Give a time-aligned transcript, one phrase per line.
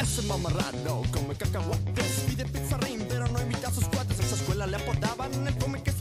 [0.00, 4.18] Ese mamarrano come cacahuates Pide pizza ring pero no invita a sus cuates.
[4.18, 5.93] En su escuela le apodaban el come quesadillas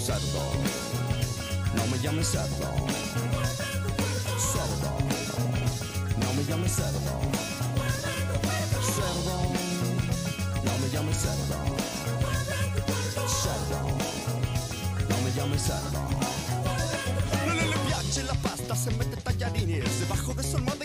[0.00, 0.42] Cerdo,
[1.76, 2.68] no me llames cerdo
[4.52, 4.90] Cerdo,
[6.18, 7.20] no me llames cerdo
[8.94, 9.36] Cerdo,
[10.64, 11.90] no me llames cerdo
[13.42, 13.80] cerdo.
[15.08, 16.00] No me llames cerdo.
[17.46, 20.00] No le, piace la pasta, se mete tallarines.
[20.00, 20.79] Debajo de su almohada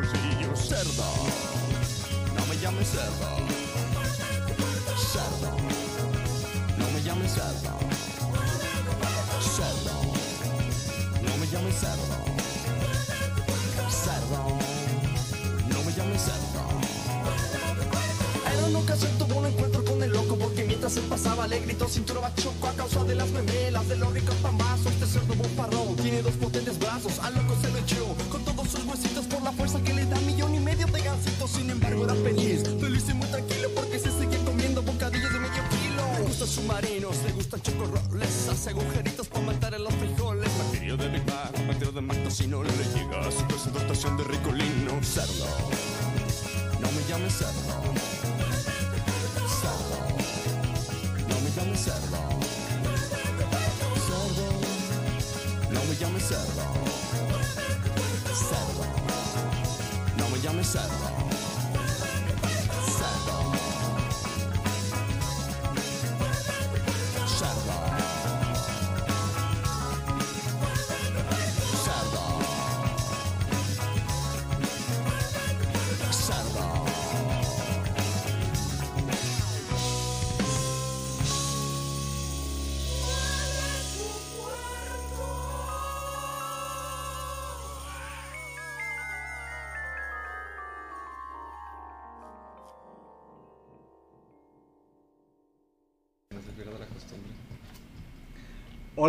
[0.00, 0.58] bolsillos.
[0.68, 1.04] Cerdo.
[2.36, 3.28] No me llames cerdo.
[5.12, 5.50] Cerdo.
[6.78, 7.72] No me llames cerdo.
[9.56, 9.96] Cerdo.
[11.22, 12.16] No me llames cerdo.
[13.90, 14.42] Cerdo.
[15.68, 16.62] No me llames cerdo.
[18.52, 21.88] En una ocasión tuvo un encuentro con el loco porque mientras se pasaba le gritó
[21.88, 24.92] cintura bachoco a causa de las memelas de los ricos pambazos.
[24.92, 26.89] Este cerdo bofarrón tiene dos potentes brazos.
[42.40, 45.02] De Mactocino, le llega su presentación de ricolino.
[45.02, 45.46] Cerdo,
[46.80, 47.36] no me llames.
[47.36, 47.69] Cerdo,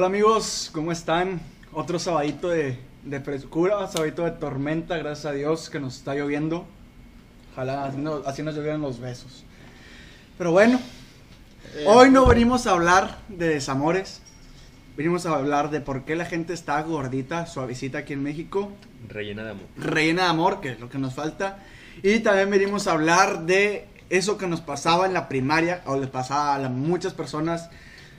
[0.02, 1.40] Hola amigos, ¿cómo están?
[1.72, 6.66] Otro sabadito de, de frescura, sabadito de tormenta, gracias a Dios que nos está lloviendo.
[7.54, 9.44] Ojalá así nos, así nos llovieran los besos.
[10.40, 10.80] Pero bueno,
[11.86, 14.24] hoy no venimos a hablar de desamores.
[14.98, 18.72] Venimos a hablar de por qué la gente está gordita, suavecita aquí en México.
[19.08, 19.66] Rellena de amor.
[19.78, 21.60] Rellena de amor, que es lo que nos falta.
[22.02, 26.10] Y también venimos a hablar de eso que nos pasaba en la primaria, o les
[26.10, 27.70] pasaba a muchas personas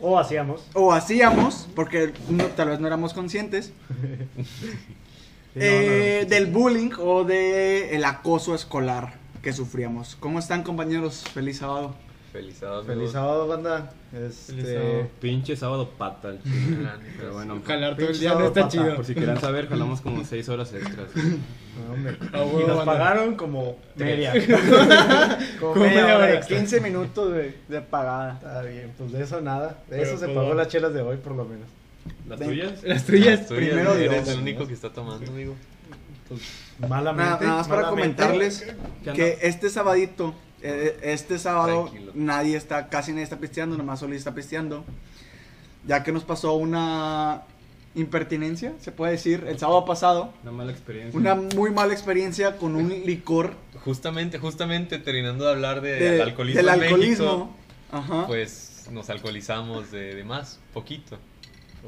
[0.04, 0.66] O hacíamos.
[0.74, 3.72] o hacíamos, porque no- tal vez no éramos conscientes,
[5.54, 10.16] eh, del bullying o del el acoso escolar que sufríamos.
[10.18, 11.24] ¿Cómo están compañeros?
[11.32, 11.94] Feliz sábado.
[12.32, 12.84] Feliz sábado.
[12.84, 13.92] Feliz sábado, banda.
[14.12, 15.06] Este, Feliz sábado.
[15.20, 16.32] Pinche sábado pata.
[17.18, 18.96] Pero bueno, Jalar todo el día no está pata, chido.
[18.96, 21.08] por si quieran saber, jalamos como 6 horas extras.
[21.14, 22.84] no, y nos banda.
[22.86, 24.32] pagaron como media.
[25.60, 26.34] como Como media media hora hora.
[26.34, 26.56] extra.
[26.58, 28.34] 15 minutos de, de pagada.
[28.34, 29.68] Está bien, pues de eso nada.
[29.68, 31.68] De Pero, eso se pues, pagó las chelas de hoy, por lo menos.
[32.28, 32.48] ¿Las Ven.
[32.48, 32.82] tuyas?
[32.82, 33.40] Las tuyas.
[33.40, 34.28] Las tuyas, Primero Eres Dios.
[34.36, 35.54] el único que está tomando, amigo.
[36.28, 36.40] Pues,
[36.78, 37.44] Nada, malamente.
[37.44, 38.66] nada más para comentarles
[39.04, 42.12] ¿Qué que este sabadito, este sábado, Tranquilo.
[42.14, 44.84] nadie está, casi nadie está pisteando, nomás Oli está pisteando.
[45.86, 47.42] Ya que nos pasó una
[47.94, 50.32] impertinencia, se puede decir, el sábado pasado.
[50.42, 51.18] Una mala experiencia.
[51.18, 56.58] Una muy mala experiencia con un licor Justamente, justamente terminando de hablar de, de- alcoholismo
[56.62, 57.26] del en alcoholismo.
[57.26, 57.50] México,
[57.90, 58.26] Ajá.
[58.28, 61.18] pues nos alcoholizamos de, de más, poquito.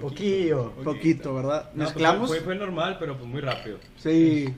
[0.00, 0.72] Poquillo.
[0.82, 1.66] Poquito, ¿verdad?
[1.72, 2.28] No, pues, Mezclamos.
[2.28, 3.78] fue, fue normal, pero pues muy rápido.
[3.96, 4.52] Sí.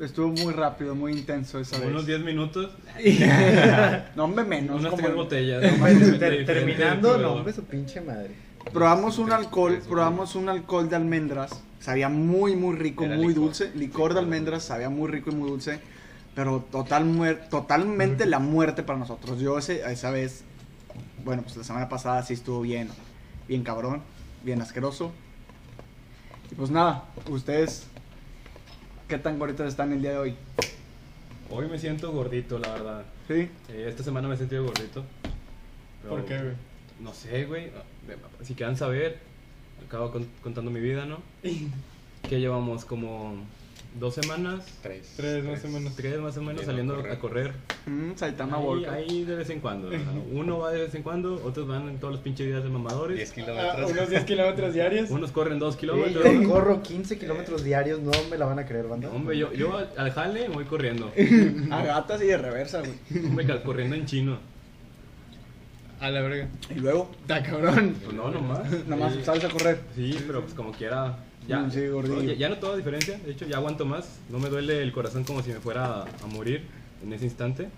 [0.00, 1.88] Estuvo muy rápido, muy intenso esa vez.
[1.88, 2.70] unos 10 minutos,
[4.16, 4.78] No, hombre, menos.
[4.80, 5.62] unas como- tres botellas.
[5.78, 5.86] ¿no?
[6.18, 8.30] Ter- terminando, no, hombre, su pinche madre.
[8.72, 11.50] Probamos un alcohol, probamos un alcohol de almendras.
[11.80, 13.44] Sabía muy, muy rico, Era muy licor.
[13.44, 13.70] dulce.
[13.74, 15.80] Licor de almendras, sabía muy rico y muy dulce.
[16.34, 19.40] Pero total muer- totalmente la muerte para nosotros.
[19.40, 20.42] Yo ese, esa vez,
[21.24, 22.88] bueno, pues la semana pasada sí estuvo bien,
[23.48, 24.02] bien cabrón,
[24.44, 25.10] bien asqueroso.
[26.52, 27.86] Y pues nada, ustedes,
[29.08, 30.34] ¿qué tan gorditos están el día de hoy?
[31.50, 33.04] Hoy me siento gordito, la verdad.
[33.26, 33.48] Sí.
[33.70, 35.04] Eh, esta semana me he sentido gordito.
[36.02, 36.54] Pero, ¿Por qué, güey?
[37.00, 37.70] No sé, güey.
[38.42, 39.18] Si quieran saber,
[39.86, 41.18] acabo con- contando mi vida, ¿no?
[42.28, 43.34] Que llevamos como
[43.98, 45.14] dos semanas, Tres.
[45.16, 45.94] Tres más o menos.
[45.96, 47.12] tres más o menos, saliendo correr.
[47.12, 47.52] a correr.
[47.86, 48.92] Mm, Saitama Ahí, Volca.
[48.92, 49.88] ahí de vez en cuando.
[49.88, 50.12] ¿verdad?
[50.32, 53.16] Uno va de vez en cuando, otros van en todos los pinches días de mamadores.
[53.16, 53.90] 10 Ah, kilómetros.
[53.92, 55.10] unos 10 kilómetros diarios.
[55.10, 56.24] Unos corren dos Sí, kilómetros.
[56.24, 56.48] yo ¿no?
[56.48, 59.08] corro 15 kilómetros diarios, no me la van a creer, banda.
[59.10, 61.10] Hombre, yo, yo al jale voy corriendo.
[61.70, 63.24] A gatas y de reversa, güey.
[63.26, 64.38] Hombre, corriendo en chino.
[66.00, 66.48] A la verga.
[66.70, 67.96] Y luego, Está cabrón.
[68.04, 68.70] Pues no, nomás.
[68.86, 69.80] nomás sales a correr.
[69.96, 71.18] Sí, pero pues como quiera.
[71.48, 72.22] Ya, sí, gordillo.
[72.22, 73.18] ya, ya no toda diferencia.
[73.18, 74.20] De hecho, ya aguanto más.
[74.28, 76.62] No me duele el corazón como si me fuera a, a morir
[77.02, 77.68] en ese instante.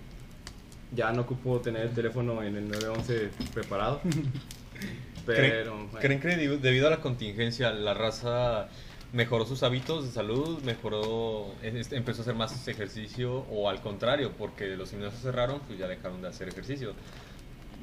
[0.95, 4.01] Ya no ocupo tener el teléfono en el 911 preparado.
[5.27, 5.77] Pero.
[5.77, 5.99] bueno.
[6.01, 8.69] ¿Creen que debido- a la contingencia la raza
[9.13, 14.77] mejoró sus hábitos de salud, mejoró, empezó a hacer más ejercicio o al contrario, porque
[14.77, 16.95] los gimnasios cerraron, pues ya dejaron de hacer ejercicio?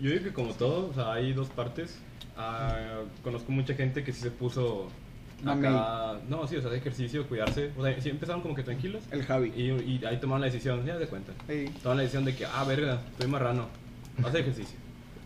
[0.01, 1.97] Yo digo que como todo, o sea, hay dos partes.
[2.37, 4.87] Ah, conozco mucha gente que sí se puso
[5.45, 6.19] acá.
[6.27, 7.71] No, sí, o sea, de ejercicio, cuidarse.
[7.77, 9.03] O sea, sí empezaron como que tranquilos.
[9.11, 9.53] El Javi.
[9.55, 11.33] Y, y ahí tomaron la decisión, ya de cuenta.
[11.47, 11.65] Sí.
[11.81, 13.67] Tomaron la decisión de que, ah, verga, estoy marrano.
[14.17, 14.77] Voy a hacer ejercicio.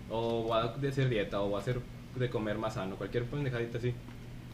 [0.10, 1.80] O voy a hacer dieta, o voy a hacer
[2.16, 3.94] de comer más sano, cualquier pendejadita así.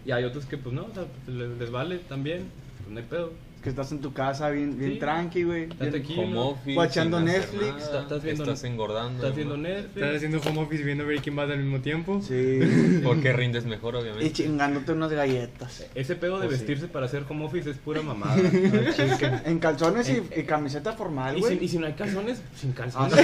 [0.05, 2.99] Y hay otros que, pues no, o sea, pues, les, les vale también, pues no
[2.99, 3.33] hay pedo.
[3.67, 4.99] Que estás en tu casa bien, bien Sí.
[4.99, 5.63] tranqui, güey.
[5.63, 6.21] Estás Bien- tranquilo.
[6.21, 9.15] Home office, Guachando Netflix, nada, estás- viendo- estás engordando.
[9.21, 9.57] Estás viendo.
[9.57, 9.95] Netflix.
[9.97, 12.21] Estás haciendo home office viendo Breaking Bad al mismo tiempo.
[12.21, 12.59] Sí.
[13.03, 14.31] Porque rindes mejor, y obviamente.
[14.31, 15.85] chingándote unas galletas.
[15.95, 16.65] Ese pedo de Pues sí.
[16.65, 18.37] vestirse para hacer home office es pura mamada.
[19.45, 21.67] En calzones y, y camiseta formal, y, si, y güey.
[21.67, 23.15] si no hay calzones, sin Ah, calzones.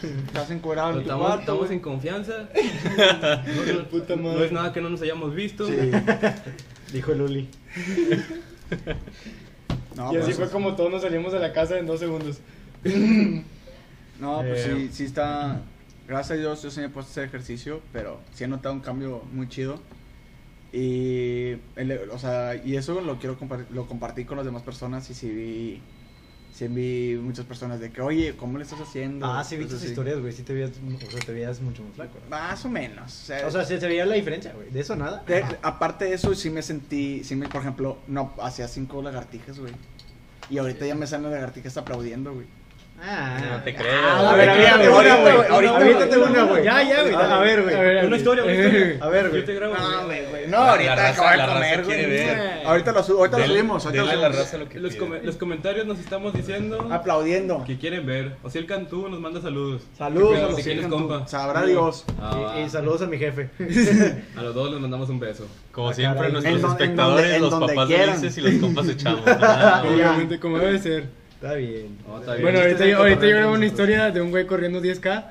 [0.00, 0.06] sí.
[0.28, 1.72] Estás encuerado en Estamos, cuarto, estamos güey.
[1.74, 2.48] en confianza.
[3.68, 4.46] No, no- Puta no madre.
[4.46, 5.66] es nada que no nos hayamos visto.
[5.66, 5.74] Sí.
[6.90, 7.48] Dijo Luli.
[9.98, 12.38] No, y así pues, fue como todos nos salimos de la casa en dos segundos.
[14.20, 15.60] No, pues Eh, sí, sí está.
[16.08, 18.74] Gracias a Dios yo sí me he puesto a hacer ejercicio, pero sí he notado
[18.74, 19.78] un cambio muy chido.
[20.72, 25.08] Y, el- o sea, y eso lo quiero compartir, lo compartí con las demás personas
[25.10, 25.82] y sí vi,
[26.52, 29.26] sí vi muchas personas de que, oye, ¿cómo le estás haciendo?
[29.26, 30.32] Ah, sí, vi tus historias, güey.
[30.32, 32.18] Sí te veías, o sea, te veías mucho más flaco.
[32.24, 32.30] ¿no?
[32.30, 33.06] Más o menos.
[33.22, 34.70] O sea, O sea, sí se veía la diferencia, güey.
[34.70, 35.22] De eso nada.
[35.26, 39.58] de- aparte de eso, sí me sentí, sí me, por ejemplo, no, hacía cinco lagartijas,
[39.58, 39.72] güey.
[40.50, 42.46] Y ahorita ya me salen las lagartijas aplaudiendo, güey.
[43.00, 43.92] Ah, No te creo.
[44.04, 45.34] Ah, A ver, avítate una, güey.
[45.36, 45.48] güey.
[45.48, 46.64] Ahorita avítate una, güey.
[46.64, 47.14] Ya, ya, güey.
[47.14, 48.06] A ver, güey.
[48.06, 48.96] Una historia, una historia.
[49.00, 49.40] A ver, güey.
[49.40, 49.74] Yo te grabo.
[49.76, 50.46] No, güey.
[50.48, 52.28] No, ahorita acabo de comer, güey.
[52.66, 54.36] Ahorita lo, subimos, ahorita lo subimos.
[54.36, 57.64] raza lo que Los, comentarios nos estamos diciendo Aplaudiendo.
[57.64, 58.36] que quieren ver.
[58.42, 59.82] O sea, el Cantú nos manda saludos.
[59.96, 60.48] Saludos ¿Qué a pedo?
[60.48, 60.96] los Si quieres, Cantú.
[61.08, 61.26] compa.
[61.28, 62.04] Sabrá Dios.
[62.20, 63.50] Ah, Y, saludos a mi jefe.
[64.36, 65.46] a los dos les mandamos un beso.
[65.72, 69.20] Como Ah, siempre, nuestros espectadores, los papás felices y los compas echamos.
[69.26, 71.04] Ah, Obviamente, como debe ser.
[71.40, 71.98] Está bien.
[72.06, 72.42] No, está bien.
[72.42, 75.24] Bueno, Este ahorita, el ahorita yo grabo una historia de un güey corriendo 10k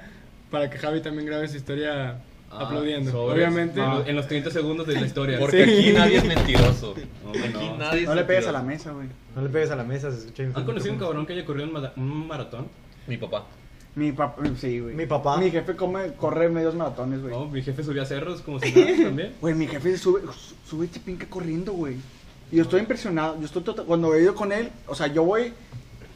[0.50, 3.12] para que Javi también grabe su historia Ah, aplaudiendo.
[3.12, 3.36] sobres.
[3.46, 3.82] Obviamente.
[3.82, 5.38] En los- En los 30 segundos de la historia.
[5.38, 6.96] Porque aquí nadie es mentiroso.
[7.26, 7.78] Hombre, Aquí no.
[7.78, 9.08] nadie es No le pegues a la mesa, güey.
[9.36, 11.68] No le pegues a la mesa, se escucha ¿Han conocido un cabrón que haya corrido
[11.68, 12.68] un, mara- un maratón?
[13.06, 13.46] Mi papá.
[13.96, 14.96] Mi papá, sí, güey.
[14.96, 15.38] Mi papá.
[15.38, 17.34] Mi jefe come, corre medios maratones, güey.
[17.34, 19.34] No, mi jefe subía cerros como si nada también.
[19.42, 20.22] Güey, mi jefe sube,
[20.66, 21.96] sube chipinca corriendo, güey.
[22.52, 23.38] Y yo estoy impresionado.
[23.40, 25.52] Yo estoy tota- cuando he ido con él, o sea, yo voy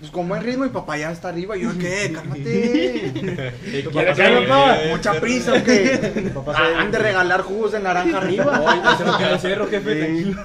[0.02, 1.56] pues, con buen ritmo y papá ya está arriba.
[1.56, 2.12] Y yo, ¿qué?
[2.16, 3.12] Cálmate.
[3.72, 6.32] ¿Qué papá quieres que- Mucha prisa, ¿o qué?
[6.36, 8.98] Papá Ah, de regalar jugos de naranja Oye, arriba.
[8.98, 10.44] se queda el cerro, jefe, tranquilo.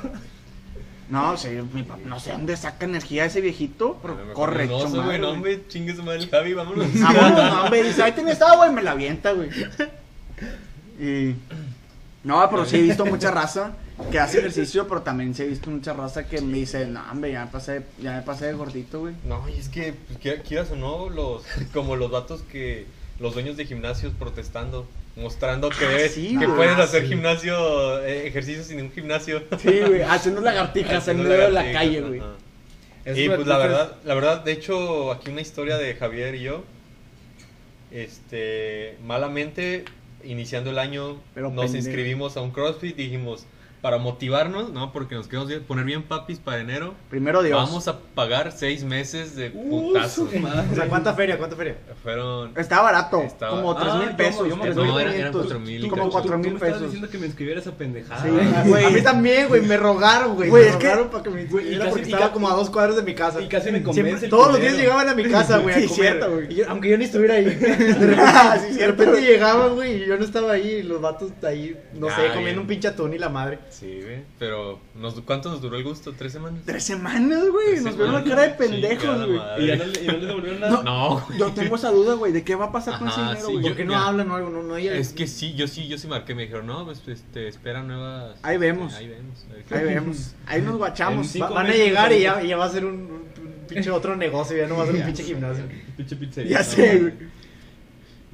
[1.09, 5.03] No, sí, mi papá, no sé dónde saca energía ese viejito, pero corre, oso, madre,
[5.05, 5.37] güey, no, güey.
[5.37, 6.87] hombre, chingue su madre el Javi, vámonos.
[7.05, 9.49] Ah, bueno, no, hombre, dice, ahí tienes agua y me la avienta, güey.
[10.99, 11.35] Y...
[12.25, 13.71] No, pero sí he visto mucha raza
[14.11, 17.33] que hace ejercicio, pero también sí he visto mucha raza que me dice, no, hombre,
[17.33, 19.15] ya me pasé, ya me pasé de gordito, güey.
[19.25, 22.87] No, y es que, pues, quiera- quieras o no, los, como los datos que
[23.19, 24.87] los dueños de gimnasios protestando,
[25.17, 26.57] mostrando que, Ah, sí, que güey.
[26.57, 27.09] puedes Ah, hacer sí.
[27.09, 29.43] gimnasio, eh, ejercicio sin un gimnasio.
[29.59, 32.21] Sí, güey, haciendo lagartijas en Haciendo medio de la calle, güey.
[33.15, 36.65] Y pues la verdad, la verdad, de hecho, aquí una historia de Javier y yo.
[37.91, 39.85] Este, malamente,
[40.25, 41.87] iniciando el año, Pero nos pendejo.
[41.87, 43.47] inscribimos a un CrossFit y dijimos,
[43.87, 44.93] para motivarnos, ¿no?
[44.93, 46.95] Porque nos queremos bien- poner bien papis para enero.
[47.09, 47.57] Primero Dios.
[47.57, 50.29] Vamos a pagar seis meses de Uh, putazo.
[50.29, 50.67] su madre.
[50.73, 51.39] O sea, ¿cuánta feria?
[51.39, 51.77] ¿Cuánta feria?
[52.03, 54.49] Fueron Estaba barato, Estaba- como Ah, 3 mil yo- pesos.
[54.49, 54.93] yo me 3 acuerdo.
[54.93, 56.11] No, eran- eran 500, 4,000 y como cacho.
[56.11, 56.83] 4 Tú mil pesos.
[56.83, 58.23] diciendo que me inscribiera esa pendejada.
[58.25, 58.47] Sí, güey.
[58.67, 58.85] güey.
[58.87, 60.49] A mí también, güey, me rogaron, güey.
[60.51, 62.71] Güey, me es que- rogaron para que me inscribiera casi- porque estaba como a dos
[62.71, 63.41] cuadros de mi casa.
[63.41, 66.03] Y casi me convence todos los días llegaban a mi casa, güey, Sí, a comer.
[66.11, 66.53] cierto, güey.
[66.53, 67.45] Y yo- aunque yo ni estuviera ahí.
[67.45, 70.67] De repente, Ah, llegaban, güey, y yo no estaba ahí.
[70.67, 73.61] Y los vatos ahí, no sé, Ah, comiendo un pinche atún y la madre.
[73.79, 74.21] Sí, güey.
[74.39, 76.15] Pero, nos, ¿cuánto nos duró el gusto?
[76.17, 76.63] ¿Tres semanas?
[76.65, 77.67] Tres semanas, güey.
[77.73, 79.37] Tres Nos vieron la cara de pendejos, güey.
[79.39, 79.65] madre.
[79.65, 80.83] Y ya no, le- y no les devolvieron nada.
[80.83, 83.47] No, Yo tengo esa duda, güey, de qué va a pasar con ese Ajá, dinero,
[83.49, 83.65] sí, güey.
[83.65, 84.07] yo- ¿Por qué no ya.
[84.07, 84.51] hablan o algo?
[84.51, 86.35] No, no hay Es que sí, yo sí, yo sí marqué.
[86.35, 88.39] Me dijeron, no, pues este, espera nuevas.
[88.43, 88.95] Ahí vemos.
[88.95, 89.45] Ahí vemos.
[89.71, 90.35] Ahí vemos.
[90.47, 91.37] Ahí nos guachamos.
[91.43, 93.91] Va- van a llegar y ya, y ya va a ser un, un- un pinche
[93.91, 95.65] otro negocio, ya no va a ser un pinche gimnasio.
[95.97, 96.53] Pinche pizzería.
[96.53, 97.13] Ya no, sé, güey.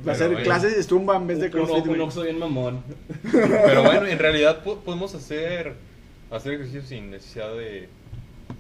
[0.07, 0.45] Va a Pero ser bueno.
[0.45, 2.01] clases de zumba en vez de Un, crossfit, un.
[2.01, 2.83] Oxxo bien mamón.
[3.31, 5.75] Pero bueno, en realidad po- podemos hacer,
[6.31, 7.89] hacer ejercicio sin necesidad de,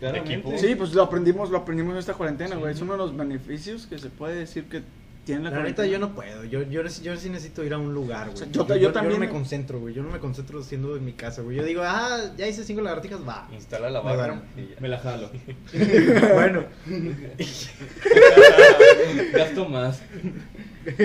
[0.00, 0.52] de equipo.
[0.56, 2.72] Sí, pues lo aprendimos, lo aprendimos en esta cuarentena, güey.
[2.72, 4.82] Es uno de los beneficios que se puede decir que
[5.24, 5.88] tiene la, La neta, cuarentena.
[5.88, 6.44] yo no puedo.
[6.44, 8.34] Yo, yo, yo sí necesito ir a un lugar, güey.
[8.34, 9.94] O sea, yo ta- yo también no me me- concentro, güey.
[9.94, 11.56] Yo no me concentro haciendo en mi casa, güey.
[11.56, 13.48] Yo digo, ah, ya hice cinco lagartijas, va.
[13.52, 14.42] Instala la Me barra.
[14.56, 14.62] ya.
[14.80, 15.30] Me la jalo.
[16.34, 16.64] bueno,
[19.32, 20.02] Gasto más.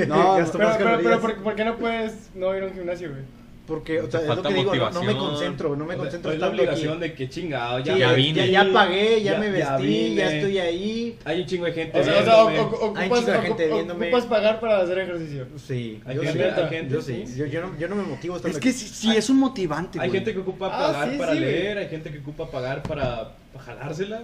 [0.07, 1.19] No, Pero, pero, pero.
[1.21, 3.21] ¿por, por qué no puedes no ir a un gimnasio, güey?
[3.67, 5.97] Porque, o sea, es lo que digo, no, no me concentro, no me O sea,
[5.97, 8.49] concentro es la obligación de que chingado, Sí, ya, ya ya, vine.
[8.49, 11.19] ya, pagué, ya, Ya- me ya vestí, ya, estoy ahí.
[11.25, 11.99] Hay un chingo de gente.
[11.99, 14.05] O sea, o sea, ocupas, Hay chingo de gente viéndome.
[14.07, 15.47] ocupas pagar para hacer ejercicio.
[15.57, 16.61] Sí, Hay yo gente- sí.
[16.61, 17.23] hay gente, yo sí.
[17.27, 17.35] sí.
[17.39, 18.71] Yo, yo no, yo no me motivo Es que aquí.
[18.71, 20.19] sí, sí es un motivante, Hay güey.
[20.21, 21.51] gente que ocupa Ah, pagar sí, para sí, güey.
[21.51, 24.21] leer, hay gente que ocupa pagar para, para jalársela.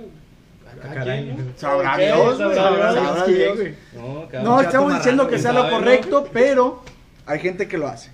[0.80, 1.24] A cada caray.
[1.24, 1.54] quien, ¿no?
[1.58, 3.60] Sabrá Dios, sabrá Dios.
[4.44, 6.84] No, estamos diciendo que sea lo correcto, pero
[7.26, 8.12] hay gente que lo hace.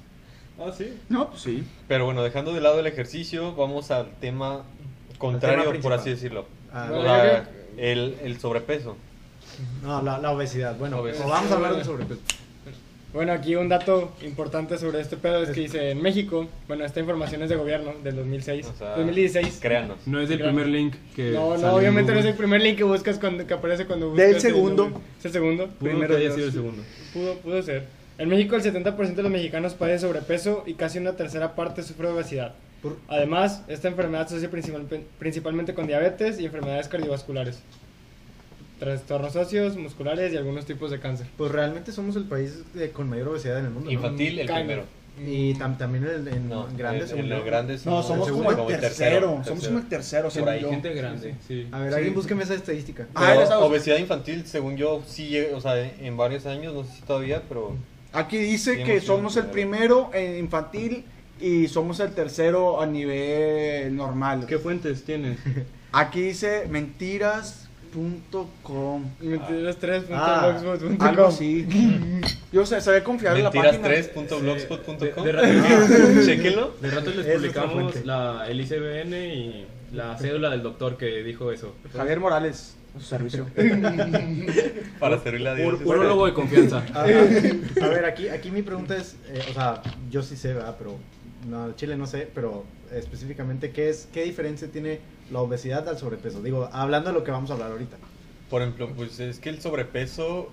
[0.60, 0.98] Ah, sí.
[1.08, 1.64] No, pues sí.
[1.88, 4.64] Pero bueno, dejando de lado el ejercicio, vamos al tema
[5.18, 6.46] contrario, por así decirlo.
[6.74, 7.44] Ah,
[7.78, 8.98] el, el sobrepeso.
[9.84, 10.76] no, la, la obesidad.
[10.78, 11.28] Bueno, Obesidad.
[11.28, 12.20] vamos a hablar de sobrepeso.
[13.12, 17.00] Bueno, aquí un dato importante sobre este pedo es que dice en México, bueno, esta
[17.00, 19.58] información es de gobierno del 2006, O sea, 2016.
[19.60, 19.98] Créanos.
[20.06, 21.32] No es el primer link que.
[21.32, 24.10] No, no, en obviamente no es el primer link que buscas cuando que aparece cuando
[24.12, 24.28] buscas.
[24.28, 25.02] Del el segundo.
[25.18, 25.68] Es el segundo.
[25.68, 26.84] Pudo primero que haya sido el segundo.
[27.14, 27.86] Pudo, pudo ser.
[28.20, 32.08] En México el 70% de los mexicanos padece sobrepeso y casi una tercera parte sufre
[32.10, 32.54] obesidad.
[32.84, 34.86] Por- Además, esta enfermedad se asocia principal-
[35.18, 37.60] principalmente con diabetes y enfermedades cardiovasculares,
[38.80, 41.28] trastornos óseos, musculares y algunos tipos de cáncer.
[41.38, 43.86] Pues realmente somos el país de- con mayor obesidad en el mundo.
[43.88, 43.92] ¿no?
[43.92, 44.84] Infantil, el primero.
[45.22, 47.12] Y tam- también en, en No, grandes.
[47.12, 47.36] en, en yo.
[47.36, 49.42] el grande No, somos el como segundo, el tercero.
[49.46, 50.70] Somos como el tercero, Por según ahí, yo.
[50.70, 51.68] Gente grande, sí.
[51.74, 51.96] A ver, Sí.
[51.98, 53.06] alguien búsqueme esa estadística.
[53.16, 57.02] Ah, obesidad infantil, según yo, sí, llega- o sea, en varios años, no sé si
[57.02, 57.76] todavía, pero
[58.14, 61.04] Aquí dice Sí, que somos el el primero en infantil
[61.42, 64.46] y somos el tercero a nivel normal.
[64.48, 65.38] ¿Qué fuentes tienes?
[65.92, 67.59] Aquí dice mentiras.com.
[67.92, 68.46] Ah,
[69.22, 71.08] Mentiras3.blogspot.com.
[71.08, 71.68] Algo así.
[72.52, 73.88] Yo sé, se ve confiar en la página.
[73.88, 74.98] mentiras3.blogspot.com.
[75.24, 76.74] De- de Chequenlo.
[76.82, 81.76] De rato les publicamos la, el ICBN y la cédula del doctor que dijo eso.
[81.96, 83.48] Javier Morales, a su servicio.
[85.00, 85.80] Para servirle a Dios.
[85.84, 86.84] Urólogo de confianza.
[86.94, 90.76] Ah, a ver, aquí, aquí mi pregunta es, eh, o sea, yo sí sé, ¿verdad?
[90.78, 90.96] Pero,
[91.48, 95.00] no, Chile no sé, pero específicamente, ¿qué es, qué diferencia tiene
[95.32, 96.42] la obesidad al sobrepeso?
[96.42, 97.98] Digo, hablando de lo que vamos a hablar ahorita.
[98.50, 100.50] Por ejemplo, pues es que el sobrepeso.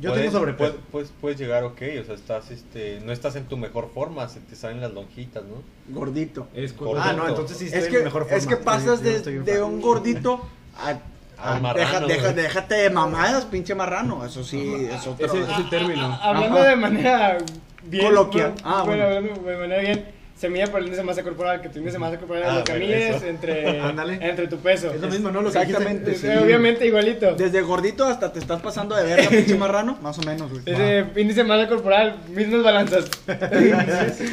[0.00, 0.72] Yo puede- tengo sobrepeso.
[0.72, 4.28] puede- Pues puedes llegar, ok, o sea, estás, este, no estás en tu mejor forma,
[4.28, 5.62] se te salen las lonjitas, ¿no?
[5.92, 6.46] Gordito.
[6.54, 8.36] Es Ah, Ah, no, entonces sí estoy Es en que, mejor forma.
[8.38, 10.40] es que pasas de, de un gordito
[10.78, 10.98] a...
[11.60, 14.24] Marrano, deja- deja- déjate de mamadas, pinche marrano.
[14.24, 15.26] Eso sí, es otro.
[15.26, 16.18] Ese es el término.
[16.22, 16.68] Hablando Ajá.
[16.68, 17.38] de manera
[17.84, 18.06] bien.
[18.06, 18.52] Coloquial.
[18.52, 19.18] bueno, Ah, bueno, bueno.
[19.18, 20.04] hablando de manera bien.
[20.44, 22.48] Se mide por el índice de masa corporal, que tu índice de masa corporal es
[22.50, 23.78] Ah, lo que bueno, mides entre,
[24.28, 24.92] entre tu peso.
[24.92, 25.40] Es lo mismo, ¿no?
[25.40, 26.36] Lo que Exactamente, dijiste.
[26.36, 26.44] Sí.
[26.44, 27.34] Obviamente igualito.
[27.34, 29.96] Desde gordito hasta te estás pasando de verga, pinche marrano.
[30.02, 30.62] Más o menos, güey.
[30.66, 33.06] Ese índice de masa corporal, mismas balanzas.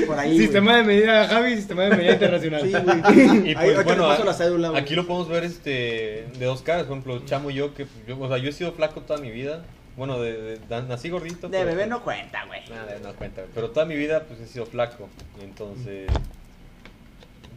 [0.06, 0.38] Por ahí.
[0.38, 2.62] sistema de medida Javi, sistema de medida internacional.
[2.62, 3.52] Sí, güey.
[3.52, 4.82] Y pues bueno, paso la cédula, güey.
[4.82, 8.20] aquí lo podemos ver este de dos caras, por ejemplo, Chamo y yo, que yo,
[8.20, 9.64] o sea, yo he sido flaco toda mi vida.
[9.98, 11.50] Bueno, de, de- nací gordito.
[11.50, 12.62] De bebé pues, no cuenta, güey.
[12.70, 13.44] Nada, no cuenta.
[13.54, 15.10] Pero toda mi vida pues he sido flaco.
[15.42, 16.10] Entonces.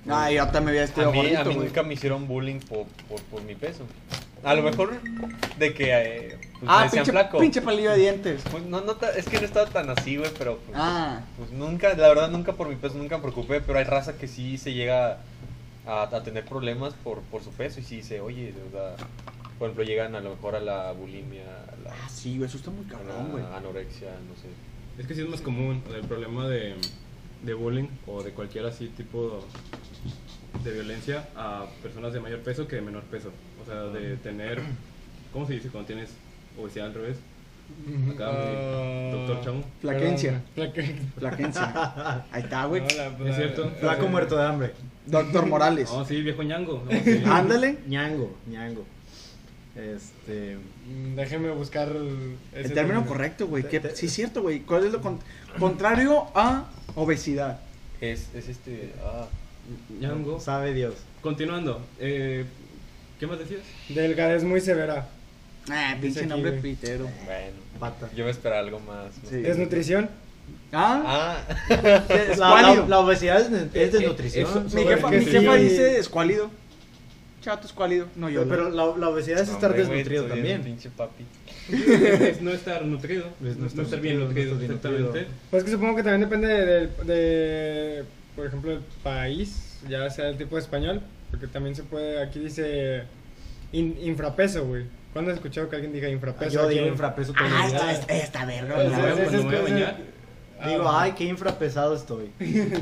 [0.09, 1.67] Ah, yo también había A estado mí, gordito, a mí güey.
[1.69, 3.85] nunca me hicieron bullying por, por, por mi peso.
[4.43, 5.01] A lo mejor
[5.59, 7.39] de que eh, pues, me Ah, decían pinche, flaco.
[7.39, 8.43] pinche palillo de dientes.
[8.51, 11.23] Pues, no, no, es que no estaba tan así, güey, pero pues, Ah.
[11.39, 14.29] pues nunca, la verdad nunca por mi peso, nunca me preocupé, pero hay raza que
[14.29, 15.21] sí se llega
[15.87, 19.07] a, a tener problemas por, por su peso y sí dice, oye, o sea,
[19.59, 22.71] por ejemplo, llegan a lo mejor a la bulimia, a la, Ah, sí, eso está
[22.71, 23.45] muy cabrón, güey.
[23.55, 24.49] anorexia, no sé.
[24.99, 26.75] Es que sí es más común el problema de,
[27.43, 29.45] de bullying o de cualquier así tipo
[30.63, 33.31] de violencia a personas de mayor peso que de menor peso.
[33.63, 34.61] O sea, de tener,
[35.33, 36.11] ¿cómo se dice cuando tienes
[36.61, 37.17] obesidad al revés?
[38.15, 39.65] Acá, Ah, doctor Chamo.
[39.81, 40.43] Flaquencia.
[41.19, 42.25] Flaquencia.
[42.31, 42.83] Ahí está, güey.
[42.83, 43.71] No, ¿Es cierto?
[43.81, 44.73] Flaco muerto de hambre.
[45.07, 45.91] Doctor Morales.
[45.93, 46.85] No, sí, viejo ñango.
[46.85, 47.23] No, sí.
[47.27, 47.79] Ándale.
[47.89, 48.85] ñango, ñango.
[49.77, 50.57] Este.
[50.89, 53.07] Mm, Déjeme buscar el, El término término.
[53.07, 53.65] correcto, güey.
[53.95, 54.61] Sí, es cierto, güey.
[54.61, 55.19] ¿Cuál es lo con-
[55.59, 57.61] contrario a obesidad?
[58.01, 59.27] Es, es este, ah,
[60.01, 60.39] Ñango.
[60.41, 60.95] Sabe Dios.
[61.23, 61.81] Continuando.
[61.99, 62.45] Eh,
[63.19, 63.63] ¿Qué más decías?
[63.89, 65.09] Delgadez muy severa.
[65.71, 67.09] Ah, Dice pinche nombre pitero.
[67.25, 68.11] Bueno, Pata.
[68.15, 69.17] yo me esperaba algo más.
[69.23, 69.31] ¿no?
[69.31, 69.37] Sí.
[69.37, 70.11] Desnutrición.
[70.73, 71.55] Ah, Ah,
[72.11, 74.51] es La, la, obesidad es, de- es Eh, de eh, nutrición.
[74.69, 75.31] eso- Mi jefa, mi sí.
[75.31, 76.51] jefa dice escuálido.
[77.45, 78.07] Chato escuálido.
[78.17, 78.49] No, yo.
[78.49, 80.63] Pero la, la obesidad es estar desnutrido también.
[80.63, 81.25] Pinche papi.
[81.71, 83.27] es no estar nutrido.
[83.45, 85.05] Es no, estar bien nutrido, no estar bien exactamente.
[85.05, 85.27] nutrido.
[85.51, 90.29] Pues que supongo que también depende de, de- de, por ejemplo, el país, ya sea
[90.31, 93.03] el tipo de español, porque también se puede, aquí dice
[93.73, 94.85] in- infrapeso, güey.
[95.13, 96.51] ¿Cuándo has escuchado que alguien diga infrapeso?
[96.51, 98.01] Yo digo infrapeso todos Ah, los esta, días.
[98.01, 98.83] esta, esta verga.
[98.83, 99.31] Es
[100.67, 102.31] Digo, Ah, ay, qué infrapesado estoy.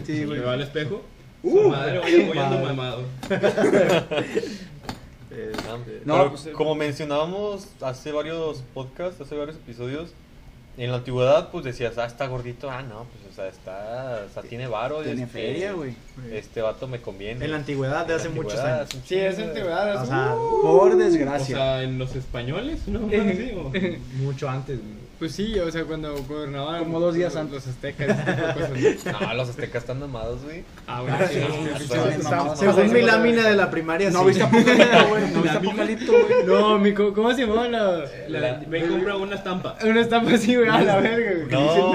[0.07, 1.03] Sí, me veo al espejo.
[1.43, 2.75] Uh, madre, voy, voy ando madre.
[2.75, 3.03] mamado.
[5.31, 10.11] Eh, Ah, No, pero pues, como mencionábamos hace varios podcasts, hace varios episodios,
[10.77, 14.33] en la antigüedad pues decías, ah, está gordito, ah, no, pues o sea, está, o
[14.33, 15.03] sea, tiene varo.
[15.03, 15.95] Tiene este, feria, güey.
[16.31, 17.45] Este vato me conviene.
[17.45, 18.89] En la antigüedad de hace muchos años.
[19.07, 19.97] Sí, es antigüedad.
[19.97, 21.57] O es- sea, Por O desgracia.
[21.57, 23.09] sea, en los españoles, ¿no?
[23.09, 23.73] Sí, o-
[24.23, 24.79] mucho antes.
[24.79, 25.02] güey.
[25.23, 26.81] Pues sí, o sea, cuando gobernaban.
[26.81, 27.55] Como dos días los- antes.
[27.55, 28.09] Los aztecas,
[28.55, 29.21] cosas.
[29.21, 30.65] No, los aztecas están mamados, güey.
[30.89, 31.35] Ah, bueno, sí.
[32.57, 35.31] Según mi mi lámina de la primaria, No viste Apocalipto, güey.
[35.33, 36.45] No viste Apocalipto, güey.
[36.45, 39.79] No, mi, co- ¿cómo se llamaba la, y compra una estampa.
[39.85, 41.53] Una estampa así, güey, a la verga, güey.
[41.53, 41.93] No.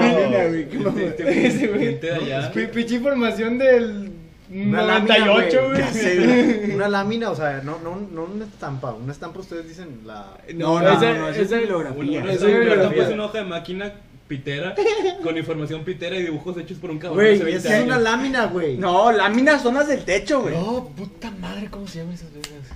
[2.54, 4.10] Güey, Pinche información del
[4.50, 5.68] Una lámina, 98, güey.
[5.70, 5.78] güey.
[5.80, 6.70] Ya sé, güey.
[6.74, 8.92] Una lámina, o sea, no, no, no una estampa.
[8.92, 10.38] Una estampa, ustedes dicen la.
[10.54, 12.00] No, no, esa- no, esa es esa- bibliografía.
[12.00, 13.92] Una, una es es una hoja de máquina
[14.26, 14.74] pitera
[15.22, 17.98] con información pitera y dibujos hechos por un cabrón Güey, hace 20 esa es una
[17.98, 18.76] lámina, güey.
[18.76, 20.54] No, láminas son las del techo, güey.
[20.54, 22.68] No, puta madre, ¿cómo se llaman esas vegas?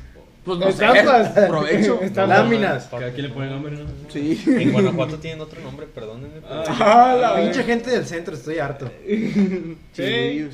[0.45, 0.85] Pues no sé.
[0.85, 1.29] Estampas.
[1.49, 2.01] Provecho.
[2.03, 2.39] Estampas.
[2.41, 2.85] Láminas.
[2.91, 3.85] Cada quien le pone nombre, ¿no?
[4.09, 4.43] Sí.
[4.47, 6.41] En Guanajuato tienen otro nombre, perdónenme.
[6.41, 8.91] pero- Ah, Ah, la Pinche gente del centro, estoy harto.
[9.93, 10.49] Sí.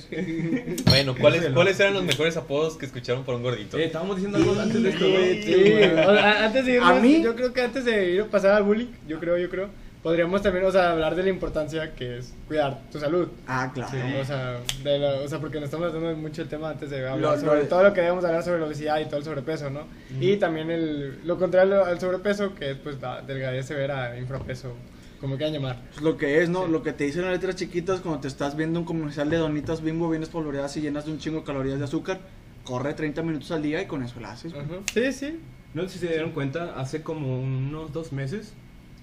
[0.87, 3.79] Bueno, ¿cuáles, ¿cuáles eran los mejores apodos que escucharon por un gordito?
[3.79, 5.43] Eh, estábamos diciendo algo antes de esto, güey.
[5.43, 5.85] Sí, güey.
[6.07, 8.53] O sea, antes de irnos, A mí- yo creo que antes de ir a pasar
[8.53, 9.69] al bullying, yo creo, yo creo,
[10.03, 13.29] podríamos también, o sea, hablar de la importancia que es cuidar tu salud.
[13.47, 13.91] Ah, claro.
[14.21, 17.09] O sea, de la- o sea, porque nos estamos tratando mucho el tema antes de
[17.09, 19.25] hablar Lo- sobre lo- todo lo que debemos hablar sobre la obesidad y todo el
[19.25, 19.83] sobrepeso, ¿no?
[20.21, 24.73] Y también el, lo contrario al sobrepeso, que es pues la delgadez severa, infrapeso,
[25.21, 25.81] como quieran llamar.
[25.91, 26.67] Pues lo que es, ¿no?
[26.69, 29.83] Lo que te dicen las letras chiquitas cuando te estás viendo un comercial de donitas
[29.83, 32.21] bimbo bien espolvoreadas y llenas de un chingo de calorías de azúcar.
[32.65, 34.53] Corre 30 minutos al día y con eso lo haces.
[34.53, 34.65] güey.
[34.67, 34.77] Ujú.
[34.93, 35.41] Sí, sí.
[35.75, 38.53] No sé si se dieron cuenta, hace como unos dos meses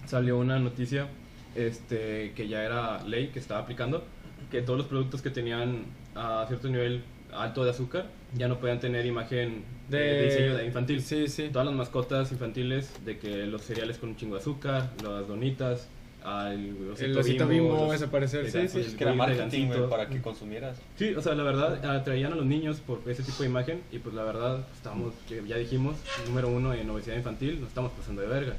[0.06, 1.08] salió una noticia
[1.56, 4.04] este, que ya era ley, que estaba aplicando,
[4.52, 8.80] que todos los productos que tenían a cierto nivel alto de azúcar ya no podían
[8.80, 11.02] tener imagen de, de diseño de infantil.
[11.02, 11.50] Sí, sí.
[11.52, 15.88] Todas las mascotas infantiles de que los cereales con un chingo de azúcar, las donitas,
[16.26, 18.80] al El osito bimbo va a desaparecer, sí, sí.
[18.80, 19.90] el Es que era marketing, gansito.
[19.90, 20.78] para que consumieras.
[20.98, 24.00] Sí, o sea, la verdad, atraían a los niños por ese tipo de imagen y
[24.00, 25.14] pues la verdad, estamos,
[25.48, 25.96] ya dijimos,
[26.28, 28.58] número uno en obesidad infantil, nos estamos pasando de verga.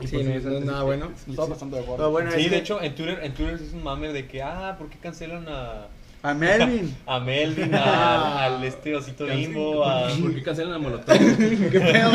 [0.00, 1.10] Sí, pues, no, es- no es nada bueno.
[1.28, 2.10] Estaba bastante de acuerdo.
[2.10, 4.76] bueno, Sí, de que- hecho, en Twitter, en Twitter es un mame de que, ah,
[4.78, 5.86] ¿por qué cancelan a,
[6.22, 6.96] A Melvin.
[7.06, 10.08] a Melvin, al, al este osito bimbo, a...
[10.08, 11.16] ¿Por qué cancelan a Molotov?
[11.38, 12.10] ¿Qué pedo?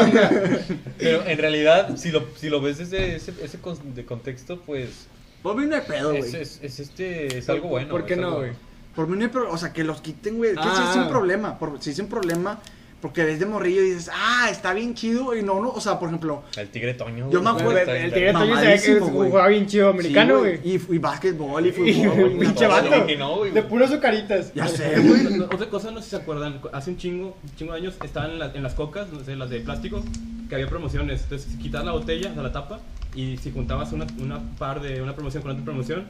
[0.98, 5.08] Pero en realidad, si lo, si lo ves desde ese, ese con- de contexto, pues
[5.42, 6.22] Por mí no hay pedo, güey.
[6.36, 7.90] es, es este, es algo bueno.
[7.90, 8.52] ¿Por qué no, güey?
[8.96, 9.56] Por mí no hay problema.
[9.56, 10.52] O sea, que los quiten, güey.
[10.54, 10.88] Que sí Ah.
[10.92, 11.58] es un problema.
[11.58, 12.60] Por, sí es un problema.
[13.04, 15.36] Porque ves de morrillo y dices, ah, está bien chido.
[15.36, 15.72] Y no, no.
[15.72, 17.30] O sea, por ejemplo, El tigre Toño.
[17.30, 18.32] Yo me acuerdo, El bien tigre.
[18.32, 20.60] Toño se ve que jugaba bien chido americano, sí, güey.
[20.64, 22.20] Y, y básquetbol y Y fútbol.
[22.22, 22.40] güey.
[22.40, 22.90] pinche No, vato.
[22.98, 23.52] no, que no, güey.
[23.52, 24.54] De puros azucaritas.
[24.54, 25.40] Ya sé, güey.
[25.54, 28.32] Otra cosa, no sé si se acuerdan, hace un chingo, un chingo de años estaban
[28.32, 30.02] en, la- en las cocas, no sé, las de plástico,
[30.48, 31.24] que había promociones.
[31.24, 32.80] Entonces, quitabas la botella, o sea, la tapa,
[33.14, 36.08] y si juntabas una, una par de una promoción con otra promoción,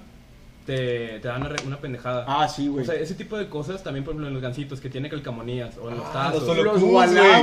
[0.65, 2.23] te, te dan una, re- una pendejada.
[2.27, 2.83] Ah, sí, güey.
[2.83, 5.77] O sea, ese tipo de cosas también, por ejemplo, en los gancitos que tiene calcamonías
[5.77, 6.47] o en los Ah, tazos.
[6.47, 6.83] los Los holocuns,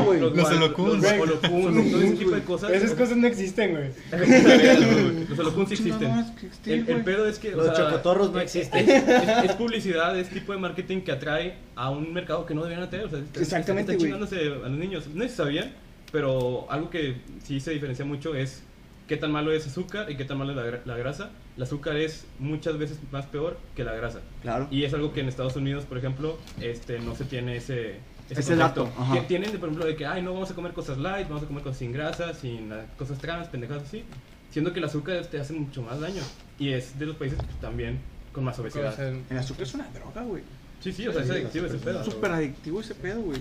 [0.04, 0.20] güey.
[0.20, 1.02] Los guan- holocuns.
[1.02, 2.70] Los holocuns, todo ese tipo de cosas.
[2.70, 3.90] Esas cosas no existen, güey.
[5.28, 6.24] Los holocuns sí existen.
[6.66, 7.54] El, el pedo es que.
[7.54, 8.88] o Los sea, chocotorros no existen.
[8.88, 12.62] Es, es- es publicidad, es tipo de marketing que atrae a un mercado que no
[12.62, 13.04] deberían atraer.
[13.06, 14.12] O sea, Exactamente, está güey.
[14.12, 15.06] chingándose a los niños.
[15.14, 15.72] No sé si sabían,
[16.12, 18.62] pero algo que sí se diferencia mucho es
[19.10, 21.30] qué tan malo es azúcar y qué tan malo es la, la grasa.
[21.56, 24.20] El azúcar es muchas veces más peor que la grasa.
[24.40, 24.68] Claro.
[24.70, 27.96] Y es algo que en Estados Unidos, por ejemplo, este, no se tiene ese,
[28.30, 28.54] Ese concepto.
[28.56, 29.14] dato, ajá.
[29.14, 31.46] Que tienen, por ejemplo, de que, ay, no vamos a comer cosas light, vamos a
[31.46, 34.04] comer cosas sin grasa, sin cosas trans, pendejadas así.
[34.52, 36.22] Siendo que el azúcar te hace mucho más daño.
[36.60, 37.98] Y es de los países pues, también
[38.32, 38.94] con más obesidad.
[38.94, 40.44] Sea, El azúcar es una droga, güey.
[40.80, 42.04] sí, sí, o sea, es adictivo ese pedo.
[42.04, 43.40] Súper adictivo ese pedo, güey.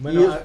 [0.00, 0.40] Bueno, Y es- ah,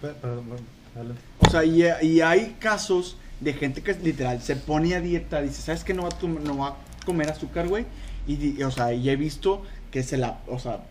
[0.00, 0.62] per- perdón, bueno,
[0.94, 1.20] adelante.
[1.40, 5.62] O sea, y, y hay casos de gente que literal se pone a dieta, dice,
[5.62, 5.94] ¿sabes qué?
[5.94, 7.84] No va a, no va a comer azúcar, güey.
[8.26, 10.84] Y, o sea, y he visto que se la, o sea,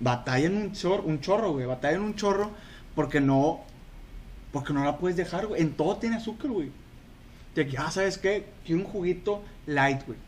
[0.00, 1.66] batallan un chorro, un chorro, güey.
[1.66, 2.50] Batallan un chorro
[2.94, 3.60] porque no.
[4.52, 5.60] Porque no la puedes dejar, güey.
[5.60, 6.70] En todo tiene azúcar, güey.
[7.54, 8.46] De que, ah, ¿sabes qué?
[8.64, 10.18] Quiero un juguito light, güey.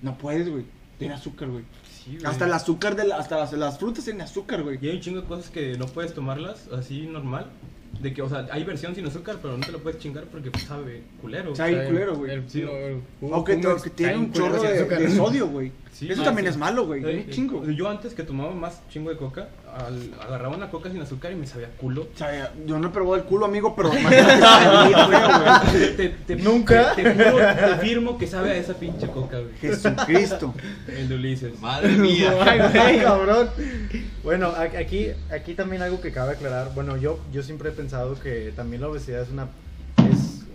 [0.00, 0.64] No puedes, güey.
[0.98, 1.64] Tiene azúcar, güey.
[2.04, 2.24] Sí, güey.
[2.24, 4.78] Hasta el azúcar de la- hasta las, las frutas tienen azúcar, güey.
[4.80, 7.50] Y hay un chingo de cosas que no puedes tomarlas así normal.
[8.00, 10.56] De que, o sea, hay versión sin azúcar, pero no te lo puedes chingar porque
[10.60, 11.54] sabe culero.
[11.56, 12.32] Sabe culero, güey.
[12.32, 12.64] El- Sí.
[13.32, 13.56] Aunque
[13.94, 15.72] tiene un chorro de, sodio, güey.
[15.92, 16.50] Sí, Eso ah, también sí.
[16.50, 17.04] es malo, güey.
[17.04, 17.64] Eh, chingo.
[17.68, 21.36] Yo antes que tomaba más chingo de coca, al- agarraba una coca sin azúcar y
[21.36, 22.08] me sabía culo.
[22.14, 23.90] O sea, yo no he probado el culo, amigo, pero.
[25.96, 26.94] Te- te- Nunca.
[26.94, 29.54] Te, te juro, te firmo que sabe a esa pinche coca, güey.
[29.60, 30.54] Jesucristo.
[30.88, 31.58] El de Ulises.
[31.60, 32.32] Madre mía.
[32.40, 33.48] Ay, güey, cabrón.
[34.22, 36.72] Bueno, aquí, aquí también algo que cabe aclarar.
[36.74, 39.48] Bueno, yo, yo siempre he pensado que también la obesidad es una,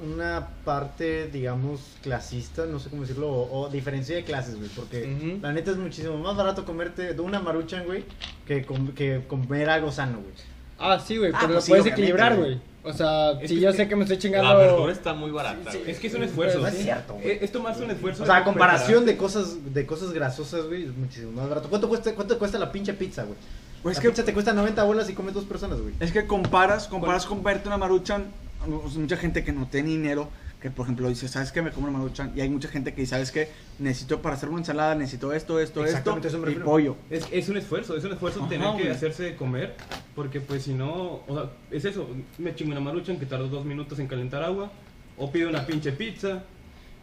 [0.04, 4.70] una parte, digamos, clasista, no sé cómo decirlo, o, o diferencia de clases, güey.
[4.76, 8.04] Porque la neta es muchísimo más barato comerte de una maruchan, güey,
[8.46, 10.34] que, com- que comer algo sano, güey.
[10.80, 12.60] Ah, sí, güey, Ah, pero pues lo sí, puedes equilibrar, güey.
[12.86, 14.50] O sea, Es si que- yo sé que me estoy chingando...
[14.50, 15.90] La verdura está muy barata, güey.
[15.90, 16.60] Es que es un esfuerzo.
[16.60, 16.84] No es ¿sí?
[16.84, 17.30] cierto, güey.
[17.30, 18.24] Eh, Es tomarse un esfuerzo.
[18.24, 21.70] O sea, a comparación de cosas, de cosas grasosas, güey, es muchísimo más barato.
[21.70, 23.38] ¿Cuánto cuesta, cuánto cuesta la pinche pizza, güey?
[23.82, 25.94] Pues la que- pizza te cuesta 90 bolas y comes dos personas, güey.
[26.02, 28.26] Es que comparas, comparas con verte una maruchan.
[28.68, 30.30] Mucha gente que no tiene dinero,
[30.62, 31.62] que por ejemplo dice, ¿sabes qué?
[31.62, 32.32] Me como una maruchan.
[32.36, 33.50] Y hay mucha gente que dice, ¿sabes qué?
[33.80, 35.98] Necesito para hacer una ensalada, necesito esto, esto, esto.
[35.98, 36.96] Exactamente, eso me Y pollo.
[37.10, 39.76] Es, es un esfuerzo, es un esfuerzo Ajá, tener que hacerse de comer,
[40.16, 43.66] porque pues si no, o sea, es eso, me chingo una maruchan que tardo dos
[43.66, 44.72] minutos en calentar agua,
[45.18, 46.44] o pido una pinche pizza,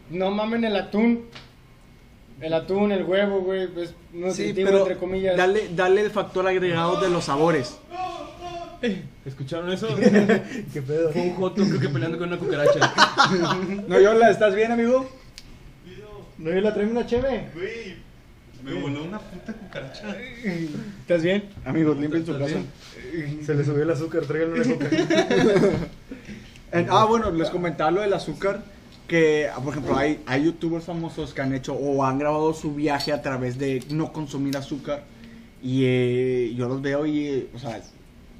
[0.09, 1.25] No mamen el atún.
[2.41, 5.37] El atún, el huevo, güey, pues Sí, nutritivo, pero entre comillas.
[5.37, 7.77] dale, dale el factor agregado de los sabores.
[9.25, 9.87] ¿escucharon eso?
[10.73, 11.11] ¿Qué pedo?
[11.11, 12.93] Fue un joto creo que peleando con una cucaracha.
[13.87, 15.09] No, Yola, ¿estás bien, amigo?
[16.37, 17.49] No, yo la traemos una cheve.
[17.53, 17.95] Güey,
[18.63, 20.15] me voló una puta cucaracha.
[21.01, 21.43] ¿Estás bien?
[21.65, 22.63] Amigos, limpien su ¿Estás casa.
[23.45, 24.89] Se le subió el azúcar, tráiganle una coca.
[26.89, 28.63] Ah, bueno, les comentaba lo del azúcar.
[29.07, 32.73] Que, ah, por ejemplo, hay, hay youtubers famosos que han hecho o han grabado su
[32.73, 35.03] viaje a través de no consumir azúcar.
[35.61, 37.81] Y eh, yo los veo y, eh, o sea,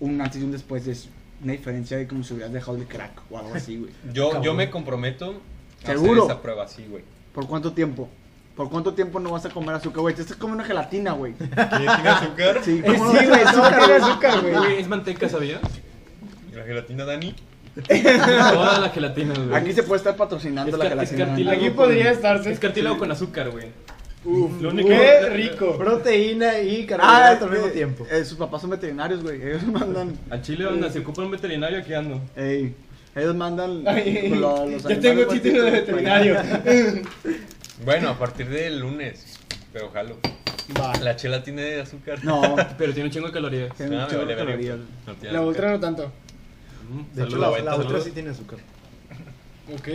[0.02, 1.08] un antes y un después es
[1.42, 3.92] una diferencia de como si hubieras dejado el crack o algo así, güey.
[4.14, 4.44] Yo, Cabrón.
[4.44, 5.42] yo me comprometo
[5.84, 6.24] a ¿Seguro?
[6.24, 7.04] hacer esa prueba así, güey.
[7.34, 8.10] ¿Por cuánto tiempo?
[8.56, 10.14] ¿Por cuánto tiempo no vas a comer azúcar, güey?
[10.14, 11.34] Te estás comiendo gelatina, güey.
[11.40, 12.60] ¿Tiene azúcar?
[12.64, 14.12] Sí, Eh, ¿cómo no sí, vas a güey, azúcar, tiene güey?
[14.12, 14.54] azúcar, güey.
[14.56, 15.62] Güey, es manteca, ¿sabías?
[16.54, 17.34] ¿La gelatina, Dani?
[17.88, 19.56] Toda la gelatina, güey.
[19.56, 21.26] Aquí se puede estar patrocinando Es la es gelatina.
[21.28, 21.58] cartílago.
[21.58, 22.52] Aquí podría con- estarse.
[22.52, 23.68] Es cartílago con azúcar, güey.
[24.24, 25.78] Uf, Lo único- qué rico.
[25.78, 28.08] Proteína y Ah, carbohidrato al mismo tiempo.
[28.12, 29.42] eh, sus papás son veterinarios, güey.
[29.42, 30.14] Ellos mandan.
[30.30, 32.22] Al chile, donde se ocupa un veterinario, aquí ando.
[32.36, 32.76] Ey,
[33.16, 36.38] ellos mandan Ay, lo- los ya animales tengo título de veterinario.
[37.84, 39.40] Bueno, a partir del lunes.
[39.74, 40.18] Pero jalo.
[40.80, 40.94] Va.
[41.00, 42.24] La chela tiene azúcar.
[42.24, 43.76] No, Pero tiene un chingo de calorías.
[43.76, 44.78] tiene Ah, un me chingo de calorías.
[45.20, 46.12] Tiene La ultra no tanto.
[46.92, 48.60] Mm, De hecho, la, la otra sí tiene azúcar.
[49.74, 49.88] Ok.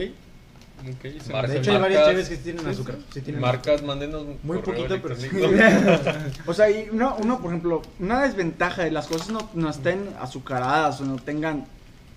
[1.03, 2.97] Se De hecho, hay varias cheves que sí tienen azúcar.
[3.13, 5.63] Sí tienen Marcas, mándenos Muy poquito, pero electrónico.
[6.47, 10.11] O sea, y uno, uno, por ejemplo, una desventaja de las cosas no, no estén
[10.21, 11.67] azucaradas o no tengan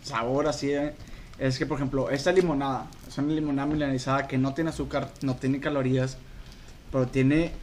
[0.03, 0.93] sabor así, eh,
[1.39, 5.35] es que, por ejemplo, esta limonada, es una limonada milanizada que no tiene azúcar, no
[5.35, 6.17] tiene calorías,
[6.91, 7.53] pero tiene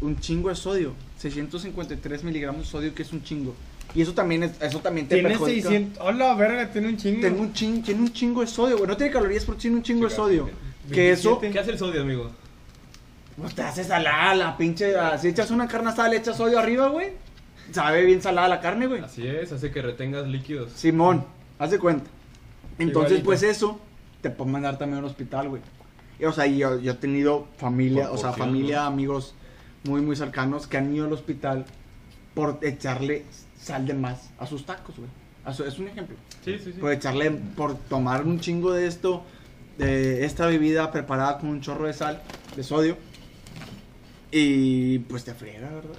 [0.00, 3.54] un chingo de sodio, 653 miligramos de sodio, que es un chingo.
[3.94, 5.68] Y eso también, es, eso también te Tiene perjudica.
[5.68, 6.04] 600.
[6.04, 7.20] Hola, verga, tiene un chingo.
[7.20, 8.88] Tengo un chin- tiene un chingo de sodio, güey.
[8.88, 10.50] No tiene calorías, pero tiene un chingo de sodio.
[10.92, 12.30] Que eso, ¿Qué hace el sodio, amigo?
[13.40, 14.92] pues te hace salada la pinche.
[15.20, 17.12] Si echas una carne asada, le echas sodio arriba, güey.
[17.72, 19.00] Sabe bien salada la carne, güey.
[19.00, 20.70] Así es, hace que retengas líquidos.
[20.72, 21.24] Simón,
[21.58, 22.10] haz de cuenta.
[22.78, 23.24] Entonces, Igualito.
[23.26, 23.80] pues eso
[24.20, 25.62] te puede mandar también a un hospital, güey.
[26.24, 29.34] O sea, yo, yo he tenido familia, Por o sea, familia, amigos
[29.84, 31.64] muy, muy cercanos que han ido al hospital
[32.34, 33.24] por echarle
[33.64, 35.08] sal de más a sus tacos, güey.
[35.54, 36.16] Su- Es un ejemplo.
[36.44, 36.80] Sí, sí, sí.
[36.80, 39.24] Por echarle, por tomar un chingo de esto,
[39.78, 42.22] de esta bebida preparada con un chorro de sal,
[42.56, 42.96] de sodio.
[44.30, 45.96] Y pues te friega, ¿verdad?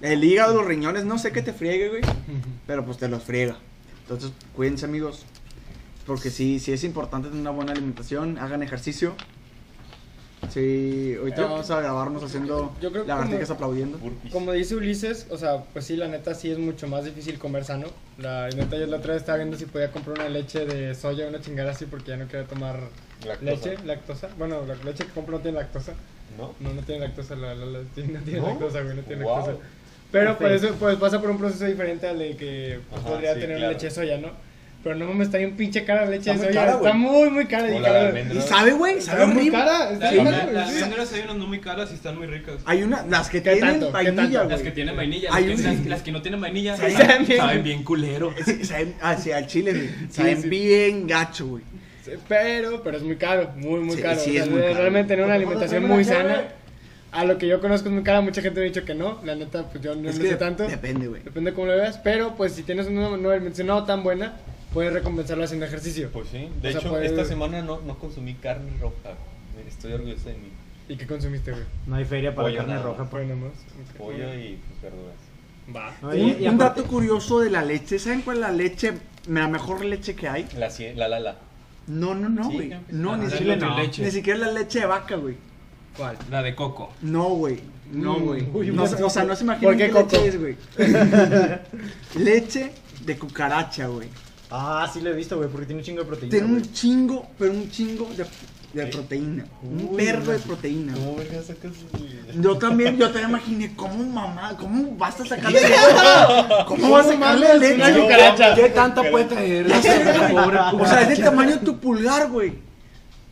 [0.00, 2.02] El hígado, los riñones, no sé qué te friegue, güey.
[2.66, 3.56] Pero pues te los friega.
[4.02, 5.24] Entonces, cuídense, amigos.
[6.06, 8.38] Porque sí, sí es importante tener una buena alimentación.
[8.38, 9.14] Hagan ejercicio.
[10.48, 13.98] Sí, ahorita Yo- vamos a grabarnos haciendo yo creo que lagartijas como- aplaudiendo.
[13.98, 14.32] Burpees.
[14.32, 17.64] Como dice Ulises, o sea, pues sí, la neta sí es mucho más difícil comer
[17.64, 17.88] sano.
[18.18, 21.28] La neta yo la otra vez estaba viendo si podía comprar una leche de soya,
[21.28, 22.80] una chingada así, porque ya no quería tomar
[23.26, 23.44] Lactosa.
[23.44, 24.28] leche, lactosa.
[24.38, 25.92] Bueno, la leche que compro no tiene lactosa.
[26.38, 26.54] ¿No?
[26.60, 28.46] No, no tiene lactosa, la, la- la- no tiene ¿No?
[28.46, 29.36] lactosa, güey, no tiene Wow.
[29.36, 29.58] lactosa.
[30.10, 33.34] Pero por eso pues pasa por un proceso diferente al de que pues, Ajá, podría
[33.34, 33.72] sí, tener claro.
[33.72, 34.28] leche de soya, ¿no?
[34.82, 36.60] Pero no mames, está bien pinche cara la leche Está de muy soya.
[36.60, 36.94] cara, Está güey.
[36.94, 37.66] muy, muy cara.
[37.68, 38.32] "Ah.
[38.34, 39.90] Y sabe, güey, sabe Está muy cara.
[39.92, 40.10] Está
[40.52, 42.54] Las almendras hay unas no muy caras y están muy ricas.
[42.64, 43.86] Hay una, las que ¿Qué tienen tanto?
[43.88, 44.44] ¿Qué vainilla.
[44.44, 46.92] Las que tienen vainilla, Hay las, que, un- las, las que no tienen vainilla Sí.
[46.92, 47.38] saben, bien.
[47.40, 48.34] saben bien culero.
[48.42, 49.90] Sí, saben, ah, sí, al chile, güey.
[50.10, 50.48] Saben sí.
[50.48, 51.62] bien gacho, güey.
[52.02, 54.18] Sí, Pero, pero es muy caro, muy, muy Sí, caro.
[54.18, 54.74] sí, O sea, es muy caro.
[54.74, 56.44] Realmente tener una ¿Cómo alimentación muy sana.
[57.12, 59.20] A lo que yo conozco es muy cara, mucha gente me ha dicho que no.
[59.24, 60.66] La neta, pues yo no Es lo sé tanto.
[60.66, 61.22] depende, güey.
[61.22, 61.98] Depende cómo lo veas.
[61.98, 64.36] Pero, pues si tienes una no alimentación no tan buena,
[64.72, 66.10] puedes recompensarlo haciendo ejercicio.
[66.12, 69.14] Pues sí, de O sea, hecho, puede- esta semana no, no consumí carne roja.
[69.66, 70.48] Estoy orgulloso de mí.
[70.88, 71.62] ¿Y qué consumiste, güey?
[71.86, 73.04] No hay feria para Pollo carne nada roja.
[73.04, 73.10] pues.
[73.10, 73.52] Pollo nomás.
[73.96, 75.14] Pollo y pues, verduras.
[75.76, 75.94] Va.
[76.02, 77.98] No, Un, y- un aparte- dato curioso de la leche.
[77.98, 78.92] ¿Saben cuál es la leche,
[79.28, 80.46] la mejor leche que hay?
[80.58, 81.36] La, la, la, la.
[81.86, 82.68] No, no, no, Sí, güey.
[82.70, 83.76] que No, Ah, ni siquiera, no.
[83.78, 84.02] leche.
[84.02, 85.36] ni siquiera la leche de vaca, güey.
[85.96, 86.16] ¿Cuál?
[86.30, 86.92] La de coco.
[87.02, 87.60] No, güey.
[87.92, 88.22] No, Mm.
[88.24, 88.42] güey.
[88.52, 90.56] Uy, No, ¿por o sea, no se ¿por imaginan qué qué leche es, güey.
[92.16, 92.72] leche
[93.04, 94.08] de cucaracha, güey.
[94.50, 96.30] Ah, sí lo he visto, güey, porque tiene un chingo de proteína.
[96.30, 96.72] Tiene un güey.
[96.72, 98.26] chingo, pero un chingo de,
[98.72, 99.44] de proteína.
[99.62, 100.44] Un perro de no.
[100.44, 100.92] proteína.
[100.92, 101.04] güey.
[101.04, 101.72] ¿Cómo verga sacas
[102.40, 104.56] Yo también, yo también imaginé, ¿cómo mamá?
[104.58, 105.74] ¿Cómo vas a sacarle leche?
[106.66, 107.74] ¿Cómo vas a sacarle leche?
[107.74, 108.54] una cucaracha?
[108.56, 109.66] ¿Qué tanta puede traer?
[109.66, 112.54] O sea, es del tamaño de tu pulgar, güey.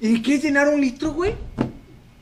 [0.01, 1.35] ¿Y quieres llenar un litro, güey?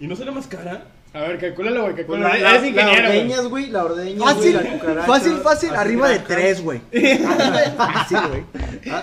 [0.00, 0.86] ¿Y no será más cara?
[1.16, 2.34] A ver, calcúlalo, güey, Pues calcúlalo.
[2.42, 2.84] la, Eres güey.
[3.06, 5.06] ordeñas, güey, la ordeñas, Fácil, güey, la cucaracha.
[5.06, 6.80] fácil, fácil, arriba de tres, güey.
[7.76, 8.44] Fácil, güey.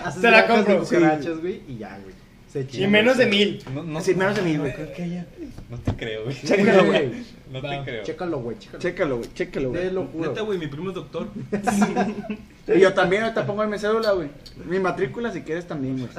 [0.03, 0.79] haces Te la de compro.
[0.79, 2.13] cucarachas, güey, y ya, güey.
[2.51, 3.63] Se Y menos de mil.
[3.73, 4.73] No, no, Sí, menos de mil, güey.
[4.75, 5.25] creo que haya-
[5.71, 6.35] No te creo, güey.
[6.39, 7.25] Chécalo, güey.
[7.51, 7.69] No Va.
[7.71, 8.03] te creo.
[8.03, 8.79] Chécalo, güey, chécalo.
[8.79, 9.91] Chécalo, güey, chécalo, Te güey.
[9.91, 10.29] lo juro.
[10.29, 11.27] Neta, güey, mi primo es doctor.
[12.67, 14.29] Y yo también, ahorita pongo en mi cédula, güey.
[14.65, 16.09] Mi matrícula, si quieres, también, güey.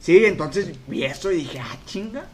[0.00, 2.24] Sí, entonces vi eso y dije, ah, chinga.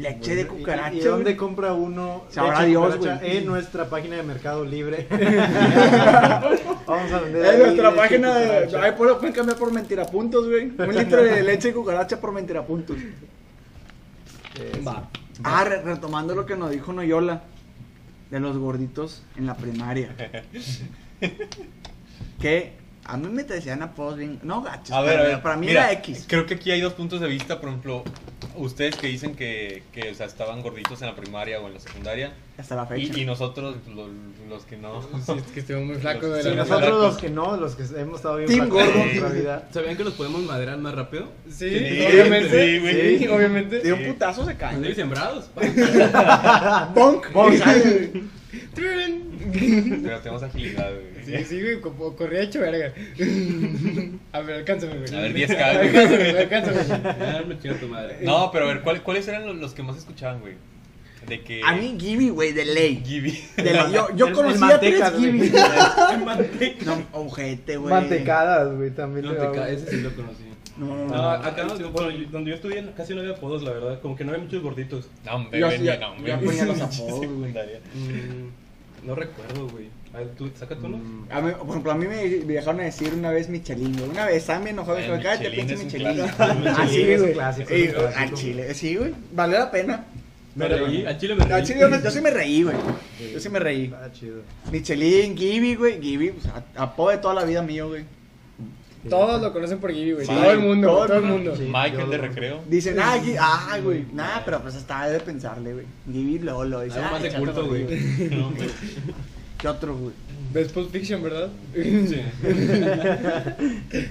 [0.00, 0.94] Leche de Bueno, ¿y- cucaracha.
[0.94, 3.10] ¿Y, y dónde compra uno Sabrá Dios, güey.
[3.22, 5.06] En nuestra página de Mercado Libre.
[6.86, 8.46] Vamos a vender Es ahí nuestra leche página de.
[8.46, 8.82] cucaracha.
[8.82, 10.72] Ahí pueden pueden cambiar por mentirapuntos, güey.
[10.78, 12.96] Un litro de leche de cucaracha por mentirapuntos.
[14.86, 15.08] Va.
[15.44, 17.42] Ah, re- retomando lo que nos dijo Noyola
[18.30, 20.14] de los gorditos en la primaria.
[22.40, 22.72] que
[23.04, 24.38] a mí me decían apodos bien.
[24.42, 25.42] No gachos, A ver, para, a ver.
[25.42, 26.26] para mí mira, era X.
[26.28, 27.60] Creo que aquí hay dos puntos de vista.
[27.60, 28.04] Por ejemplo,
[28.56, 31.80] ustedes que dicen que, que o sea, estaban gorditos en la primaria o en la
[31.80, 32.32] secundaria.
[32.58, 33.16] Hasta la fecha.
[33.18, 34.08] Y, y nosotros, lo-
[34.48, 35.02] los, que no.
[35.26, 37.02] Sí, es que estuvo muy flaco de Sí, la nosotros flacos.
[37.02, 39.00] los que no, los que hemos estado bien Team flacos gordo.
[39.00, 39.68] en nuestra vida.
[39.72, 41.28] ¿Sabían que los podemos madrear más rápido?
[41.48, 42.50] Sí, Sí, obviamente.
[42.66, 43.18] sí, güey.
[43.18, 43.78] Sí, obviamente.
[43.80, 44.76] De un putazo se cae.
[44.76, 45.50] Están sembrados.
[46.94, 47.26] Bonk.
[48.74, 51.24] Pero tenemos agilidad, güey.
[51.38, 52.92] Sí, sí, güey, como corría hecho verga.
[54.32, 55.14] A ver, alcánzame, güey.
[55.14, 56.36] A ver, 10K, güey.
[56.36, 57.18] Alcánzame, alcánzame.
[57.18, 58.18] Ya me tu madre.
[58.22, 60.54] No, pero a ver, ¿cuál- ¿cuáles eran los, que más escuchaban, güey?
[61.28, 61.60] De que.
[61.64, 63.02] A mí, Gibby, güey, de ley.
[63.04, 63.38] Gibby.
[63.56, 63.92] De ley.
[63.92, 65.02] Yo, yo El- conocí el a tres.
[65.16, 65.52] Gibby.
[66.86, 67.92] No, ojete, güey.
[67.92, 69.26] Mantecadas, güey, también.
[69.26, 69.74] Güey.
[69.74, 70.44] ese sí lo conocí.
[70.80, 71.30] No, no, No, no.
[71.30, 74.00] acá donde, bueno, yo- donde yo estudié casi no había apodos, la verdad.
[74.00, 75.08] Como que no había muchos gorditos.
[75.26, 76.36] No, hombre, Yo- güey, no, yo hombre.
[76.38, 77.20] ponía los apodos, güey.
[77.28, 77.80] secundaria.
[77.94, 79.88] Mm, no recuerdo, güey.
[80.12, 80.88] A ver, tú, saca tú.
[80.88, 83.96] Mm, A mí, por ejemplo, a mí me me dejaron a decir una vez Michelin,
[83.96, 84.10] güey.
[84.10, 85.00] Una vez, estaban bien enojados.
[85.00, 86.14] Eh, dijo, cállate, Michelin pinche es un Michelin.
[86.34, 86.68] clásico.
[86.82, 87.32] Ah, sí, es un güey.
[87.34, 88.20] clásico, Y, es un clásico.
[88.20, 89.14] Al chile, sí, güey.
[89.32, 90.04] Valió la pena.
[90.56, 91.52] Me reí, al chile me reí.
[91.52, 92.76] Al chile, yo, me- yo sí me reí, güey.
[93.32, 93.84] Yo sí me reí.
[93.84, 94.36] Está chido.
[94.72, 96.00] Michelin, Gibby, güey.
[96.02, 98.04] Gibby, pues, a- apodo de toda la vida mío, güey.
[99.08, 100.26] Todos lo conocen por Gibby, güey.
[100.26, 101.56] Sí, todo el mundo, todo todo, el el mundo.
[101.56, 101.70] Sí.
[101.72, 102.60] Mike, el de lo- recreo.
[102.68, 104.04] Dicen, ah, ah, güey.
[104.12, 105.86] Nah, pero pues hasta de pensarle, güey.
[106.10, 106.82] Gibby Lolo.
[106.82, 107.84] Dice, Algo ah, más de culto, güey.
[108.30, 108.68] No, hombre.
[109.58, 110.12] ¿Qué otro, güey?
[110.52, 111.48] Ves Pulp Fiction, ¿verdad?
[111.74, 112.20] Sí.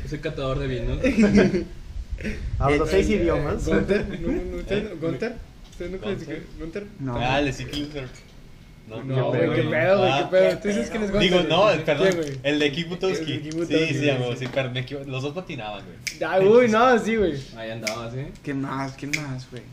[0.07, 0.99] Soy catador de vinos.
[2.59, 3.65] Hablo Eh, seis eh, idiomas.
[3.65, 4.19] ¿Gunter?
[4.21, 5.35] ¿No, no, usted, ¿Gunter?
[5.71, 6.85] ¿Usted nunca les ¿Gunter?
[6.99, 7.15] No.
[7.17, 8.05] Ah, el de.
[8.89, 9.69] No, No, güey, qué no.
[9.71, 10.57] pedo, güey, qué Ah, pedo.
[10.59, 11.29] ¿Tú dices quién es Gunter?
[11.31, 12.07] Digo, no, el, perdón,
[12.43, 13.49] el de Kibutowski.
[13.67, 14.45] Sí, sí, amigo, sí.
[14.53, 14.71] pero
[15.05, 15.97] los dos patinaban, güey.
[16.29, 17.33] Ah, uy, no, sí, güey.
[17.55, 18.25] Ahí andaba, ¿sí?
[18.43, 18.93] ¿Qué más?
[18.93, 19.63] ¿Qué más, güey?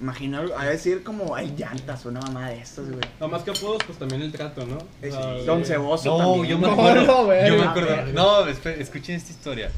[0.00, 3.00] Imagino, a decir como hay llantas o una mamá de estas, güey.
[3.18, 4.76] No, más que apodos, pues también el trato, ¿no?
[4.76, 6.46] O Eh, Don Ceboso No, también.
[6.48, 7.06] yo me No, acuerdo.
[7.06, 7.48] no, güey.
[7.48, 8.12] yo me Ah, acuerdo.
[8.12, 9.70] No, escuchen esta historia.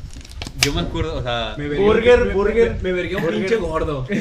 [0.61, 1.55] Yo me acuerdo, o sea.
[1.57, 2.75] Me vergué- Burger, me- burger.
[2.77, 3.39] Me, me vergué un Burger.
[3.41, 4.07] pinche gordo.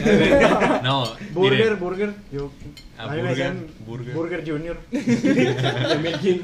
[0.84, 2.14] No, Burger, miren, burger.
[2.32, 2.52] Yo.
[3.00, 4.14] Ah, a mí me burger, decían burger.
[4.14, 4.78] Burger Junior.
[5.90, 6.40] También King.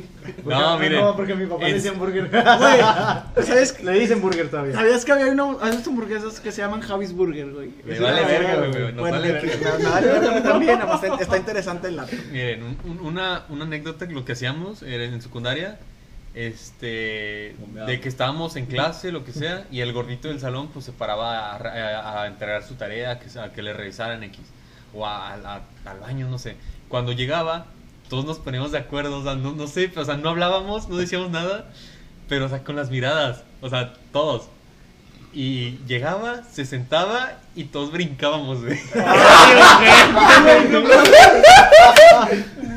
[0.45, 1.01] No, Porque- miren.
[1.01, 2.29] No, porque a mi papá le decían burger.
[2.29, 3.83] Güey, ¿sabes?
[3.83, 4.73] Le dicen burger todavía.
[4.75, 7.71] ¿Sabías que había una, hay unas hamburguesas que se llaman Javis Burger, güey?
[7.85, 9.71] Me vale verga, verga, güey, nos Bueno, vale me- verga.
[9.77, 10.79] me- me vale verga también,
[11.19, 12.15] está, interesante el dato.
[12.31, 15.79] Miren, un- un- una, una anécdota que lo que hacíamos era en secundaria,
[16.35, 17.87] este, Bombeado.
[17.89, 20.91] de que estábamos en clase, lo que sea, y el gordito del salón pues se
[20.91, 24.39] paraba a, a- a entregar su tarea, a que, a que le revisaran X,
[24.93, 26.55] o a- a- al baño, no sé.
[26.89, 27.65] Cuando llegaba,
[28.09, 30.97] todos nos poníamos de acuerdo, o sea, no, no sé, o sea, no hablábamos, no
[30.97, 31.69] decíamos nada,
[32.29, 34.47] pero o sea, con las miradas, o sea, todos.
[35.35, 38.77] Y llegaba, se sentaba y todos brincábamos, güey.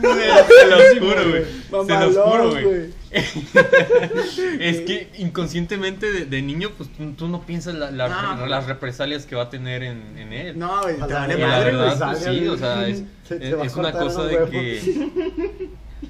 [0.03, 1.45] Se los juro, güey.
[1.87, 2.95] Se los juro, güey.
[4.61, 8.47] Es que inconscientemente de, de niño, pues tú, tú no piensas la- la- No.
[8.47, 10.59] las represalias que va a tener en, en él.
[10.59, 11.89] No, te la vale Y la madre, güey.
[11.89, 15.66] verdad, pues, sí, o sea, es, te una cosa de que...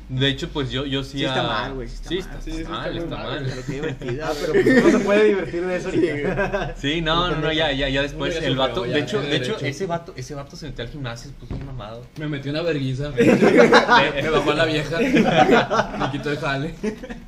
[0.09, 1.19] De hecho, pues yo, yo sí...
[1.19, 2.21] Sí está a- mal, güey, sí está Sí, mal.
[2.29, 3.55] está, Sí, sí, está está mal, está.
[3.55, 6.75] Pero qué divertida, Ah, pero pues uno se puede divertir de eso ahorita.
[6.77, 9.87] Sí, no, no, no, ya, ya, ya después el vato, de hecho, de hecho, ese
[9.87, 12.07] vato, ese vato se metió al gimnasio, se puso un mamado.
[12.19, 13.11] Me metí una verguiza.
[13.17, 14.99] Me bajó a la vieja.
[15.01, 16.75] Me quitó el jale.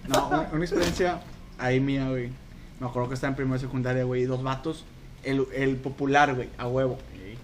[0.06, 1.20] No, una, una experiencia
[1.58, 2.30] ahí mía, güey.
[2.78, 4.24] Me acuerdo que estaba en primero de secundaria, güey.
[4.24, 4.84] Dos vatos.
[5.24, 6.48] El, el popular, güey.
[6.58, 6.98] A huevo.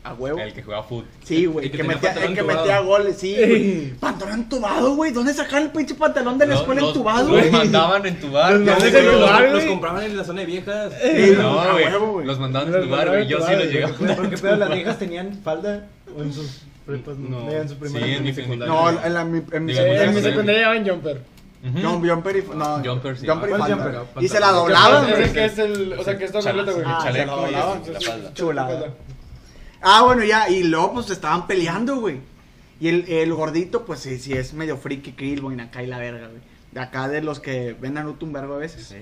[0.04, 0.38] A huevo.
[0.38, 1.06] El que juega fútbol.
[1.24, 1.64] Sí, güey.
[1.66, 3.90] El que metía, el que metía goles, sí, güey.
[3.94, 5.12] Pantalón entubado, güey.
[5.12, 7.50] ¿Dónde sacaron el pinche pantalón de la Los- escuela los- entubado, Los güey?
[7.50, 8.52] mandaban en tu bar.
[8.52, 8.74] Los güey.
[8.76, 9.66] mandaban Los, en tu bar, los güey.
[9.68, 10.92] compraban en la zona de viejas.
[11.38, 11.84] No, a güey.
[11.86, 12.26] huevo, güey.
[12.26, 13.30] Los mandaban en Los tu bar, mandaban güey.
[13.30, 14.16] Yo sí los llegaba.
[14.16, 15.86] ¿Por qué pedo las viejas tenían falda?
[16.14, 17.16] ¿O en sus prepas?
[17.16, 17.50] No.
[17.50, 18.06] en su primaria.
[18.06, 18.74] Sí, en mi secundaria.
[18.74, 20.26] No, en, mi, en mi Diga, en mi Sí.
[20.26, 21.20] secundaria llevaban jumper.
[21.64, 22.42] Jumper y.
[22.56, 23.24] No, Jumper, sí.
[23.24, 23.66] y ¿Cuál falda.
[24.04, 24.24] jumper?
[24.24, 25.32] Y se la doblaban, güey.
[25.32, 25.92] que es el.
[25.94, 26.84] O sea, que completo, güey.
[26.86, 27.82] Ah, se la y doblaban.
[28.34, 28.94] Chulada.
[29.80, 30.48] Ah, bueno, ya.
[30.50, 32.20] Y luego, pues estaban peleando, güey.
[32.80, 36.26] Y el, el gordito, pues sí, sí es medio friki, Krillboy, acá y la verga,
[36.28, 36.40] güey.
[36.72, 38.84] De acá de los que ven Naruto un vergo a veces.
[38.86, 38.96] Sí.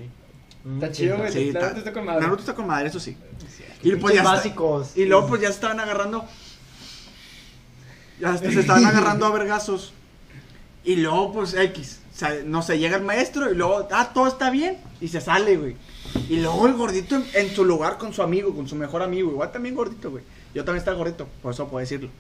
[0.75, 1.33] Está chido, güey.
[1.33, 2.21] Sí, Naruto está con madre.
[2.21, 3.17] Naruto está con madre, eso sí.
[3.81, 4.97] Y Pinches pues ya está- básicos.
[4.97, 6.25] Y luego pues ya se estaban agarrando.
[8.21, 9.93] Ya se estaban agarrando a vergazos.
[10.85, 12.02] Y luego pues X.
[12.45, 14.79] no sé, llega el maestro y luego, ah, todo está bien.
[15.01, 15.77] Y se sale, güey.
[16.29, 19.31] Y luego el gordito en, en su lugar con su amigo, con su mejor amigo.
[19.31, 20.25] Igual también gordito, güey.
[20.55, 22.11] Yo también estaba gordito, por eso puedo decirlo.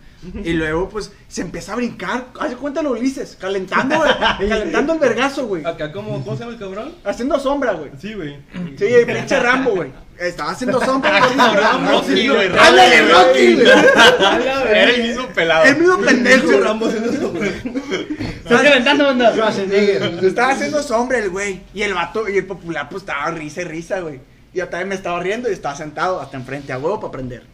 [0.42, 2.28] Y luego pues se empieza a brincar.
[2.40, 4.12] Haz de cuenta lo Ulises, calentando, güey,
[4.48, 5.64] calentando el vergazo, güey.
[5.66, 6.94] Acá, como, ¿cómo se llama el cabrón?
[7.04, 7.90] Haciendo sombra, güey.
[8.00, 8.38] Sí, güey.
[8.78, 9.90] Sí, el pinche Rambo, güey.
[10.18, 11.90] Estaba haciendo sombra, gordito.
[11.90, 13.12] Rocky, güey, Rocky, Ándale, güey.
[13.12, 13.66] Rocky, güey.
[14.68, 15.64] Era el mismo pelado.
[15.64, 16.42] El mismo pendejo.
[16.42, 17.48] Pinche Rambo haciendo sombra.
[19.04, 19.32] Banda.
[19.32, 20.24] Schwarzenegger.
[20.24, 21.62] Estaba haciendo sombra el güey.
[21.74, 24.20] Y el vato y el popular, pues estaba risa y risa, güey.
[24.54, 27.51] Y yo también me estaba riendo y estaba sentado hasta enfrente a huevo para aprender.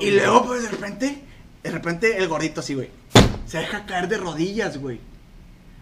[0.00, 1.18] Y luego, pues de repente,
[1.62, 2.90] de repente el gordito así, güey.
[3.46, 5.00] Se deja caer de rodillas, güey.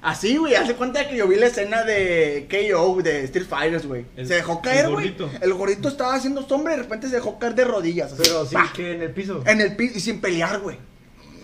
[0.03, 4.05] Así, güey, hace cuenta que yo vi la escena de KO de Street Fighters, güey.
[4.17, 5.15] Se dejó el caer, güey.
[5.41, 8.13] El gordito estaba haciendo sombra y de repente se dejó caer de rodillas.
[8.13, 9.43] así, Pero sí que en el piso.
[9.47, 10.77] En el piso y sin pelear, güey.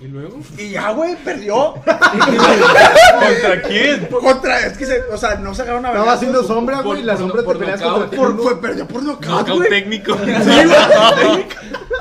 [0.01, 0.39] ¿Y luego?
[0.57, 1.75] Y ya, güey, perdió.
[1.85, 4.07] ¿Contra quién?
[4.07, 7.03] Contra, es que se, o sea, no se agarraron a Estaba haciendo sombra, güey.
[7.03, 8.01] La por- sombra te por peleas nocaut.
[8.03, 9.71] contra Por, fue, perdió por nocaut, Knockout güey.
[9.71, 10.17] técnico.
[10.17, 10.31] Sí,
[10.65, 11.47] güey.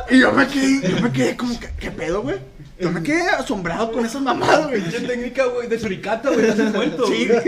[0.09, 2.37] Y yo me quedé, yo me quedé como, que, ¿qué pedo, güey?
[2.79, 4.81] Yo me quedé asombrado con esas mamadas, güey.
[4.81, 7.07] Pinche técnica, güey, de suricata, güey, te has muerto.
[7.07, 7.39] Sí, de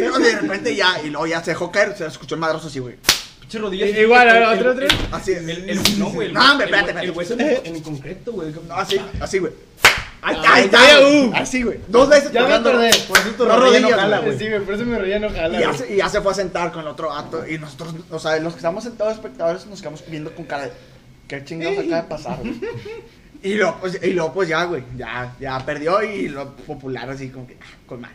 [0.41, 2.95] repente ya, y luego ya se dejó caer, se escuchó el madrazo así, güey.
[3.39, 3.89] Pinche rodillas.
[3.89, 4.83] I- igual, El- el- otro, otro.
[4.85, 5.31] el- Así.
[5.31, 6.27] El, el, no, güey.
[6.27, 7.41] el- No, hombre, el- espérate, El hueso en,
[7.75, 8.53] en concreto, güey.
[8.67, 9.53] No, así, así, güey.
[10.21, 11.31] Ahí Ah, está, ahí está, uh.
[11.35, 11.79] Así, güey.
[11.87, 12.91] Dos veces Ya me acordé.
[13.07, 14.27] Por eso tu No rodilla no rodillas, jala, güey.
[14.31, 14.39] güey.
[14.39, 15.57] Sí, güey, por eso me reía no jala.
[15.57, 17.47] Y ya, se, y ya se fue a sentar con el otro vato.
[17.47, 20.71] Y nosotros, o sea, los que estamos sentados espectadores nos quedamos viendo con cara de.
[21.27, 22.59] ¿Qué chingados acaba de pasar, güey?
[23.41, 24.83] Y luego, pues, y luego, pues ya, güey.
[24.97, 27.55] Ya, ya perdió y lo popular así como que.
[27.61, 28.11] ah, con mal.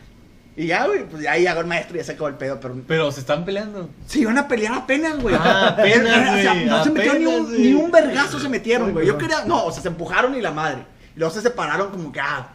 [0.55, 2.59] Y ya, güey, pues ya ahí llegó el maestro y ya se acabó el pedo,
[2.59, 2.75] pero.
[2.87, 3.89] Pero se están peleando.
[4.05, 5.33] Se iban a pelear apenas, güey.
[5.35, 8.91] Ah, apenas, O sea, no se metió ni un, apenas, ni un vergazo se metieron,
[8.93, 9.07] güey.
[9.07, 9.45] Yo quería.
[9.45, 10.83] No, o sea, se empujaron y la madre.
[11.15, 12.49] Luego se separaron como que, ah.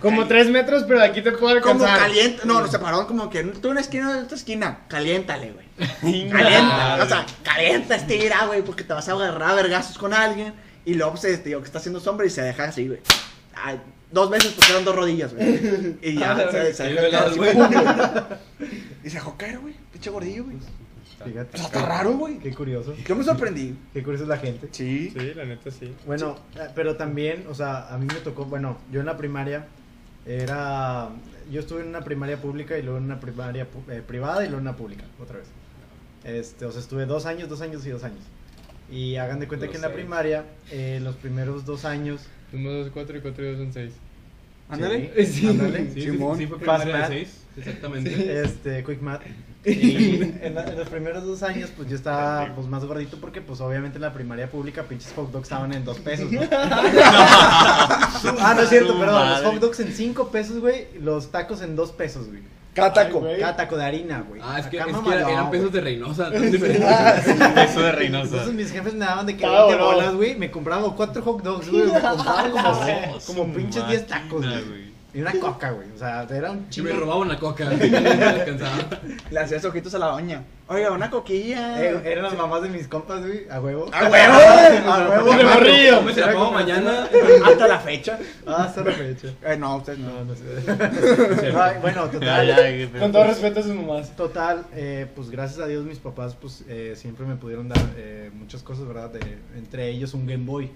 [0.00, 1.98] Como tres metros, pero de aquí te puedo Como alcanzar.
[2.08, 2.42] caliente.
[2.46, 4.78] No, nos separaron como que tú una esquina de otra esquina.
[4.88, 5.66] Caliéntale, güey.
[6.00, 6.38] Calienta.
[6.38, 6.98] Calienta.
[7.02, 10.54] O sea, calienta, estira, güey, porque te vas a agarrar a vergazos con alguien.
[10.86, 13.00] Y luego se digo que está haciendo sombra y se deja así, güey.
[14.10, 15.96] Dos veces eran dos rodillas, güey.
[16.02, 17.52] Y ya se, se deja así, güey.
[17.52, 18.68] pum, güey.
[19.04, 19.74] Y se dejó caer, güey.
[19.92, 20.56] Pinche gordillo, güey.
[21.24, 21.56] Fíjate.
[21.56, 22.38] Está raro, güey.
[22.38, 22.94] Qué curioso.
[23.06, 23.76] Yo me sorprendí.
[23.92, 24.68] Qué curioso es la gente.
[24.72, 25.10] Sí.
[25.10, 25.94] Sí, la neta sí.
[26.06, 29.66] Bueno, eh, pero también, o sea, a mí me tocó, bueno, yo en la primaria
[30.26, 31.10] era,
[31.50, 34.60] yo estuve en una primaria pública y luego en una primaria eh, privada y luego
[34.60, 35.48] en una pública, otra vez.
[36.24, 38.22] Este, o sea, estuve dos años, dos años y dos años.
[38.90, 42.70] Y hagan de cuenta Los que en la primaria, eh, los primeros dos años, Uno,
[42.70, 43.92] dos, cuatro y cuatro y dos son seis.
[44.72, 45.26] Ándale.
[45.26, 45.86] Sí, ándale.
[45.86, 46.38] Sí, sí, Simón.
[46.38, 48.42] sí, fue Fast de seis, exactamente.
[48.42, 49.22] Este, quick math.
[49.64, 53.40] Y en, la- en los primeros dos años, pues yo estaba pues, más gordito porque,
[53.40, 56.40] pues obviamente en la primaria pública, pinches hot dogs estaban en dos pesos, ¿no?
[56.50, 59.30] ah, no es cierto, perdón.
[59.30, 60.88] Los hot dogs en cinco pesos, güey.
[61.00, 62.42] Los tacos en dos pesos, güey.
[62.74, 63.18] Cada taco.
[63.18, 63.40] Ay, güey.
[63.40, 64.40] Cada taco de harina, güey.
[64.42, 65.58] Ah, es que, Acá es que mamalón, eran güey.
[65.60, 66.90] pesos de Reynosa, tan diferentes.
[67.70, 68.24] Eso de Reynosa.
[68.32, 69.96] Entonces mis jefes me daban de que Estaba 20 bueno.
[69.96, 70.34] bolas, güey.
[70.36, 71.84] Me compraban cuatro hot dogs, güey.
[71.84, 74.81] Me compraban como, como pinches 10 tacos, güey.
[75.14, 75.88] Y una coca, güey.
[75.94, 76.88] O sea, era un Y chingo.
[76.88, 77.66] me robaban la coca.
[77.70, 77.76] me.
[79.30, 80.42] Le hacías ojitos a la doña.
[80.68, 81.82] Oiga, una coquilla.
[81.84, 83.90] Eh, eran las mamás de mis compas, güey, a huevo.
[83.92, 84.34] ¡A huevo!
[84.90, 85.36] ¡A huevo!
[85.36, 85.96] De morrillo.
[85.98, 87.08] ¿Cómo se la pongo mañana?
[87.44, 88.18] Hasta la fecha.
[88.46, 89.28] Ah, hasta la fecha.
[89.44, 90.12] Eh, no, ustedes no.
[90.12, 91.52] No, no sé.
[91.58, 92.90] Ay, bueno, total.
[92.98, 94.16] Con todo respeto a sus mamás.
[94.16, 98.30] Total, eh, pues gracias a Dios mis papás pues eh, siempre me pudieron dar eh,
[98.34, 99.10] muchas cosas, ¿verdad?
[99.10, 100.70] De- entre ellos un Game Boy.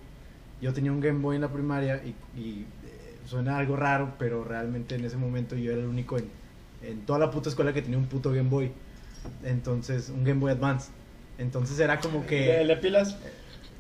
[0.60, 2.66] Yo tenía un Game Boy en la primaria y, y,
[3.26, 6.28] suena algo raro, pero realmente en ese momento yo era el único en,
[6.82, 8.72] en toda la puta escuela que tenía un puto Game Boy.
[9.44, 10.90] Entonces, un Game Boy Advance.
[11.38, 12.64] Entonces era como ¿Le, que...
[12.64, 13.16] le pilas?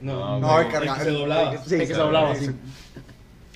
[0.00, 1.56] No, No, el que se doblaba.
[1.58, 2.50] Sí, que se doblaba, sí.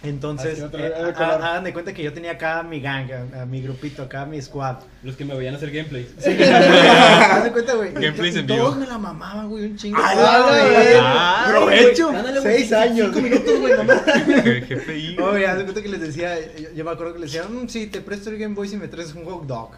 [0.03, 1.43] Entonces, otro- eh, ha- color.
[1.43, 4.41] hagan de cuenta que yo tenía acá mi gang, a, a mi grupito, acá mi
[4.41, 4.77] squad.
[5.03, 6.07] Los que me veían hacer gameplays.
[6.19, 7.93] Haz de cuenta, güey.
[7.93, 8.81] Gameplays en Todos vivo.
[8.81, 9.99] me la mamaban, güey, un chingo.
[10.03, 10.93] ¡A la Ay!
[10.99, 12.13] Ah, ¡Provecho!
[12.13, 13.07] Güey, Seis cinco- años.
[13.15, 13.95] Cinco minutos, güey, mamá.
[14.69, 15.19] GPI.
[15.21, 17.69] Oye, haz de cuenta que les decía, yo, yo me acuerdo que les decía, "Mm,
[17.69, 19.71] sí, te presto el Game Boy si me traes un hot dog.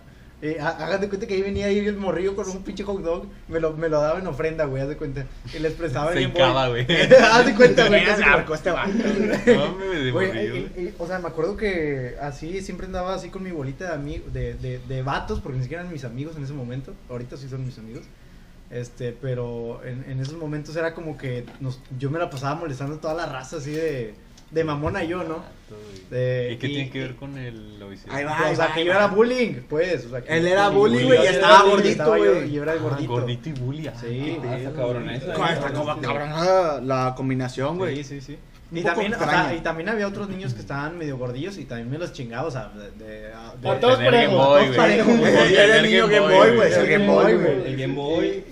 [0.45, 3.01] Eh, ha- hagan de cuenta que ahí venía ahí el morrillo con un pinche hot
[3.01, 5.24] dog, me lo, me lo daba en ofrenda, güey, haz de cuenta.
[5.55, 6.84] Y les prestaba el Se Boy.
[6.84, 6.86] güey.
[7.32, 8.03] haz de cuenta, güey.
[8.03, 8.90] Era narco este vato.
[9.47, 13.53] No, me Güey, y- o sea, me acuerdo que así siempre andaba así con mi
[13.53, 16.53] bolita de amigos, de, de, de vatos, porque ni siquiera eran mis amigos en ese
[16.55, 16.93] momento.
[17.09, 18.03] Ahorita sí son mis amigos.
[18.70, 22.97] Este, pero en, en esos momentos era como que nos, yo me la pasaba molestando
[22.97, 24.14] a toda la raza así de,
[24.53, 25.42] de mamona yo, ¿no?
[26.11, 28.14] De- ¿Y qué y- tiene que ver con el obesidad?
[28.14, 28.98] Ahí va, o ahí sea, va, que ahí yo va.
[28.98, 30.05] era bullying, pues.
[30.05, 32.48] O sea, que Él era bullying, güey, y estaba bullying, gordito, güey.
[32.48, 33.12] Y yo era el Ah, gordito.
[33.12, 33.86] gordito y bully.
[33.88, 34.38] ah, Sí.
[34.46, 35.32] Ah, está cabrón esa.
[35.53, 37.96] Esta como cabrón la, la combinación, güey.
[37.96, 38.38] Sí, sí, sí.
[38.74, 41.90] Y también, o sea, y también había otros niños que estaban medio gordillos y también
[41.90, 42.90] me los chingaba, o sea, de...
[43.04, 43.28] de,
[43.60, 44.34] de- A todos parejos.
[44.34, 45.14] Boy, todos parejos.
[45.50, 46.72] Era el niño Game Boy, güey.
[46.72, 47.66] El Game Boy, güey.
[47.66, 48.44] El Game Boy,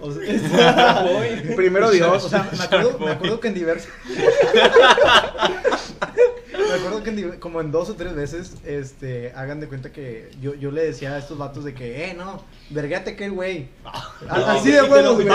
[0.00, 0.22] O sea,
[1.04, 1.56] Softboy.
[1.56, 2.24] Primero Dios.
[2.24, 3.90] O sea, me acuerdo, me acuerdo que en diversos.
[6.68, 10.54] me acuerdo que como en dos o tres veces, este, hagan de cuenta que yo,
[10.54, 13.68] yo le decía a estos vatos de que, eh, no, vergate que güey.
[13.84, 15.26] A- Así de lo- güey.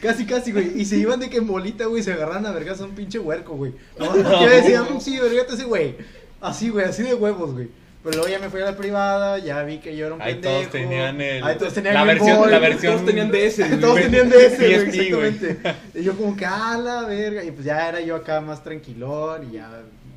[0.00, 0.80] Casi, casi, güey.
[0.80, 3.18] Y se iban de que en bolita, güey, se agarran a vergas a un pinche
[3.18, 3.72] huerco, güey.
[3.98, 5.96] No, yo decía, "Mm, sí, vergate ese güey.
[6.40, 7.68] Así, güey, así de huevos, güey.
[8.04, 10.34] Pero luego ya me fui a la privada, ya vi que yo era un Ahí
[10.34, 10.54] pendejo.
[10.56, 11.42] todos tenían el.
[11.42, 12.50] Ahí todos tenían la versión, Boy.
[12.50, 12.92] la versión.
[12.92, 13.80] Todos tenían DS.
[13.80, 15.56] Todos tenían DS, güey, exactamente.
[15.94, 17.42] Y yo como que, ah, la verga.
[17.42, 19.70] Y pues ya era yo acá más tranquilón y ya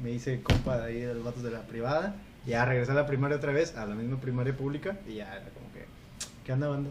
[0.03, 2.15] me hice compa de ahí de los vatos de la privada.
[2.45, 4.97] Y ya regresé a la primaria otra vez, a la misma primaria pública.
[5.07, 5.85] Y ya era como que,
[6.45, 6.89] ¿qué onda, banda?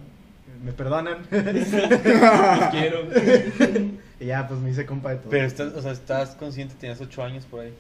[0.65, 1.19] ¿Me perdonan?
[1.31, 3.03] Los quiero.
[4.19, 5.31] y ya pues me hice compa de todo.
[5.31, 7.75] Pero estás, o sea, estás consciente, tenías 8 años por ahí.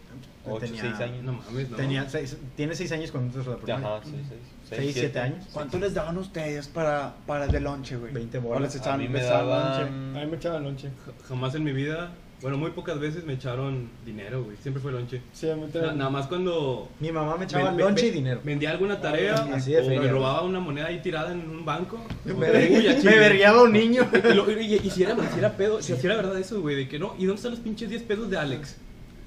[0.46, 1.24] 8, Tenía- 6 años.
[1.24, 1.76] No mames, no.
[1.76, 3.86] Tenía seis, tiene seis años cuando entras a la primaria.
[3.96, 4.40] Ajá, 6, 6.
[4.68, 5.46] Seis, siete años.
[5.52, 8.12] ¿Cuánto les daban ustedes para, para el de lonche, güey?
[8.12, 8.62] 20 ¿O bolas.
[8.62, 9.40] les A echaban mí me les lonche?
[9.40, 10.30] A mí daban.
[10.30, 10.88] me echaban lonche.
[11.04, 12.10] Ja- Jamás en mi vida,
[12.42, 14.56] bueno, muy pocas veces me echaron dinero, güey.
[14.58, 15.22] Siempre fue lonche.
[15.32, 15.98] Sí, a mí Na- también.
[15.98, 18.40] nada más cuando Mi mamá me echaba ven- lonche ven- y dinero.
[18.44, 20.10] vendía alguna tarea Así de o feria, me güey.
[20.10, 21.98] robaba una moneda ahí tirada en un banco.
[22.24, 22.36] Me, o-
[22.78, 24.02] uy, a me vergueaba un niño.
[24.30, 26.88] Y, lo- y- y si era, si era pedo, si era verdad eso, güey, de
[26.88, 28.76] que no, ¿y dónde están los pinches 10 pesos de Alex?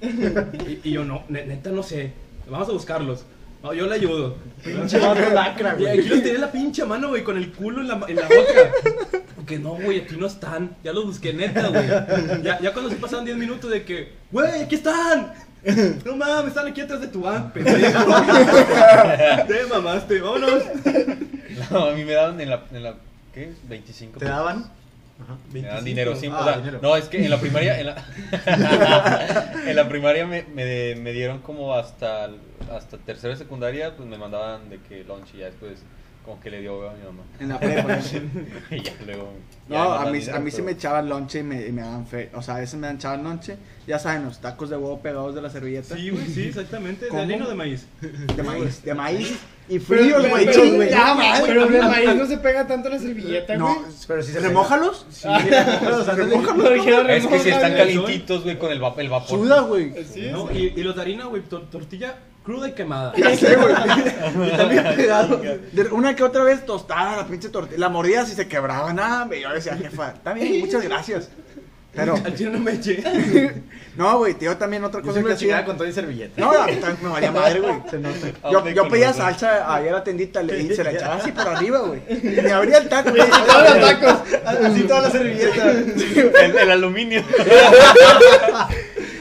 [0.02, 2.12] Y, y yo, no, ne- neta, no sé,
[2.48, 3.24] vamos a buscarlos.
[3.62, 4.36] No, yo le ayudo.
[4.64, 5.98] Pinche vato lacra, Y güey.
[6.00, 8.22] aquí los tenía en la pinche mano, güey, con el culo en la, en la
[8.22, 9.22] boca.
[9.36, 10.76] Porque no, güey, aquí no están.
[10.82, 11.86] Ya los busqué, neta, güey.
[12.42, 15.32] Ya, ya cuando se pasaban 10 minutos de que, güey, aquí están.
[16.06, 18.04] No mames, están aquí atrás de tu banco, pendejo.
[19.46, 20.62] Te mamaste, vámonos.
[21.70, 22.64] No, a mí me daban en la.
[22.72, 22.94] En la
[23.34, 23.52] ¿Qué?
[23.68, 24.18] 25.
[24.18, 24.70] ¿Te daban?
[25.22, 25.36] Ajá.
[25.52, 26.28] Me daban dinero, sí.
[26.30, 26.78] Ah, o sea, dinero.
[26.82, 27.78] No, es que en la primaria.
[27.80, 28.04] En la,
[29.66, 32.30] en la primaria me, me, me dieron como hasta,
[32.70, 35.82] hasta tercera y secundaria, pues me mandaban de que lunch y ya después,
[36.30, 37.22] como que le dio a mi mamá.
[37.40, 37.98] En la prepa.
[38.70, 39.32] y ya luego.
[39.68, 41.82] ya No, a mí, dinero, a mí sí me echaban lonche y me, y me
[41.82, 42.30] daban fe.
[42.34, 43.56] O sea, a veces me echaban lonche.
[43.86, 45.96] Ya saben, los tacos de huevo pegados de la servilleta.
[45.96, 47.10] Sí, güey, sí, exactamente.
[47.10, 47.86] ¿De harina o de maíz?
[48.36, 48.82] De maíz.
[48.84, 49.38] De maíz.
[49.68, 50.46] Y fríos, pero- güey.
[50.46, 53.74] pero- Chingada a- maíz no se pega tanto la servilleta, güey.
[53.74, 55.06] No, Pero sí se remójalos.
[55.10, 55.26] Sí,
[56.16, 57.76] remójalos, Es que si están remójalo.
[57.76, 59.38] calientitos, güey, con el, vap el vapor.
[59.40, 59.92] Suda, güey.
[60.04, 60.72] Sí, No, sí.
[60.76, 62.14] y, y los de harina, güey, tor- tortilla
[62.44, 63.12] cruda y quemada.
[63.16, 63.74] Ya sé, güey.
[64.52, 65.40] Y también pegado.
[65.72, 67.78] De una que otra vez tostada la pinche tortilla.
[67.78, 69.24] La mordida si se quebraba nada.
[69.26, 71.28] me- Yo decía, jefa, está bien, muchas gracias.
[71.92, 73.02] Pero, Al chile no me eché.
[73.96, 75.64] no, güey, tío, también otra Yo cosa siempre que hacía.
[75.64, 76.40] con todo y servilleta.
[76.40, 77.74] No, a mí también me valía madre, güey.
[77.90, 78.28] Se nota.
[78.44, 81.32] ¿A Yo, yo pedía salsa ahí a la tendita le- y se la echaba así
[81.32, 82.00] por arriba, güey.
[82.08, 83.10] Y me abría el taco.
[83.10, 83.22] güey.
[83.28, 84.14] Todos los tacos.
[84.46, 85.70] Así toda la servilleta.
[85.72, 87.24] El, el aluminio.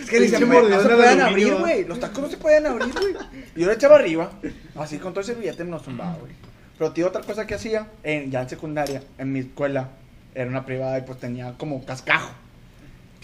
[0.09, 1.85] Es que dice, Pinche "Güey, no se de pueden abrir, güey.
[1.85, 3.13] Los tacos no se pueden abrir, güey.
[3.55, 4.31] Y yo lo echaba arriba,
[4.75, 6.31] así con todo el servillete me lo zumbaba, güey.
[6.77, 9.89] Pero tío, otra cosa que hacía, en, ya en secundaria, en mi escuela,
[10.33, 12.31] era una privada y pues tenía como cascajo.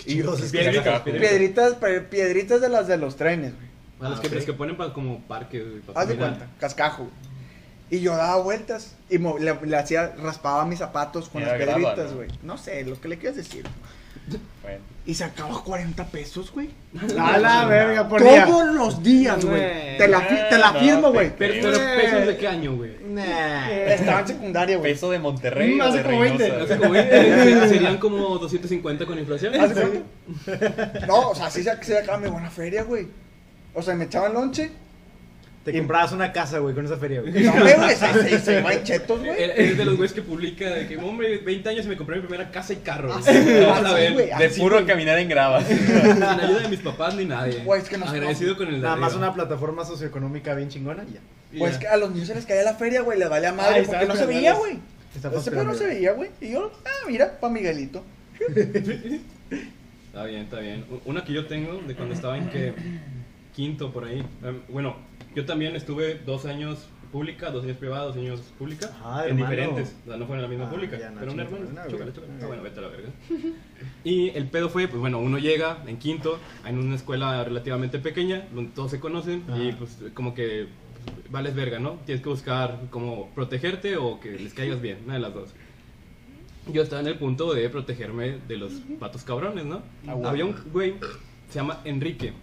[0.05, 1.73] Y que Piedritas, piedritas.
[2.09, 3.65] piedritas, de las de los trenes, güey.
[4.01, 7.09] A los, Ah, que, los que ponen pa- como parque, güey, Haz de cuenta, cascajo.
[7.89, 11.59] Y yo daba vueltas y mo- le, le hacía, raspaba mis zapatos con Era las
[11.75, 12.17] piedritas, ¿no?
[12.17, 12.29] güey.
[12.43, 12.57] ¿no?
[12.57, 13.65] sé, lo que le quieras decir.
[14.61, 14.79] Bueno.
[15.07, 16.69] Y sacaba 40 pesos, güey.
[17.19, 18.45] A la verga, por día.
[18.47, 19.97] Todos los días, güey.
[19.97, 21.31] Te la, fi- te la No, firmo, güey.
[21.37, 22.91] Pero, pero pesos de qué año, güey.
[23.07, 23.69] Nah.
[23.69, 24.93] Estaba en secundaria, güey.
[24.93, 25.75] Peso de Monterrey.
[25.75, 26.43] Mm, hace de como 20.
[26.49, 26.63] Reynosa?
[26.63, 29.53] Hace como 20, serían como 250 con inflación.
[29.61, 31.05] ¿Haz de cuenta?
[31.07, 33.07] No, o sea, sí se, sacaba mi buena feria, güey.
[33.75, 34.71] O sea, me echaban lonche.
[35.65, 37.33] Te comprabas una casa, güey, con esa feria, güey.
[37.43, 39.31] No, güey, se, se, se iban chetos, güey.
[39.43, 42.17] Es es de los güeyes que publica de que, hombre, 20 años y me compré
[42.17, 43.11] mi primera casa y carro.
[43.11, 43.65] Ah, güey.
[43.65, 44.27] ah, a sí, ver, güey.
[44.27, 44.85] De Así, puro güey.
[44.85, 45.63] caminar en grava.
[45.63, 45.77] Sin
[46.23, 47.63] ayuda de mis papás ni nadie.
[47.63, 51.03] Güey, es que nos- Agradecido con el de Nada más una plataforma socioeconómica bien chingona
[51.09, 51.19] y ya.
[51.57, 53.85] Pues que a los niños se les caía la feria, güey, les valía madre Ay,
[53.87, 54.77] porque no se veía, güey.
[55.15, 56.29] Ese pedo no se veía, güey.
[56.41, 58.03] Y yo, ah, mira, pa' Miguelito.
[60.07, 60.85] Está bien, está bien.
[61.05, 62.73] Una que yo tengo de cuando estaba en que
[63.55, 64.23] quinto por ahí.
[64.43, 64.95] Em, bueno,
[65.35, 68.89] yo también estuve dos años pública, dos años privada, dos años pública.
[69.03, 69.95] Ah, en diferentes.
[70.05, 70.97] O sea, no fueron en la misma Ah, pública.
[70.99, 71.65] ya, no, pero un hermano.
[71.65, 72.13] no, Chócale, güey.
[72.13, 72.33] chócale.
[72.33, 73.09] No, Ah, bueno, vete a la verga.
[74.03, 78.47] Y el pedo fue, pues bueno, uno llega en quinto, en una escuela relativamente pequeña,
[78.53, 79.77] donde todos se conocen y Ajá.
[79.77, 80.67] pues como que
[81.05, 81.99] pues, vales verga, ¿no?
[82.05, 85.53] Tienes que buscar como protegerte o que les caigas bien, una de las dos.
[86.73, 89.83] Yo estaba en el punto de protegerme de los patos cabrones, ¿no?
[90.07, 90.15] Ah.
[90.25, 90.95] Había un güey,
[91.49, 92.33] se llama Enrique.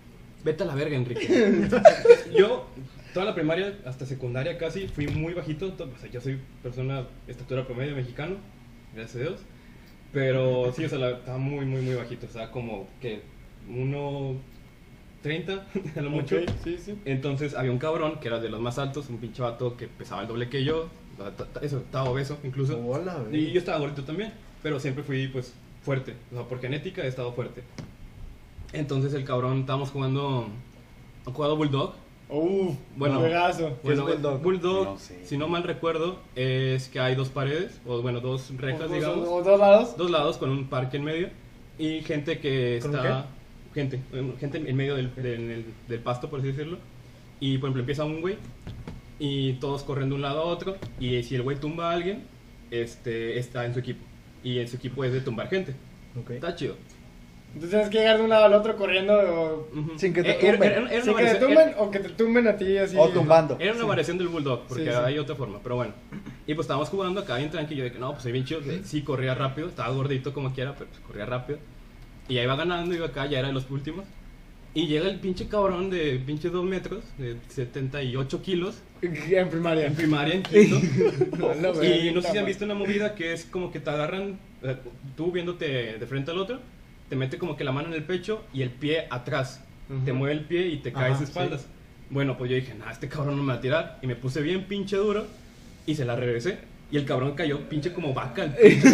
[0.44, 1.68] Vete a la verga, Enrique.
[2.36, 2.66] Yo,
[3.14, 5.72] toda la primaria hasta secundaria casi, fui muy bajito.
[5.74, 8.36] to- O sea, yo soy persona, estatura promedio mexicano,
[8.94, 9.40] gracias a Dios.
[10.12, 12.26] Pero sí, o sea, la- estaba muy, muy, muy bajito.
[12.26, 13.20] O sea, como que
[13.70, 15.62] 1.30
[15.96, 16.36] a lo mucho.
[16.64, 16.98] Sí, sí.
[17.04, 20.22] Entonces había un cabrón que era de los más altos, un pinche vato que pesaba
[20.22, 20.88] el doble que yo.
[21.60, 22.78] Eso, estaba obeso incluso.
[22.84, 23.24] Hola.
[23.30, 24.32] Y yo estaba gordito también,
[24.62, 27.62] pero siempre fui pues fuerte, o sea, por genética he estado fuerte.
[28.72, 30.48] Entonces el cabrón, estábamos jugando,
[31.26, 31.94] ¿han jugado Bulldog?
[32.28, 33.18] Uf, Bueno.
[33.20, 33.66] juegazo.
[33.82, 34.42] ¿Qué es Bueno, Bulldog?
[34.42, 35.24] Bulldog, No sé.
[35.24, 39.28] si no mal recuerdo, es que hay dos paredes, o bueno, dos rejas, O- digamos,
[39.28, 39.96] o dos lados.
[39.98, 41.28] dos lados con un parque en medio,
[41.78, 43.26] y gente que ¿Con un está,
[43.74, 46.78] gente, eh, gente en medio del, del- del pasto, por así decirlo,
[47.40, 48.38] y por ejemplo empieza un güey,
[49.18, 52.22] y todos corren de un lado a otro, y si el güey tumba a alguien,
[52.70, 54.02] este, está en su equipo,
[54.42, 55.74] y en su equipo es de tumbar gente,
[56.18, 56.30] Ok.
[56.30, 56.76] está chido.
[57.54, 59.68] Entonces tienes que llegar de un lado al otro corriendo o...
[59.96, 60.70] Sin que te Eh, era- tumben.
[60.72, 62.96] era- era una Sí, que te tumben o que te tumben a ti así.
[62.98, 63.56] O tumbando.
[63.60, 64.96] Era una variación del Bulldog, porque Sí, sí.
[64.96, 65.92] hay otra forma, pero bueno.
[66.46, 68.60] Y pues estábamos jugando acá bien tranquilo, yo de que no, pues soy bien chido,
[68.84, 71.58] sí corría rápido, estaba gordito como quiera, pero pues, corría rápido.
[72.28, 74.06] Y ahí iba ganando, iba acá, ya era de los últimos.
[74.74, 79.86] Y llega el pinche cabrón de pinche 2 metros, de 78 kilos, En primaria.
[79.86, 80.76] en primaria, en quinto.
[81.46, 84.38] Hola, y no sé si han visto una movida que es como que te agarran,
[84.62, 84.76] eh,
[85.16, 86.60] tú viéndote de frente al otro,
[87.12, 89.62] te mete como que la mano en el pecho y el pie atrás.
[89.90, 90.02] Ujú.
[90.02, 91.66] Te mueve el pie y te caes Ajá, de espaldas.
[92.08, 93.98] Bueno, pues yo dije, nah, este cabrón no me va a tirar.
[94.00, 95.26] Y me puse bien pinche duro
[95.84, 96.60] y se la regresé.
[96.90, 98.90] Y el cabrón cayó pinche como vaca al pinche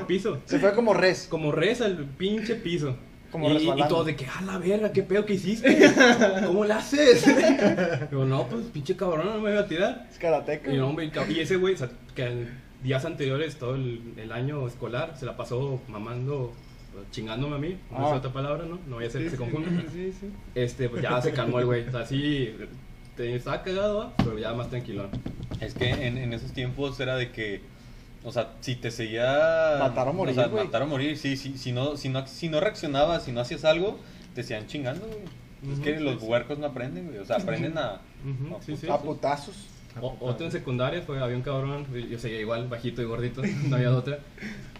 [0.06, 0.42] piso.
[0.44, 1.26] Se fue como res.
[1.30, 2.94] Como reza al pinche piso.
[3.30, 5.90] Como y, y todos de que, a la verga, qué pedo que hiciste.
[6.46, 7.24] ¿Cómo le haces?
[8.10, 10.08] Digo, no, pues pinche cabrón no me va a tirar.
[10.10, 10.70] Es karateca.
[10.70, 12.50] Y, no, hombre, y ese güey, o sea, que en
[12.82, 16.52] días anteriores, todo el, el año escolar, se la pasó mamando,
[17.10, 18.10] chingándome a mí, no Ah.
[18.10, 18.78] es otra palabra, ¿no?
[18.86, 19.70] No voy a hacer que se confunda.
[19.92, 20.30] Sí, sí.
[20.54, 22.54] Este, pues ya se calmó el güey, o sea, sí,
[23.16, 25.08] te, estaba cagado, pero ya más tranquilón.
[25.60, 27.60] Es que en, en esos tiempos era de que,
[28.24, 29.76] o sea, si te seguía...
[29.80, 30.64] Matar o morir, O sea, güey.
[30.64, 33.64] matar o morir, sí, sí, si no, si no, si no reaccionabas, si no hacías
[33.64, 33.98] algo,
[34.34, 35.20] te siguen chingando, güey.
[35.72, 36.26] Es Ujú, que sí, los sí.
[36.26, 37.18] huercos no aprenden, güey.
[37.18, 38.00] O sea, aprenden a...
[38.24, 38.88] Ujú, a sí, sí.
[38.88, 39.66] A putazos.
[40.00, 43.76] O- otro en secundaria fue, había un cabrón, yo seguía igual, bajito y gordito, no
[43.76, 44.18] había otra.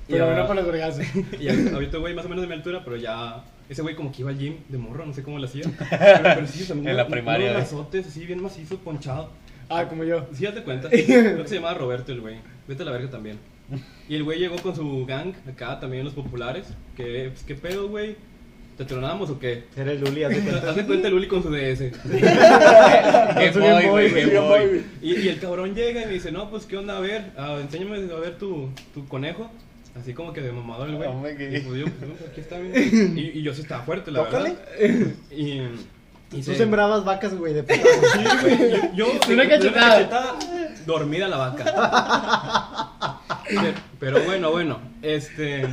[0.09, 1.05] Y, Pero bueno, para los vergazos.
[1.40, 3.44] Y ahorita güey más o menos de mi altura, pero ya.
[3.68, 5.64] Ese güey como que iba al gym de morro, no sé cómo lo hacía.
[5.90, 9.30] Pero, pero sí, sea, En la primaria, unos brazotes así bien macizo, ponchado.
[9.70, 10.26] Ah, como yo.
[10.34, 10.88] Sí, date cuenta.
[10.90, 12.36] Creo que se llamaba Roberto el güey.
[12.68, 13.38] Vete a la verga también.
[14.09, 16.66] Y el güey llegó con su gang acá también los populares.
[16.96, 18.16] Que, pues, ¿qué pedo, güey?
[18.76, 19.64] ¿Te tronamos o qué?
[19.76, 20.70] Era el Luli, haz de cuenta.
[20.70, 21.92] Haz de cuenta el Uli con su DS.
[22.11, 24.66] Game Boy, güey, Game Game Boy.
[24.66, 24.84] Boy.
[25.00, 26.96] Y, y el cabrón llega y me dice, no, pues, ¿qué onda?
[26.96, 29.50] A ver, ah, enséñame a ver tu, tu conejo.
[30.01, 31.09] Así como que de mamador el güey.
[31.57, 33.16] Y pues yo, pues, aquí está, bien.
[33.16, 34.57] Y, y yo sí estaba fuerte, la Tócale.
[34.80, 35.12] verdad.
[35.30, 35.61] Y,
[36.32, 37.82] y Tú se- sembrabas vacas, güey, de putazo.
[38.14, 38.70] Sí, güey.
[38.97, 39.90] Yo, yo Una de cachetada.
[40.09, 40.34] cachetada,
[40.86, 41.64] dormida la vaca.
[43.49, 45.66] Pero, pero bueno, bueno, este.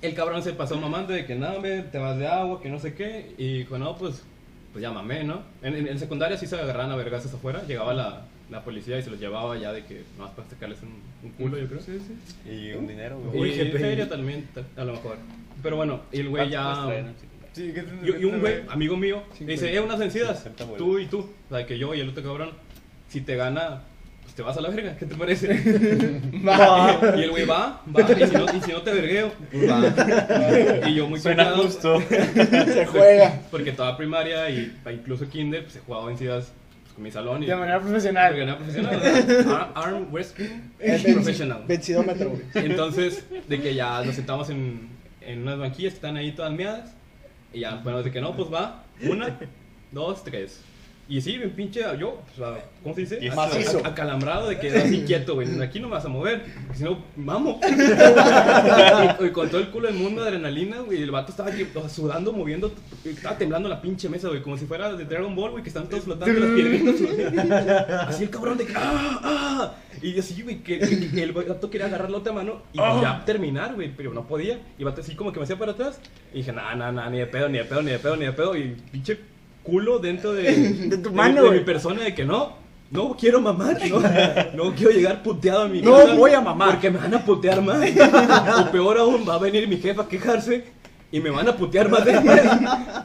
[0.00, 2.78] El cabrón se pasó mamando de que nada, hombre, te vas de agua, que no
[2.78, 3.34] sé qué.
[3.38, 4.22] Y dijo, no, pues,
[4.72, 5.42] pues ya mamé, ¿no?
[5.62, 7.62] En, en, en secundaria sí se agarraban a vergazos afuera.
[7.66, 10.90] Llegaba la, la policía y se los llevaba ya de que no para sacarles un,
[11.22, 11.80] un culo, yo creo.
[11.80, 12.50] Sí, sí.
[12.50, 13.56] Y un dinero, Y güey.
[13.72, 13.78] Pena.
[13.80, 15.16] feria también, ta- a lo mejor.
[15.62, 16.74] Pero bueno, y el güey ¿Cuántos ya.
[16.74, 17.12] secundaria?
[17.52, 20.38] Sí, ¿qué te- Y, y un güey, amigo mío, Sí, me dice, eh, unas vencidas,
[20.38, 20.78] 60 bolas.
[20.78, 21.20] tú y tú.
[21.50, 22.50] O sea, que yo y el otro cabrón,
[23.08, 23.82] si te gana,
[24.22, 25.54] pues te vas a la verga, ¿qué te parece?
[27.16, 30.88] y el güey va, va, y si no, y si no te vergueo, pues va.
[30.88, 32.00] Y yo muy Suena justo.
[32.10, 33.40] Se juega.
[33.50, 36.63] Porque toda primaria y incluso kinder, pues he jugado vencidas pues,
[36.96, 37.42] mi salón.
[37.42, 38.32] Y, De manera de profesional.
[38.32, 39.70] manera profesional.
[39.74, 40.48] Arm wrestling
[41.14, 41.64] professional.
[41.66, 42.42] Vencidómetro, güey.
[42.54, 44.88] Entonces, de que ya nos sentamos en,
[45.20, 46.94] en unas banquillas que están ahí todas meadas.
[47.52, 48.84] Y ya, bueno, de que no, pues va.
[49.02, 49.38] Una,
[49.92, 50.60] dos, tres.
[51.06, 53.30] Y sí, bien pinche, yo, o sea, ¿cómo se dice?
[53.36, 53.84] Macizo.
[53.84, 55.60] Acalambrado de que así quieto, güey.
[55.60, 57.60] Aquí no me vas a mover, porque si no, mamo.
[59.20, 61.02] y, y con todo el culo del mundo, adrenalina, güey.
[61.02, 62.72] El vato estaba aquí, o sea, sudando, moviendo,
[63.04, 64.40] estaba temblando la pinche mesa, güey.
[64.40, 66.94] Como si fuera de Dragon Ball, güey, que están todos flotando las piernitas.
[68.08, 69.20] así el cabrón de que, ¡ah!
[69.22, 69.74] ¡ah!
[70.00, 73.74] Y así, güey, que, que- el vato quería agarrar la otra mano y ya terminar,
[73.74, 74.54] güey, pero no podía.
[74.78, 76.00] Y el vato así como que me hacía para atrás.
[76.32, 78.24] Y dije, nah, nah, nah, ni de pedo, ni de pedo, ni de pedo, ni
[78.24, 78.56] de pedo.
[78.56, 79.18] Y pinche
[79.64, 80.52] culo dentro de,
[80.88, 82.62] De tu mano, de, mi persona de que no.
[82.90, 83.98] No quiero mamar, no,
[84.54, 86.72] no quiero llegar puteado a mi No casa voy a mamar.
[86.72, 87.90] Porque me van a putear más.
[88.60, 90.62] O peor aún, va a venir mi jefa a quejarse
[91.10, 92.40] y me van a putear más después.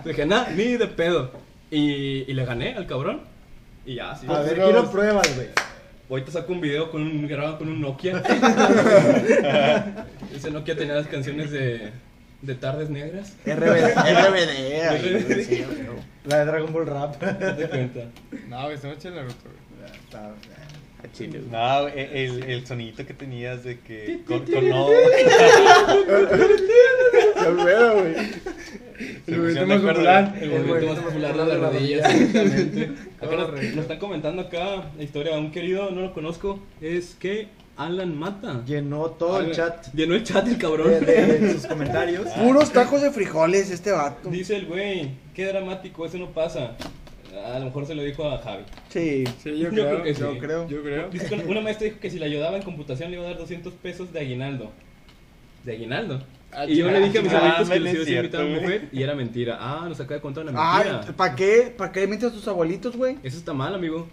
[0.05, 1.31] Dije, nah, ni de pedo.
[1.71, 3.21] Y, y le gané al cabrón.
[3.85, 4.27] Y ya, sí.
[4.29, 5.47] A ver, quiero pruebas, güey.
[6.09, 8.17] Ahorita saco un video con un, grabado con un Nokia.
[10.35, 11.91] Ese Nokia tenía las canciones de,
[12.41, 13.35] de Tardes Negras.
[13.45, 13.95] RBD.
[13.95, 14.89] RBD.
[14.89, 15.65] RBD.
[16.29, 16.37] Güey, güey.
[16.37, 17.21] La de Dragon Ball Rap.
[17.21, 17.99] Date cuenta.
[18.47, 19.91] No, güey, estamos echando Naruto, güey.
[20.03, 20.33] Está-
[21.03, 21.51] A Chile, güey.
[21.51, 24.19] No, el, el, el sonidito que tenías de que.
[24.27, 24.87] Con, con no.
[26.09, 28.15] Qué pedo, güey.
[29.27, 30.35] El de más popular.
[30.41, 32.89] El El momento momento más popular de las de las rodillas, exactamente.
[33.75, 38.13] Nos, están comentando acá la historia de un querido, no lo conozco, es que Alan
[38.17, 38.61] Mata.
[38.65, 40.89] Llenó todo el Alan- chat Llenó el chat el cabrón.
[40.89, 42.27] de, de sus comentarios.
[42.31, 44.29] Puros tacos de frijoles este vato.
[44.29, 46.75] Dice el güey, qué dramático, eso no pasa.
[47.45, 48.63] A lo mejor se lo dijo a Javi.
[48.89, 49.23] Sí.
[49.41, 49.89] Sí, yo, Yo creo.
[49.89, 50.21] creo que sí.
[50.21, 50.67] Yo creo.
[50.67, 51.09] Yo creo.
[51.09, 53.37] Dice que una maestra dijo que si le ayudaba en computación le iba a dar
[53.37, 54.69] 200 pesos de aguinaldo.
[55.63, 56.21] De aguinaldo.
[56.51, 58.41] Ah, y yo le dije a mis ah, abuelitos que les es iba a invitar
[58.41, 59.57] a cierto, mujer y era mentira.
[59.61, 61.15] Ah, nos acaba de contar una mentira.
[61.15, 61.73] ¿para qué?
[61.77, 63.15] ¿Para qué mientes a tus abuelitos, güey?
[63.23, 64.09] Eso está mal, amigo.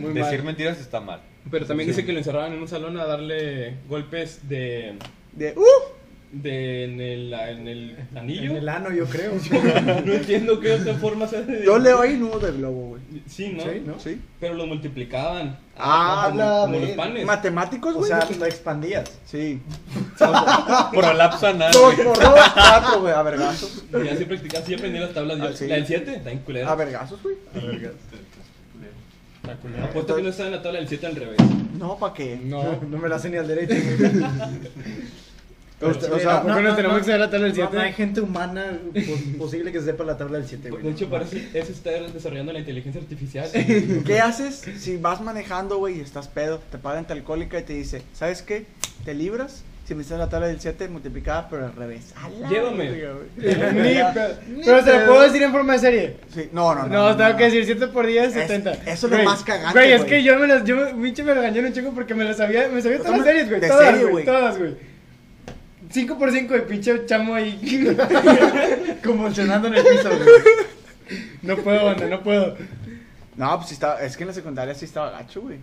[0.00, 0.44] Muy Decir mal.
[0.44, 1.20] mentiras está mal.
[1.50, 4.94] Pero también dice que lo encerraban en un salón a darle golpes de.
[5.32, 5.97] De, uh,
[6.30, 8.50] de en el, en el anillo.
[8.50, 9.32] En el ano, yo creo.
[10.04, 13.02] No entiendo qué otra forma se hace de- yo le doy nudo de globo, güey.
[13.26, 13.62] Sí, ¿no?
[13.62, 13.98] Sí, ¿no?
[13.98, 14.20] Sí.
[14.38, 15.58] Pero lo multiplicaban.
[15.76, 17.24] Ah, como, la como los panes.
[17.24, 18.08] ¿Matemáticos, O güey?
[18.10, 19.18] sea, lo expandías.
[19.24, 19.60] sí.
[20.92, 21.72] Prolapso anal.
[21.72, 23.14] Dos por dos, cuatro, güey.
[23.14, 23.84] A vergazos.
[23.98, 25.38] Y ya sí practicaba, sí aprendí las tablas.
[25.38, 25.66] Yo, Ah, sí.
[25.66, 26.70] La del 7, está en culera.
[26.70, 27.36] A vergazos, güey.
[29.82, 31.38] Apuesto que no está en la tabla del 7 al revés.
[31.78, 32.38] No, ¿para qué?
[32.42, 32.80] No.
[32.90, 33.74] No me la sé ni al derecho.
[35.80, 37.76] O sea, o sea, ¿A poco nos tenemos que saber la tabla del No, 7?
[37.76, 40.82] no hay gente humana pos- posible que sepa la tabla del 7, güey.
[40.82, 43.48] De hecho, No, parece eso está desarrollando la inteligencia artificial.
[44.04, 46.60] ¿Qué haces si vas manejando, güey, y estás pedo?
[46.72, 48.66] Te pagan te alcohólica y te dice, ¿sabes qué?
[49.04, 49.62] ¿Te libras?
[49.86, 52.12] Si me hiciste la tabla del 7 multiplicada, pero al revés.
[52.50, 52.90] Llévame.
[53.38, 56.16] Pero se lo puedo decir en forma de serie.
[56.34, 57.08] Sí, no, no, no.
[57.10, 57.36] No, tengo no.
[57.36, 58.72] que decir 7 por 10, Es- 70.
[58.90, 60.64] eso es lo más cagante, Güey, es que yo me las.
[60.64, 62.68] Yo, me- regañé un chingo porque me las sabía.
[62.68, 63.60] Me sabía todas las series, güey.
[63.60, 64.24] de Todas, güey.
[64.26, 64.87] Todas, güey.
[65.90, 67.58] 5 por 5 de pinche chamo ahí.
[69.04, 70.28] Convulsionando en el piso, güey.
[71.42, 72.56] No puedo, banda, no puedo.
[73.36, 75.58] No, pues sí estaba, es que en la secundaria sí estaba gacho, güey.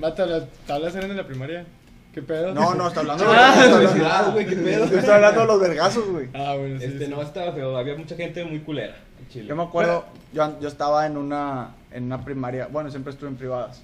[0.00, 1.64] Mata, las tablas eran de la primaria.
[2.12, 2.52] ¿Qué pedo?
[2.54, 4.86] No, no, está hablando de Ah, está hablando- felicidades, güey, qué pedo.
[4.86, 6.28] Yo estoy hablando de los vergazos, güey.
[6.34, 6.86] Ah, bueno, sí.
[6.86, 7.10] Este, sí.
[7.10, 9.46] no estaba feo, había mucha gente muy culera en Chile.
[9.46, 13.36] Yo me acuerdo, yo, yo estaba en una, en una primaria, bueno, siempre estuve en
[13.36, 13.80] privadas,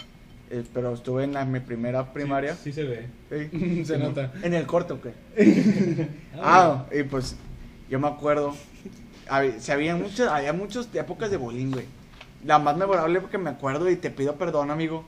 [0.54, 2.54] eh, pero estuve en la, mi primera primaria.
[2.54, 3.08] Sí, sí se ve.
[3.28, 3.84] Sí.
[3.84, 4.32] Se nota.
[4.42, 5.12] ¿En el corte o qué?
[6.40, 7.36] ah, y pues
[7.90, 8.54] yo me acuerdo,
[9.28, 11.86] había, se había muchas, había muchas épocas de bullying, güey.
[12.44, 15.04] La más memorable porque me acuerdo y te pido perdón, amigo.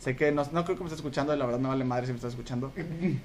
[0.00, 2.12] Sé que no, no creo que me estés escuchando, la verdad me vale madre si
[2.12, 2.72] me estás escuchando.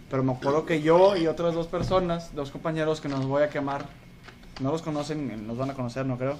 [0.09, 3.49] Pero me acuerdo que yo y otras dos personas, dos compañeros que nos voy a
[3.49, 3.85] quemar,
[4.61, 6.37] no los conocen, nos van a conocer, no creo.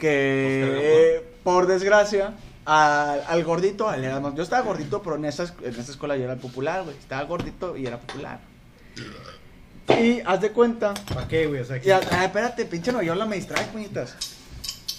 [0.00, 2.34] Que por desgracia,
[2.66, 6.24] al, al gordito, al- éramos- yo estaba gordito, pero en esa, en esa escuela yo
[6.24, 6.96] era popular, güey.
[6.96, 8.40] Estaba gordito y era popular.
[10.00, 10.94] Y haz de cuenta.
[11.14, 11.60] ¿Para qué, güey?
[11.60, 14.16] O sea, Y, ah, espérate, pinche noyola, me distraes, puñitas.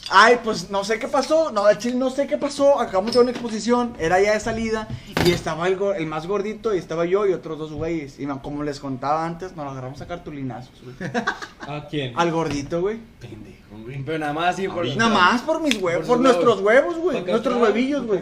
[0.10, 3.20] Ay, pues no sé qué pasó, no, al chile no sé qué pasó, acabamos de
[3.20, 4.88] una exposición, era ya de salida,
[5.26, 8.64] y estaba el, el más gordito, y estaba yo y otros dos güeyes, y como
[8.64, 10.96] les contaba antes, nos agarramos a cartulinazos, güey.
[11.60, 12.14] ¿A quién?
[12.18, 13.00] Al gordito, güey.
[13.20, 14.04] Pendejo, güey.
[14.04, 14.70] Pero nada más por.
[14.70, 14.96] Ahorita.
[14.98, 18.22] Nada más por mis huevos, Por nuestros huevos, güey, nuestros huevillos, güey.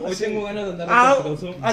[0.00, 1.16] Hoy tengo ganas de andar Ah,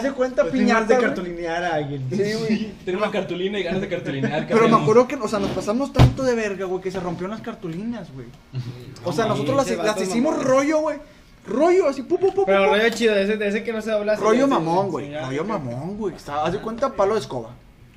[0.02, 2.06] de de cuenta Pues piñata, de cartulinear a alguien.
[2.10, 2.72] Sí, güey.
[2.86, 4.48] Tengo una cartulina y ganas de cartulinear.
[4.48, 7.00] ¿qué Pero me acuerdo que, o sea, nos pasamos tanto de verga, güey, que se
[7.00, 8.28] rompieron las cartulinas, güey.
[9.04, 10.98] O sea, nosotros las, hicimos rollo, güey.
[11.48, 12.72] Rollo, así, pu, pu, pu, Pero pu.
[12.72, 14.22] rollo chido, de ese, ese que no se dobla así.
[14.22, 15.16] Rollo mamón, güey.
[15.16, 16.16] Rollo mamón, güey.
[16.28, 17.52] Haz de cuenta palo de escoba.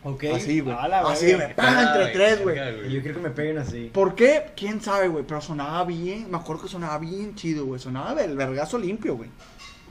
[0.04, 0.24] Ok.
[0.34, 0.76] Así, güey.
[0.76, 1.44] Así, verga.
[1.44, 1.54] güey.
[1.54, 1.78] ¡pam!
[1.78, 2.56] Entre tres, güey.
[2.90, 3.90] yo quiero que me peguen así.
[3.92, 4.46] ¿Por qué?
[4.56, 5.24] ¿Quién sabe, güey?
[5.26, 6.30] Pero sonaba bien.
[6.30, 7.80] Me acuerdo que sonaba bien chido, güey.
[7.80, 9.30] Sonaba el vergazo limpio, güey.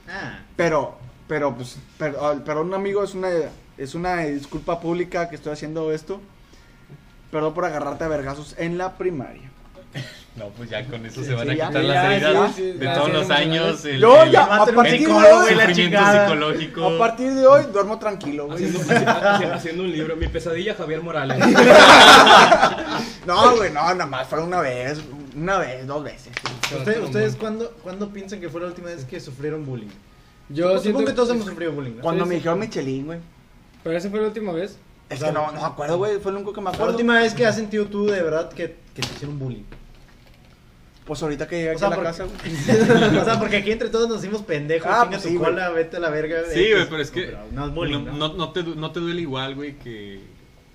[0.08, 0.40] Ah.
[0.56, 0.96] Pero,
[1.26, 3.28] pero, pues, pero, ah, perdón, amigo, es una,
[3.76, 6.20] es una disculpa pública que estoy haciendo esto.
[7.30, 9.50] Perdón por agarrarte a vergazos en la primaria.
[10.38, 11.66] No, pues ya con eso Sí, se van sí, a ya.
[11.68, 13.84] quitar las heridas sí, de todos los años.
[13.84, 16.86] El, Yo el- ya, a partir de psicólogo hoy, la sufrimiento psicológico.
[16.86, 18.64] a partir de hoy, duermo tranquilo, güey.
[18.64, 18.80] Haciendo,
[19.30, 20.16] haciendo- haciendo un libro.
[20.16, 21.38] Mi pesadilla, Javier Morales.
[23.26, 25.00] No, güey, no, nada más fue una vez,
[25.36, 26.32] una vez, dos veces.
[26.76, 29.88] ¿Ustedes, ustedes cuándo, cuándo piensan que fue la última vez que sufrieron bullying?
[30.48, 31.96] Yo Supongo siento que todos hemos sufrido bullying.
[31.96, 32.02] ¿no?
[32.02, 32.38] Cuando Sí, me sí.
[32.38, 33.18] dijeron Michelin, güey.
[33.84, 34.78] Pero esa fue la última vez.
[35.10, 36.70] Es O sea, que no, no me acuerdo, güey, fue lo único que me La
[36.70, 36.92] acuerdo.
[36.92, 39.64] última vez que has sentido tú de verdad que, que te hicieron bullying.
[41.08, 43.18] Pues ahorita que llegué O aquí sea, a la casa, güey.
[43.20, 44.88] o sea, porque aquí entre todos nos hicimos pendejos.
[44.88, 45.50] Ah, pues tu sí, güey.
[45.50, 46.42] cola, vete a la verga.
[46.52, 48.28] Sí, güey, pero es que no es bullying, no, ¿no?
[48.28, 50.20] no- no te, no te duele igual, güey, que...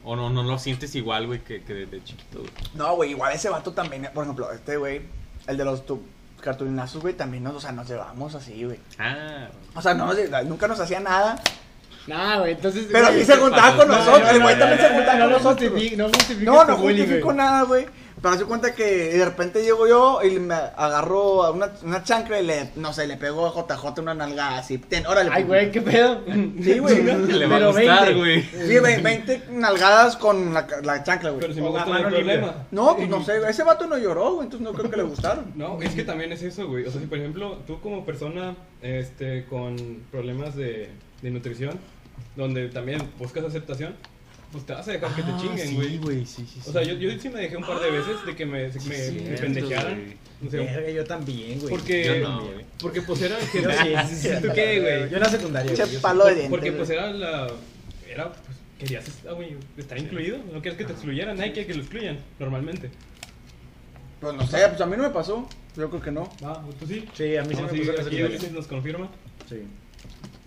[0.03, 2.51] O no, no lo sientes igual, güey, que, que desde chiquito, güey.
[2.73, 5.01] No, güey, igual ese vato también, por ejemplo, este güey,
[5.47, 6.03] el de los tu-
[6.41, 8.79] cartulinazos, güey, también nos, o sea, nos llevamos así, güey.
[8.99, 11.41] Ah, O sea, no, nos- nunca nos hacía nada,
[12.07, 12.87] Nah, güey, entonces.
[12.91, 15.23] pero sí se juntaba con No, nosotros, el güey no, también no, se juntaba No
[15.25, 15.69] con nosotros.
[15.71, 17.85] justifico, no justifico No, no justifico nada, güey.
[18.21, 22.39] Pero hace cuenta que de repente llego yo y me agarro a una, una chancla
[22.39, 24.77] y le, no sé, le pego a JJ una nalga así.
[24.77, 25.29] Ten, órale.
[25.33, 25.53] Ay, puto.
[25.55, 26.21] güey, qué pedo.
[26.63, 27.03] Sí, güey.
[27.27, 28.13] le va a gustar, 20.
[28.13, 28.43] güey.
[28.43, 31.41] Sí, ve- 20 nalgadas con la, la chancla, güey.
[31.41, 32.53] Pero si me gusta, no hay problema.
[32.71, 33.51] No, pues no sé, güey.
[33.51, 35.51] Ese vato no lloró, güey, entonces no creo que le gustaron.
[35.55, 36.85] No, es que también es eso, güey.
[36.85, 39.75] O sea, si por ejemplo, tú como persona este, con
[40.11, 40.91] problemas de,
[41.21, 41.77] de nutrición,
[42.35, 43.95] donde también buscas aceptación,
[44.51, 46.25] pues te vas a dejar que te chinguen, güey.
[46.25, 48.45] sí, sí, O sea, yo, yo sí me dejé un par de veces de que
[48.45, 49.95] me, me, me cierto, pendejearan.
[49.95, 50.17] güey.
[50.47, 51.69] O sea, Verga, yo también, güey.
[51.69, 52.65] porque, Yo no, güey.
[52.79, 53.61] porque pues era que...
[53.61, 54.29] Yo sí, sí, sí.
[54.41, 55.09] ¿Tú qué, güey?
[55.09, 55.73] Yo en la secundaria.
[55.73, 56.49] Güey, palo de.
[56.49, 56.99] Porque pues güey.
[56.99, 57.47] era la...
[58.07, 60.37] Era, pues, querías estar, güey, estar incluido.
[60.51, 62.91] No quieres que te excluyeran, nadie quiere que lo excluyan, normalmente.
[64.21, 65.47] Pues no sé, pues a mí no me pasó.
[65.75, 66.29] Yo creo que no.
[66.43, 67.05] Ah, tú sí.
[67.13, 69.09] Sí, a mí sí me pasó aquí nos confirma.
[69.49, 69.63] Sí.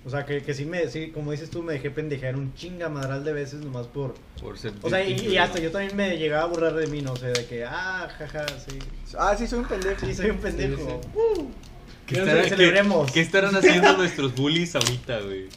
[0.06, 3.24] O sea, que, que sí me, sí, como dices tú, me dejé pendejear un chingamadral
[3.24, 4.14] de veces nomás por...
[4.40, 7.02] Por ser O sea, y, y hasta yo también me llegaba a burlar de mí,
[7.02, 8.78] no sé, de que, ah, jaja, sí.
[9.18, 10.06] Ah, sí, soy un pendejo.
[10.06, 11.00] Sí, soy un pendejo.
[11.02, 11.50] Sí, Uh.
[12.06, 13.06] ¿Qué, estará- nos celebremos.
[13.08, 15.48] qué- qué estarán haciendo nuestros bullies ahorita, güey?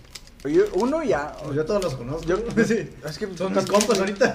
[0.43, 1.31] Oye, uno ya.
[1.43, 2.23] Pues yo todos los conozco.
[2.27, 2.89] Yo, Sí.
[3.07, 4.33] es que Son mis compas ahorita.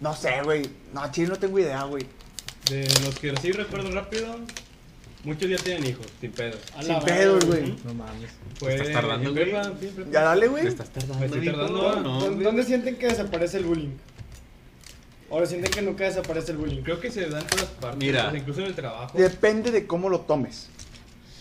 [0.00, 0.62] No sé, güey.
[0.94, 2.06] No, chile, no tengo idea, güey.
[2.70, 4.38] De los que sí recuerdo rápido,
[5.26, 6.60] muchos ya tienen hijos, sin pedos.
[6.80, 7.76] Sin pedos, güey.
[7.84, 8.30] No mames.
[8.58, 9.52] Fue estás tardando, güey?
[10.10, 10.66] Ya dale, ¿Te güey.
[10.66, 11.56] estás tardando, Me estoy hijo?
[11.56, 12.00] tardando.
[12.00, 12.44] No, ¿Dó- güey.
[12.44, 13.90] ¿Dónde sienten que desaparece el bullying?
[15.28, 16.82] ¿O sienten que nunca desaparece el bullying?
[16.82, 18.32] Creo que se da en todas partes, Mira.
[18.34, 19.18] incluso en el trabajo.
[19.18, 20.68] Depende de cómo lo tomes.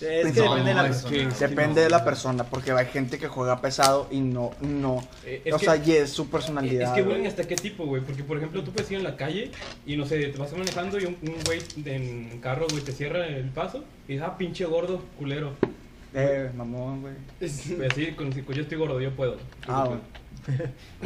[0.02, 1.10] Es que No, depende de la persona.
[1.18, 5.02] que- Depende de la persona, porque hay gente que juega pesado y no, no.
[5.26, 6.90] Eh, es o que- sea, y es su personalidad.
[6.90, 7.16] Es que güey.
[7.16, 8.02] bullying hasta qué tipo, güey.
[8.02, 9.52] Porque, por ejemplo, tú puedes ir en la calle
[9.86, 13.26] y no sé, te vas manejando y un, un güey en carro, güey, te cierra
[13.26, 15.54] el paso y dices, ah, pinche gordo, culero.
[16.14, 17.14] Eh, mamón, güey.
[17.40, 19.38] Pues así, con, si yo estoy gordo, yo puedo.
[19.68, 20.02] Ah, bueno.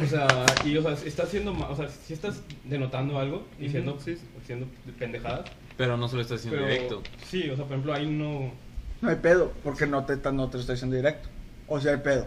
[0.02, 0.26] O sea,
[0.66, 4.66] y o sea, estás haciendo, ma- o sea, si estás denotando algo y siendo, siendo
[4.98, 5.48] pendejadas.
[5.76, 7.02] Pero no se lo estás haciendo Pero, directo.
[7.26, 8.52] Sí, o sea, por ejemplo, ahí no.
[9.00, 11.28] No hay pedo, porque no te, no te lo estoy diciendo directo.
[11.68, 12.26] O sea, hay pedo.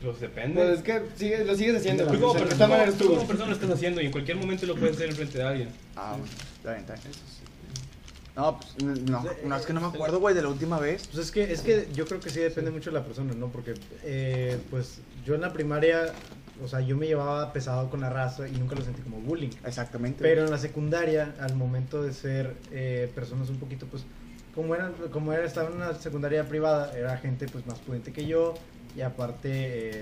[0.00, 0.54] Pues depende.
[0.54, 2.04] Pues es que sigue- lo sigues haciendo.
[2.06, 3.26] Tú como, O sea, de per- todas tú como- tú.
[3.26, 5.68] persona lo estás haciendo y en cualquier momento lo puedes hacer enfrente de alguien.
[5.96, 6.24] Ah, bueno.
[6.58, 7.04] Está bien, está bien.
[8.36, 11.06] No, pues, no, no, es que no me acuerdo, güey, de la última vez.
[11.08, 13.48] Pues es que, es que yo creo que sí depende mucho de la persona, ¿no?
[13.48, 13.72] Porque,
[14.04, 16.12] eh, pues, yo en la primaria,
[16.62, 19.48] o sea, yo me llevaba pesado con la raza y nunca lo sentí como bullying.
[19.64, 20.18] Exactamente.
[20.22, 24.04] Pero en la secundaria, al momento de ser eh, personas un poquito, pues,
[24.56, 28.26] como eran, como era, estaba en una secundaria privada, era gente, pues, más pudiente que
[28.26, 28.54] yo.
[28.96, 29.50] Y aparte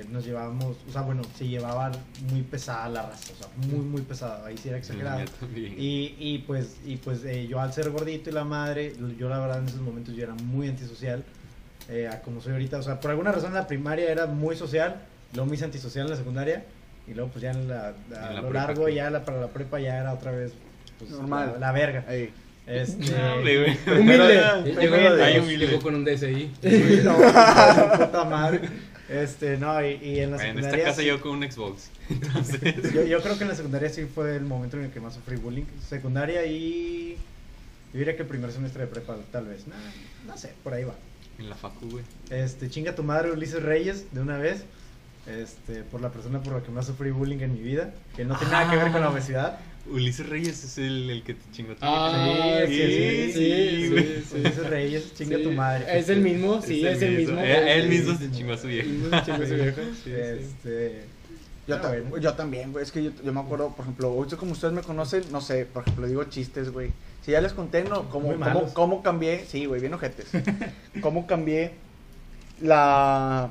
[0.00, 1.90] eh, nos llevábamos, o sea, bueno, se llevaba
[2.30, 4.46] muy pesada la raza, o sea, muy, muy pesada.
[4.46, 5.20] Ahí sí era exagerado.
[5.56, 9.40] Y, y pues, y pues eh, yo al ser gordito y la madre, yo la
[9.40, 11.24] verdad en esos momentos yo era muy antisocial,
[11.88, 12.78] eh, a como soy ahorita.
[12.78, 15.02] O sea, por alguna razón en la primaria era muy social,
[15.32, 16.64] luego me hice antisocial en la secundaria,
[17.08, 18.94] y luego pues ya en la, a En la lo prepa, largo, ¿qué?
[18.94, 20.52] ya la, para la prepa ya era otra vez
[21.00, 21.54] pues, Normal.
[21.54, 22.04] La, la verga.
[22.08, 22.32] Ey.
[22.66, 23.12] Este.
[23.42, 23.78] Güey.
[24.00, 24.34] Humilde.
[24.64, 26.50] Llegó, Primero de llegó- con un DSI.
[27.04, 28.60] No, puta madre.
[29.08, 30.84] Este, no, y, y en la En esta secundaria.
[30.86, 31.90] casa sí- yo con un Xbox.
[32.08, 35.00] Entonces, yo, yo creo que en la secundaria sí fue el momento en el que
[35.00, 35.64] más sufrí bullying.
[35.88, 37.18] Secundaria y.
[37.92, 39.66] Yo diría que el primer semestre de prepa, tal vez.
[39.68, 39.74] No,
[40.26, 40.94] no sé, por ahí va.
[41.38, 42.04] en la facu, güey.
[42.30, 44.64] Este, chinga tu madre Ulises Reyes, de una vez.
[45.26, 47.92] Este, por la persona por la que más sufrí bullying en mi vida.
[48.16, 49.58] Que no tiene nada que ver con la obesidad.
[49.86, 53.88] Ulises Reyes es el, el que te chingó tu Ah, Sí, sí, sí, sí, sí,
[53.92, 54.36] sí, sí.
[54.38, 55.98] Ulises Reyes, chinga Sí, tu madre.
[55.98, 57.38] Es el mismo, sí, es el mismo.
[57.40, 58.88] Eh, Él mismo se chingó a su El vieja.
[58.88, 60.10] mismo se chingó a su vieja, sí, sí.
[60.12, 61.02] Este.
[61.66, 62.18] Yo, Ah, ta- bueno.
[62.18, 62.82] yo también, güey.
[62.82, 65.64] Es que yo, yo me acuerdo, por ejemplo, ahorita como ustedes me conocen, no sé,
[65.66, 66.90] por ejemplo, digo chistes, güey.
[67.24, 68.08] Si ya les conté, ¿no?
[68.10, 70.26] Cómo, cómo, cómo cambié, sí, güey, bien ojetes.
[71.00, 71.72] cómo cambié
[72.60, 73.50] la...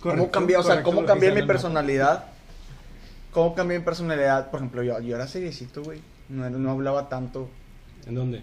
[0.00, 2.24] cómo cambié, o sea, correcto cómo cambié mi personalidad.
[3.32, 4.50] Cómo cambié mi personalidad.
[4.50, 6.00] Por ejemplo, yo, yo era seriecito, güey.
[6.28, 7.48] No, no hablaba tanto.
[8.06, 8.42] ¿En dónde?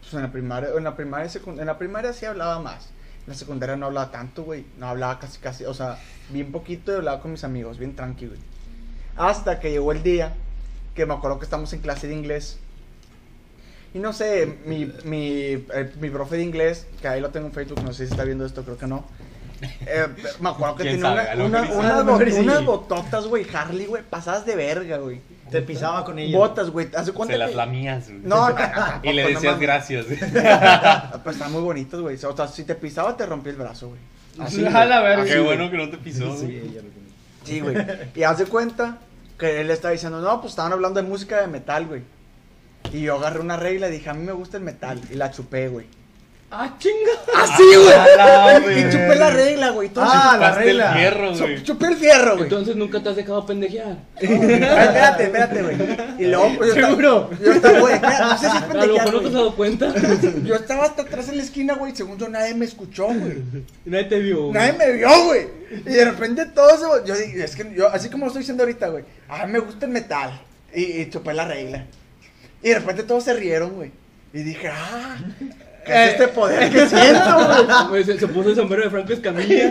[0.00, 2.90] Pues en la primaria, en la primaria, en la primaria sí hablaba más.
[3.26, 4.64] En la secundaria no hablaba tanto, güey.
[4.78, 5.98] No hablaba casi, casi, o sea,
[6.30, 8.40] bien poquito y hablaba con mis amigos, bien tranqui, güey.
[9.16, 10.34] Hasta que llegó el día
[10.94, 12.58] que me acuerdo que estamos en clase de inglés.
[13.92, 17.52] Y no sé, mi, mi, eh, mi profe de inglés, que ahí lo tengo en
[17.52, 19.04] Facebook, no sé si está viendo esto, creo que no.
[19.62, 20.06] Eh,
[20.40, 21.44] me acuerdo que ¿Quién tenía sabe?
[21.44, 25.20] una- una- unas, bot- unas bototas, güey, Harley, güey, pasadas de verga, güey.
[25.50, 26.38] Te pisaba con ella.
[26.38, 26.88] Botas, güey.
[26.96, 28.20] ¿Hace cuánto Se las lamías, güey.
[28.22, 29.60] No, no, no, Y le no decías mames.
[29.60, 30.06] gracias.
[31.24, 32.16] Pues están muy bonitos, güey.
[32.24, 34.00] O sea, si te pisaba, te rompí el brazo, güey.
[34.38, 35.24] Así, A la verga.
[35.24, 36.36] Qué bueno que no te pisó.
[36.36, 36.80] Sí, güey.
[37.44, 37.76] Sí, güey.
[38.14, 38.98] Y haz de cuenta
[39.38, 42.02] que él estaba diciendo, no, pues estaban hablando de música de metal, güey.
[42.92, 45.00] Y yo agarré una regla y dije, a mí me gusta el metal.
[45.10, 45.86] Y la chupé, güey.
[46.52, 47.12] Ah, chinga.
[47.36, 48.80] Así, la güey.
[48.80, 49.86] Y chupé la regla, güey.
[49.88, 50.92] Entonces, Ah, la Chupaste el regla.
[50.94, 51.62] fierro, güey.
[51.62, 52.42] chupé el fierro, güey.
[52.44, 53.96] Entonces nunca te has dejado pendejear.
[54.20, 55.76] Ay, espérate, espérate, güey.
[56.18, 57.30] Y luego, pues, yo estaba- Seguro.
[57.44, 59.32] Yo estaba, güey, espera, no sé si es pendejear, no te has güey.
[59.32, 59.94] dado cuenta.
[60.44, 61.94] Yo estaba hasta atrás en la esquina, güey.
[61.94, 63.42] Según yo, nadie me escuchó, güey.
[63.84, 64.40] Nadie te vio.
[64.46, 64.52] güey.
[64.52, 65.46] Nadie me vio, güey.
[65.70, 67.06] Y de repente todo se...
[67.08, 69.04] Yo dije, es que yo, así como lo estoy diciendo ahorita, güey.
[69.28, 70.40] A mí me gusta el metal.
[70.74, 71.84] Y, y chupé la regla.
[72.60, 73.92] Y de repente todos se rieron, güey.
[74.32, 75.16] Y dije, ah,
[75.84, 78.04] ¿qué es este poder que siento, güey?
[78.04, 79.70] Se, se puso el sombrero de Franco Escamilla,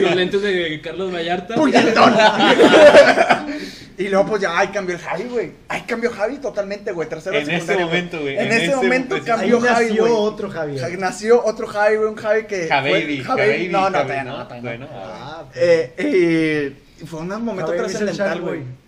[0.00, 1.54] los lentes de Carlos Vallarta.
[1.54, 2.14] Puñetón.
[3.98, 5.52] y luego, pues ya, ahí cambió el Javi, güey.
[5.68, 7.08] Ahí cambió Javi totalmente, güey.
[7.08, 8.38] Tercero de En ese momento, güey.
[8.38, 10.12] En, ese momento cambió Javi, nació güey.
[10.14, 10.80] otro Javier.
[10.80, 12.08] Ja- Nació otro Javi, güey.
[12.08, 12.66] Un Javi que.
[12.68, 14.48] Fue- Jababy, No, no, no, no.
[14.60, 18.85] Bueno, ah, Eh, y fue un momento trascendental, güey.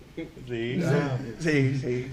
[0.49, 0.81] Sí.
[0.85, 2.07] ah, Sí, sí.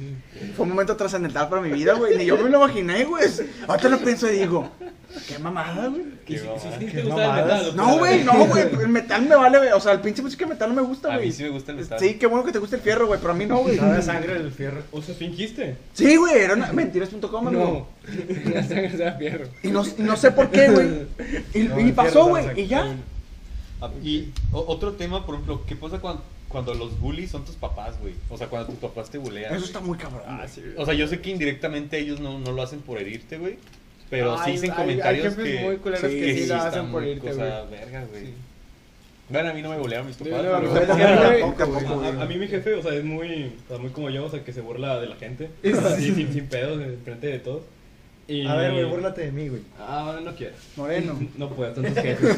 [0.56, 2.18] Fue un momento trascendental para mi vida, güey.
[2.18, 3.26] Ni yo me lo imaginé, güey.
[3.68, 4.70] Ahorita lo pienso y digo,
[5.28, 6.03] qué mamada, güey.
[6.26, 7.74] Qué gusta metal.
[7.76, 8.64] No, güey, no, güey.
[8.82, 9.72] El metal me vale, güey.
[9.72, 11.28] O sea, el pinche música metal no me gusta, A güey.
[11.28, 11.99] mí sí me gusta el metal.
[11.99, 13.20] Sí, qué bueno que te guste el fierro, güey.
[13.20, 13.78] Pero a mí no, güey.
[13.78, 14.82] Sabe a sangre del fierro.
[14.91, 15.78] O sea, fingiste.
[15.93, 16.36] Sí, güey.
[16.36, 16.72] Era una...
[16.74, 17.51] mentiras.com.
[17.53, 17.88] No.
[18.53, 19.45] La sangre se da fierro.
[19.64, 20.88] Y no, y no sé por qué, güey.
[21.53, 22.60] Y, No, y el pasó, güey.
[22.60, 22.95] Y ya.
[24.03, 28.14] Y otro tema, por ejemplo, ¿qué pasa cuando, cuando los bullies son tus papás, güey?
[28.30, 29.54] O sea, cuando tus papás te bulean.
[29.54, 30.24] Eso está muy cabrón.
[30.28, 30.62] Ah, sí.
[30.78, 33.58] O sea, yo sé que indirectamente ellos no, no lo hacen por herirte, güey.
[34.10, 35.60] Pero sí dicen hay- comentarios hay que...
[35.64, 37.80] muy culeros sí, que sí, sí, lo hacen por muy irte, cosa güey.
[37.80, 38.26] verga, güey.
[38.26, 38.34] Sí.
[39.28, 40.43] Bueno, a mí no me bulearon mis papás.
[40.43, 44.26] no, no, A, mí mi jefe, o sea, es muy, o sea, muy como yo,
[44.26, 45.50] o sea, que se burla de la gente.
[45.84, 47.64] Así, sin, sin pedos, en frente de todos.
[48.28, 48.47] Y...
[48.47, 49.61] A ver, güey, búrlate de mí, güey.
[49.80, 50.55] Ah, no quiero.
[50.76, 51.19] Moreno.
[51.38, 52.36] No puedo, tantos jefes.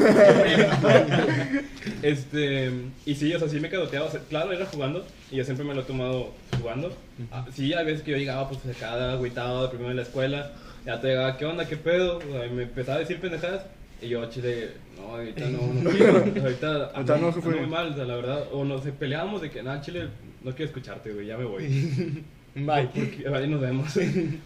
[2.02, 2.72] este,
[3.06, 4.08] y sí, o sea, sí me cadoteaba.
[4.08, 6.94] O sea, claro, era jugando y yo siempre me lo he tomado jugando.
[7.32, 10.52] Ah, sí, hay veces que yo llegaba, pues, cada agüitado de primero en la escuela.
[10.86, 11.68] Ya te llegaba, ¿qué onda?
[11.68, 12.18] ¿Qué pedo?
[12.18, 13.66] O sea, me empezaba a decir pendejadas.
[14.02, 16.18] Y yo, chile, no, ahorita no, no quiero.
[16.18, 17.48] O sea, ahorita no, jefe.
[17.48, 18.44] ando muy mal, o sea, la verdad.
[18.52, 20.08] O nos peleábamos de que, nada, chile,
[20.44, 21.64] no quiero escucharte, güey, ya me voy.
[22.56, 22.90] Bye.
[22.94, 24.00] Porque, ahí nos vemos.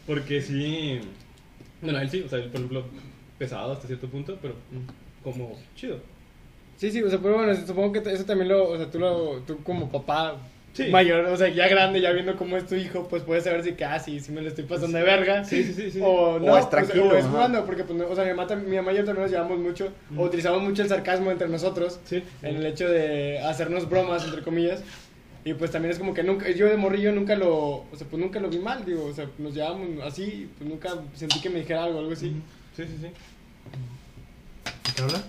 [0.06, 1.00] Porque sí.
[1.82, 2.84] Bueno, él sí, o sea, él, por ejemplo,
[3.38, 5.98] pesado hasta cierto punto, pero mm, como chido.
[6.78, 9.40] Sí, sí, o sea, pero bueno, supongo que eso también lo, o sea, tú, lo,
[9.46, 10.38] tú como papá
[10.74, 10.86] Sí.
[10.90, 13.74] mayor, o sea, ya grande, ya viendo cómo es tu hijo, pues puedes saber si
[13.74, 15.44] que, ah, sí, sí me lo estoy pasando de verga.
[15.44, 16.00] Sí, sí, sí, sí.
[16.02, 18.34] O no, O es pues, tranquilo, o es jugando, porque, pues, no- o sea, mi
[18.34, 21.50] mamá, mi mamá y yo también nos llevamos mucho, o utilizamos mucho el sarcasmo entre
[21.50, 22.24] nosotros, Sí.
[22.42, 24.82] en el hecho de hacernos bromas, entre comillas.
[25.44, 28.22] Y pues también es como que nunca, yo de morrillo nunca lo, o sea, pues
[28.22, 31.60] nunca lo vi mal, digo, o sea, nos llevamos así, pues nunca sentí que me
[31.60, 32.36] dijera algo, algo así.
[32.76, 33.08] Sí, sí, sí.
[34.96, 35.24] ¿Qué habla?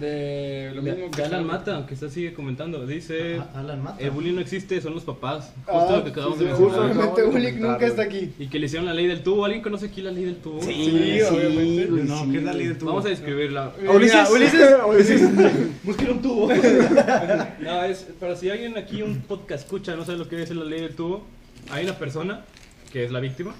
[0.00, 3.40] De lo mismo De Alan Mata, que está sigue comentando, dice...
[3.54, 3.96] Alan Mata.
[4.02, 5.52] El bullying no existe, son los papás.
[5.66, 6.74] Justo Ah, lo que acabamos sí, de mencionar.
[6.74, 8.32] Justamente Acabamos de Ulick comentar, nunca está aquí.
[8.38, 9.44] Y que le hicieron la ley del tubo.
[9.44, 10.60] ¿Alguien conoce aquí la ley del tubo?
[10.62, 11.86] Sí, Sí, obviamente.
[11.86, 13.72] güey, No, sí, ¿qué es la ley de tu Vamos a describirla.
[13.88, 14.76] Ulises, Ulises.
[14.86, 15.30] Ulises.
[15.84, 16.48] Busquen un tubo.
[17.60, 20.64] no, es para si alguien aquí un podcast escucha, no sabe lo que es la
[20.64, 21.24] ley del tubo.
[21.70, 22.44] Hay una persona
[22.92, 23.54] que es la víctima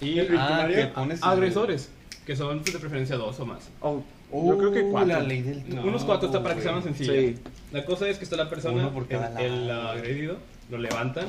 [0.00, 1.90] Y ¿El Ah, que pones agresores,
[2.24, 3.68] que son de preferencia dos o más.
[3.80, 4.02] Oh,
[4.32, 5.08] yo creo que Uh, cuatro.
[5.08, 7.12] La ley del Unos cuatro está para que sea más sencilla.
[7.12, 7.38] Sí.
[7.72, 10.36] La cosa es que está la persona, Uno por cada el, el agredido,
[10.70, 11.26] lo levantan,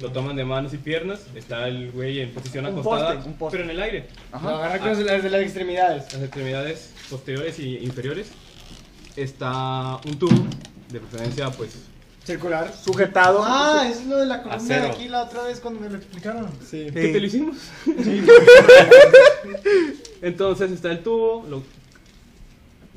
[0.00, 3.34] lo toman de manos y piernas, está el güey en posición Un acostada, poste, un
[3.36, 3.58] poste.
[3.58, 4.08] pero en el aire.
[4.32, 4.50] Ajá.
[4.50, 6.12] Lo agarra con las, las de las extremidades.
[6.12, 8.28] Las extremidades posteriores y inferiores
[9.16, 10.46] está un tubo,
[10.90, 11.70] de preferencia pues
[12.24, 12.72] Circular.
[12.74, 13.40] Sujetado.
[13.44, 16.48] Ah, es lo de la columna de aquí la otra vez cuando me lo explicaron.
[16.60, 16.86] Sí.
[16.88, 16.90] Sí.
[16.92, 17.56] ¿Qué te lo hicimos?
[20.22, 21.62] Entonces está el tubo, lo-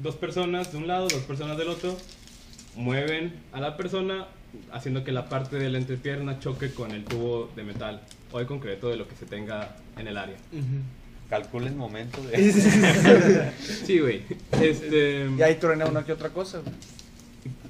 [0.01, 1.97] dos personas de un lado, dos personas del otro,
[2.75, 4.27] mueven a la persona
[4.71, 8.45] haciendo que la parte de la entrepierna choque con el tubo de metal o de
[8.45, 10.37] concreto de lo que se tenga en el área.
[11.29, 13.51] Calcula el momento de.
[13.85, 14.21] Sí, güey.
[14.61, 16.59] Este, Y ahí truena una que otra cosa.
[16.59, 16.73] güey.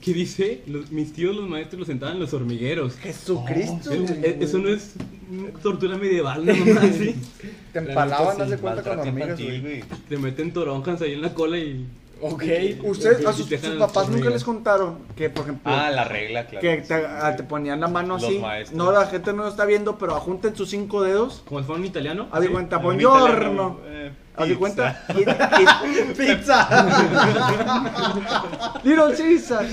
[0.02, 0.62] ¿Qué dice?
[0.66, 2.96] Los- mis tíos, los maestros, los sentaban en los hormigueros.
[2.96, 3.90] Jesucristo.
[3.90, 4.24] Güey.
[4.24, 4.94] eh, Eso no es
[5.62, 7.16] tortura medieval, no más, ¿sí?
[7.74, 9.84] Te empalaban, de sí, cuenta con hormigas, güey.
[10.08, 11.86] Te meten toronjas ahí en la cola y
[12.22, 12.44] Ok.
[12.84, 13.48] Ustedes, a sus,
[13.78, 16.62] papás nunca les contaron que, por ejemplo, Ah, la regla, claro.
[16.62, 18.40] que te, ah, te ponían la mano Los así.
[18.40, 18.78] maestros.
[18.78, 21.44] No, la gente no lo está viendo, pero junten sus cinco dedos.
[21.48, 22.28] como si fuera un italiano.
[22.32, 22.54] Haz de ¿sí?
[22.54, 23.80] cuenta, buongiorno.
[23.86, 24.60] eh, Haz de pizza.
[24.60, 25.04] cuenta.
[26.18, 26.68] ¡Pizza!
[28.84, 29.66] y- Little Caesar.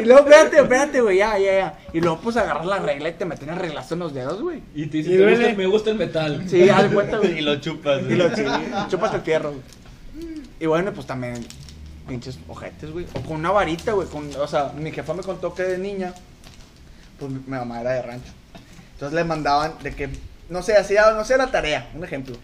[0.00, 1.78] y luego, espérate, espérate, güey, ya, ya, ya.
[1.92, 4.62] Y luego, pues agarras la regla y te meten el reglazo en los dedos, güey.
[4.74, 5.36] Y te dice, Y "Me duele".
[5.46, 6.44] gusta, me gusta el metal.
[6.48, 7.32] Sí, haz de cuenta, güey.
[7.38, 8.00] Y lo chupas.
[8.02, 8.16] Y güey.
[8.18, 8.28] lo
[8.88, 9.62] chupas el fierro, güey.
[10.60, 11.46] Y bueno, pues también
[12.08, 13.06] pinches ojetes, güey.
[13.14, 14.08] O con una varita, güey.
[14.08, 16.12] Con, o sea, mi jefa me contó que de niña,
[17.18, 18.32] pues mi, mi mamá era de rancho.
[18.94, 20.08] Entonces le mandaban de que,
[20.48, 22.36] no sé, hacía, no sé, la tarea, un ejemplo.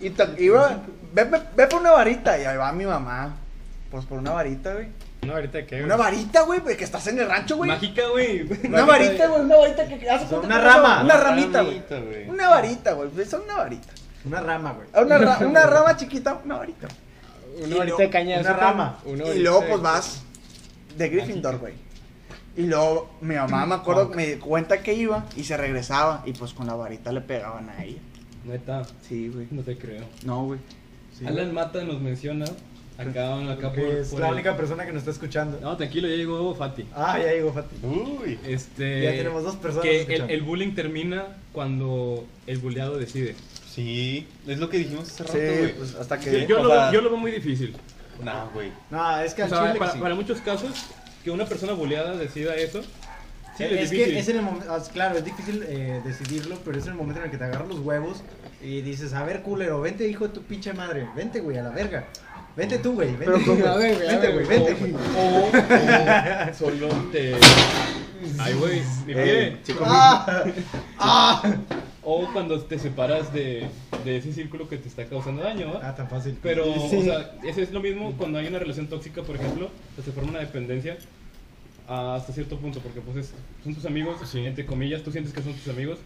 [0.00, 0.12] Y
[0.42, 0.80] iba,
[1.12, 2.38] ve, ve, ve por una varita.
[2.38, 3.36] Y ahí va mi mamá.
[3.90, 4.88] Pues por una varita, güey.
[5.22, 5.82] No, ahorita qué.
[5.82, 7.70] Una varita, güey, de que estás en el rancho, güey.
[7.70, 8.42] Mágica, güey.
[8.66, 11.02] Una varita, güey, una varita que hace O sea, cuenta una rama.
[11.02, 11.82] Una ramita, güey.
[11.88, 12.28] Güey.
[12.28, 13.10] Una varita, güey.
[13.18, 13.88] Es una varita.
[14.24, 15.04] Una rama, güey.
[15.04, 16.88] Una, ra- una rama chiquita, una varita.
[17.64, 18.98] Una varita de caña de una rama.
[19.04, 20.22] una Y varita luego de- pues vas
[20.96, 21.74] de Gryffindor, güey.
[22.56, 26.32] Y luego mi mamá me acuerdo que me cuenta que iba y se regresaba y
[26.32, 27.98] pues con la varita le pegaban a ella.
[28.44, 29.46] Neta, Sí, güey.
[29.50, 30.04] no te creo.
[30.24, 30.60] No, güey.
[31.26, 32.44] Alan Mata nos menciona
[32.98, 35.58] acá, acá por, es por la el- única persona que nos está escuchando.
[35.60, 36.86] No, tranquilo, ya llegó Fati.
[36.94, 37.76] Ah, ya llegó Fati.
[37.84, 38.38] Uy.
[38.46, 43.34] Este, Ya tenemos dos personas Que el, el bullying termina cuando el bulleado decide.
[43.68, 45.74] Sí, es lo que dijimos hace rato, Sí, güey.
[45.76, 46.46] pues hasta que...
[46.46, 47.76] yo lo, sea- yo lo veo muy difícil.
[48.24, 48.70] Nah, güey.
[48.90, 49.98] No, es que O al sea, chile para, sí.
[49.98, 50.86] para muchos casos,
[51.26, 52.82] que una persona bulleada decida eso,
[53.56, 56.84] sí, Eh, es, que es en el momento, claro, es difícil eh, decidirlo, pero es
[56.84, 58.22] en el momento en el que te agarras los huevos
[58.62, 61.70] y dices, a ver, culero, vente, hijo de tu pinche madre, vente, güey, a la
[61.70, 62.04] verga.
[62.56, 63.98] Vente tú, güey, vente güey.
[63.98, 64.94] Vente, güey, vente, güey.
[64.94, 67.34] O, o solo te...
[68.38, 69.56] Ay, güey, ni Eh, pie.
[69.64, 70.44] chico, ¡Ah!
[70.98, 71.42] ¡Ah!
[72.02, 73.66] O cuando te separas de,
[74.04, 75.88] de ese círculo que te está causando daño, ¿va?
[75.88, 76.38] Ah, tan fácil.
[76.42, 76.96] Pero, Sí.
[76.98, 80.12] o sea, eso es lo mismo cuando hay una relación tóxica, por ejemplo, que se
[80.12, 80.96] forma una dependencia
[81.88, 85.52] hasta cierto punto, porque pues es- son tus amigos, entre comillas, tú sientes que son
[85.54, 85.98] tus amigos.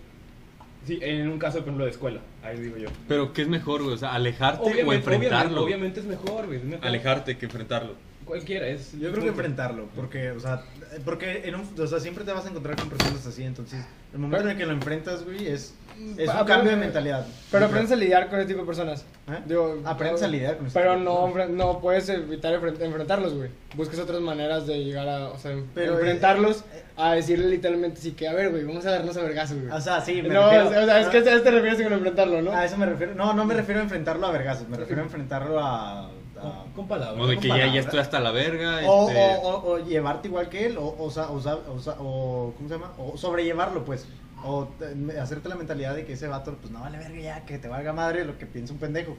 [0.86, 2.88] Sí, en un caso, por ejemplo, de escuela, ahí digo yo.
[3.06, 3.94] Pero ¿qué es mejor, güey?
[3.94, 5.62] O sea, alejarte o Obviamente, enfrentarlo.
[5.64, 6.60] obviamente, obviamente es mejor, güey.
[6.80, 7.94] Alejarte que enfrentarlo.
[8.30, 8.92] Cualquiera, es...
[8.92, 10.62] Yo creo que enfrentarlo, porque, o sea,
[11.04, 14.18] porque en un, o sea, siempre te vas a encontrar con personas así, entonces, el
[14.20, 15.74] momento en el que lo enfrentas, güey, es,
[16.16, 17.26] es un cambio de mentalidad.
[17.50, 19.04] Pero aprendes a lidiar con ese tipo de personas.
[19.28, 19.38] ¿Eh?
[19.46, 22.80] Digo, Aprendes a lidiar con ese Pero tipo de no, enfren- no puedes evitar enfren-
[22.80, 23.50] enfrentarlos, güey.
[23.74, 28.12] Buscas otras maneras de llegar a, o sea, Pero, enfrentarlos eh, a decirle literalmente sí
[28.12, 29.70] que, a ver, güey, vamos a darnos a vergazos, güey.
[29.72, 31.92] O sea, sí, me no, refiero- o sea, es que a eso te refieres con
[31.92, 32.52] enfrentarlo, ¿no?
[32.52, 33.14] A eso me refiero.
[33.16, 36.10] No, no me refiero a enfrentarlo a vergazos, me refiero a enfrentarlo a.
[36.40, 37.22] a- Con, con palabras.
[37.24, 38.80] O de que ya, ya estoy hasta la verga.
[38.88, 42.92] o, este, o, o- o llevarte igual que él, o, o, ¿cómo se llama?
[42.98, 44.06] O sobrellevarlo, pues.
[44.42, 47.58] O te- hacerte la mentalidad de que ese vato, pues no vale verga ya, que
[47.58, 49.16] te valga madre lo que piensa un pendejo.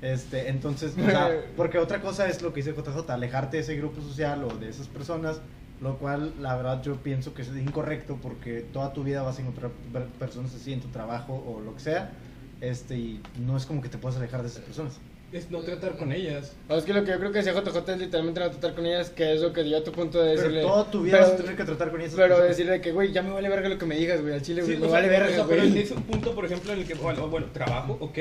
[0.00, 3.76] Este, entonces, o sea, porque otra cosa es lo que dice JJ, alejarte de ese
[3.76, 5.40] grupo social o de esas personas,
[5.80, 9.42] lo cual la verdad yo pienso que es incorrecto porque toda tu vida vas a
[9.42, 12.12] encontrar per- personas así en tu trabajo o lo que sea,
[12.60, 14.98] este, y no es como que te puedas alejar de esas personas.
[15.34, 16.52] Es no tratar con ellas.
[16.68, 18.86] O es que lo que yo creo que decía JJ es literalmente no tratar con
[18.86, 20.62] ellas, que es lo que yo a tu punto de Pero decirle.
[20.62, 22.48] toda tu vida pero- vas a tener que tratar con esas Pero personas.
[22.50, 24.74] decirle que, güey, ya me vale verga lo que me digas, güey, al chile, güey,
[24.76, 25.76] Sí, me o sea, vale o verga, sea, pero güey.
[25.80, 28.16] es un punto, por ejemplo, en el que, bueno, bueno, trabajo, ok,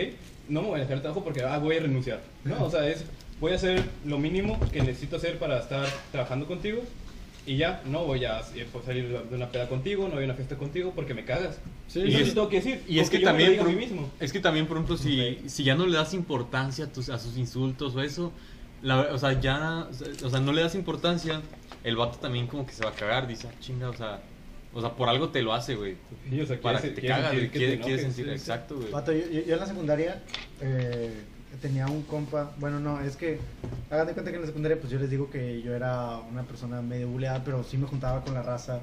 [0.49, 2.19] no me voy a dejar el trabajo porque ah, voy a renunciar.
[2.45, 3.03] No, o sea, es,
[3.39, 6.81] voy a hacer lo mínimo que necesito hacer para estar trabajando contigo
[7.45, 8.41] y ya, no voy a
[8.71, 11.59] pues, salir de una peda contigo, no voy a una fiesta contigo porque me cagas.
[11.87, 12.81] Sí, y eso es- sí tengo que decir.
[12.87, 14.11] Y es que yo me lo también, por, mí mismo.
[14.19, 17.19] es que también, por ejemplo, si, si ya no le das importancia a, tus, a
[17.19, 18.31] sus insultos o eso,
[18.81, 19.87] la, o sea, ya,
[20.23, 21.41] o sea, no le das importancia,
[21.83, 24.21] el vato también como que se va a cagar, dice, "Ah, chinga, o sea,
[24.75, 25.97] O sea, por algo te lo hace, güey.
[26.31, 27.43] Sí, o sea, Para que te cagas, güey.
[27.51, 28.89] que Quiere, te quiere enojes, sentir, exacto, güey.
[28.91, 30.23] Vato, yo, yo- yo en la secundaria
[30.61, 31.13] eh,
[31.61, 33.39] tenía un compa, bueno, no, es que
[33.89, 36.43] hagan de cuenta que en la secundaria pues yo les digo que yo era una
[36.43, 38.81] persona medio buleada, pero sí me juntaba con la raza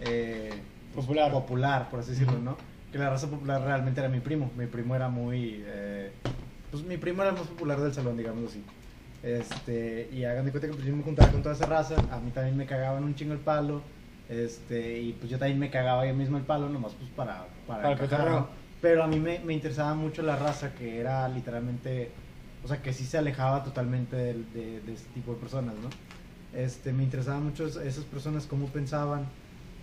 [0.00, 0.50] eh,
[0.94, 1.30] pues, Popular.
[1.30, 2.56] popular, por así decirlo, ¿no?
[2.90, 6.10] Que la raza popular realmente era mi primo, mi primo era muy, eh,
[6.70, 8.62] pues mi primo era el más popular del salón, digámoslo así.
[9.22, 12.20] Este, y hagan de cuenta que pues yo me juntaba con toda esa raza, a
[12.20, 13.82] mí también me cagaban un chingo el palo,
[14.28, 17.82] este, y pues yo también me cagaba yo mismo el palo, nomás pues para, para,
[17.82, 18.46] Para encajar.
[18.80, 22.10] Pero a mí me, me interesaba mucho la raza que era literalmente,
[22.64, 25.90] o sea, que sí se alejaba totalmente del- de, de este tipo de personas, ¿no?
[26.58, 29.26] Este, me interesaba mucho es- esas personas, cómo pensaban,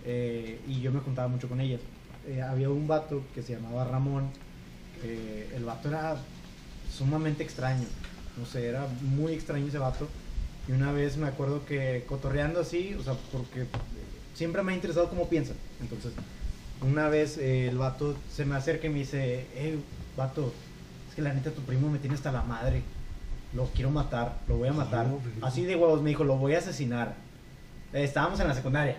[0.04, 1.80] eh, y yo me juntaba mucho con ellas.
[2.26, 4.30] Eh, había un vato que se llamaba Ramón,
[5.00, 6.16] que el vato era
[6.96, 7.86] sumamente extraño,
[8.38, 10.08] no sé, era muy extraño ese vato.
[10.68, 13.66] Y una vez me acuerdo que cotorreando así, o sea, porque
[14.34, 15.56] siempre me ha interesado cómo piensan.
[15.80, 16.12] Entonces,
[16.82, 19.78] una vez eh, el vato se me acerca y me dice, eh,
[20.16, 20.52] vato,
[21.08, 22.82] es que la neta tu primo me tiene hasta la madre.
[23.54, 25.06] Lo quiero matar, lo voy a matar.
[25.42, 27.14] Así de huevos me dijo, lo voy a asesinar.
[27.92, 28.96] Eh, estábamos en la secundaria.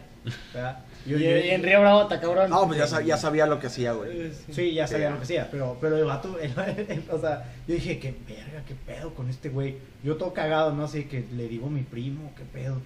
[0.53, 0.79] ¿verdad?
[1.05, 2.49] Yo- Y, yo- y en Río Bravo está cabrón.
[2.49, 4.31] No, pues ya, sab- ya sabía lo que hacía, güey.
[4.51, 5.11] Sí, ya sabía Sí.
[5.13, 6.51] lo que hacía, pero, pero el vato, el-
[6.89, 9.77] el- o sea, yo dije, qué verga, qué pedo con este güey.
[10.03, 10.83] Yo todo cagado, ¿no?
[10.85, 12.81] Así que le digo a mi primo, qué pedo.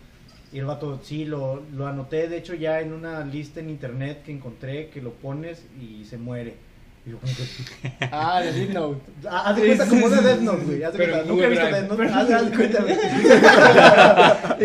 [0.53, 4.23] Y el vato, sí, lo, lo anoté, de hecho, ya en una lista en internet
[4.23, 6.55] que encontré, que lo pones y se muere.
[7.05, 7.43] Y yo como que,
[8.11, 9.01] Ah, de Death Note.
[9.27, 10.83] Ah, Haz de cuenta como de Death Note, güey.
[10.83, 11.21] Haz de cuenta.
[11.21, 11.89] en Nunca he visto Death.
[11.89, 12.03] Note.
[12.13, 12.97] Haz de cuenta, güey.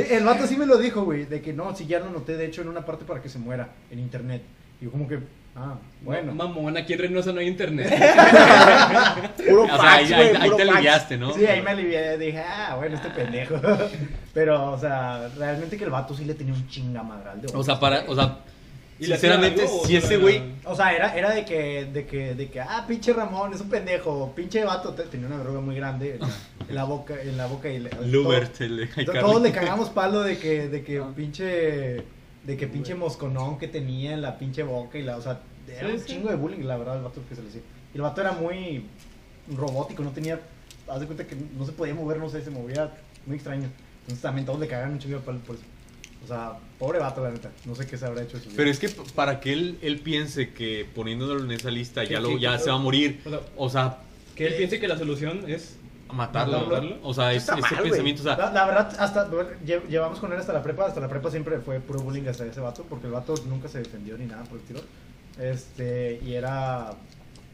[0.16, 1.24] El vato sí me lo dijo, güey.
[1.24, 3.38] De que no, si ya lo noté, de hecho, en una parte para que se
[3.38, 4.42] muera en internet.
[4.80, 5.18] Y yo, como que,
[5.56, 6.32] ah, bueno.
[6.34, 7.88] Mamón, aquí en Reynosa no hay internet.
[9.48, 10.60] Puro O sea, fax, ahí, te fax.
[10.60, 11.32] aliviaste, ¿no?
[11.32, 12.18] Sí, ahí me alivié.
[12.18, 13.56] Dije, ah, bueno, este pendejo.
[14.34, 17.80] Pero, o sea, realmente que el vato sí le tenía un chingamadral de O sea,
[17.80, 18.38] para, o sea,
[18.98, 22.48] ¿Y le sinceramente, si ese güey O sea, era, era de que, de que, de
[22.48, 26.18] que, ah, pinche Ramón, es un pendejo, pinche vato, te- tenía una droga muy grande
[26.68, 29.20] en la boca, en la boca y le, Lubert, el de To- iCarly.
[29.20, 32.04] Todos le cagamos palo de que, de que pinche,
[32.46, 35.88] de que pinche mosconón que tenía en la pinche boca y la, o sea, era
[35.88, 36.06] Sí, un sí.
[36.06, 37.62] chingo de bullying, la verdad, el vato que se le hacía.
[37.92, 38.84] Y el vato era muy
[39.54, 40.40] robótico, no tenía,
[40.88, 42.92] haz de cuenta que no se podía mover, no sé, se movía
[43.26, 43.68] muy extraño.
[44.02, 45.64] Entonces también todos le cagaban un chingo palo por eso.
[46.24, 47.50] O sea, pobre vato, la neta.
[47.64, 48.50] No sé qué se habrá hecho vida.
[48.56, 52.36] Pero es que para que él, él piense que poniéndolo en esa lista ya, lo,
[52.38, 53.20] ya se va a morir.
[53.24, 53.98] o sea, O sea,
[54.34, 55.76] Que él piense que la solución es
[56.12, 56.60] matarlo.
[56.66, 56.96] ¿Matarlo?
[57.02, 59.28] O sea, ese mal, pensamiento, o sea, la, la verdad, hasta
[59.64, 60.86] llevamos con él hasta la prepa.
[60.86, 62.84] Hasta la prepa siempre fue puro bullying hacia ese vato.
[62.88, 64.80] Porque el vato nunca se defendió ni nada por el tiro.
[65.38, 66.92] Este, y era.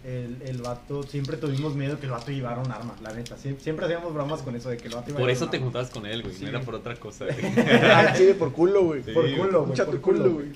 [0.05, 3.37] El, el vato, siempre tuvimos miedo que el vato llevara un arma, la neta.
[3.37, 5.51] Siempre, siempre hacíamos bromas con eso de que el vato iba a por eso un
[5.53, 5.67] te arma.
[5.67, 6.35] juntabas con él, güey.
[6.35, 7.37] Sí, no era por otra cosa, güey.
[7.85, 9.05] Ah, chile, por culo, güey.
[9.05, 9.77] Sí, Por culo, güey.
[9.77, 10.49] Por culo, culo, güey.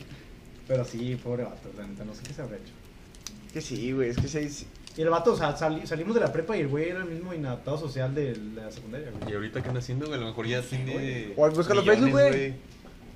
[0.66, 2.72] Pero sí, pobre vato, la neta, no sé qué se habrá hecho.
[3.52, 4.66] Que sí, güey, es que sí.
[4.96, 7.06] Y el vato, o sea, sali- salimos de la prepa y el güey era el
[7.10, 9.30] mismo inadaptado social de la secundaria, güey.
[9.30, 11.32] Y ahorita que anda haciendo, güey, a lo mejor ya tiene.
[11.36, 12.54] O búscalo en Facebook, güey.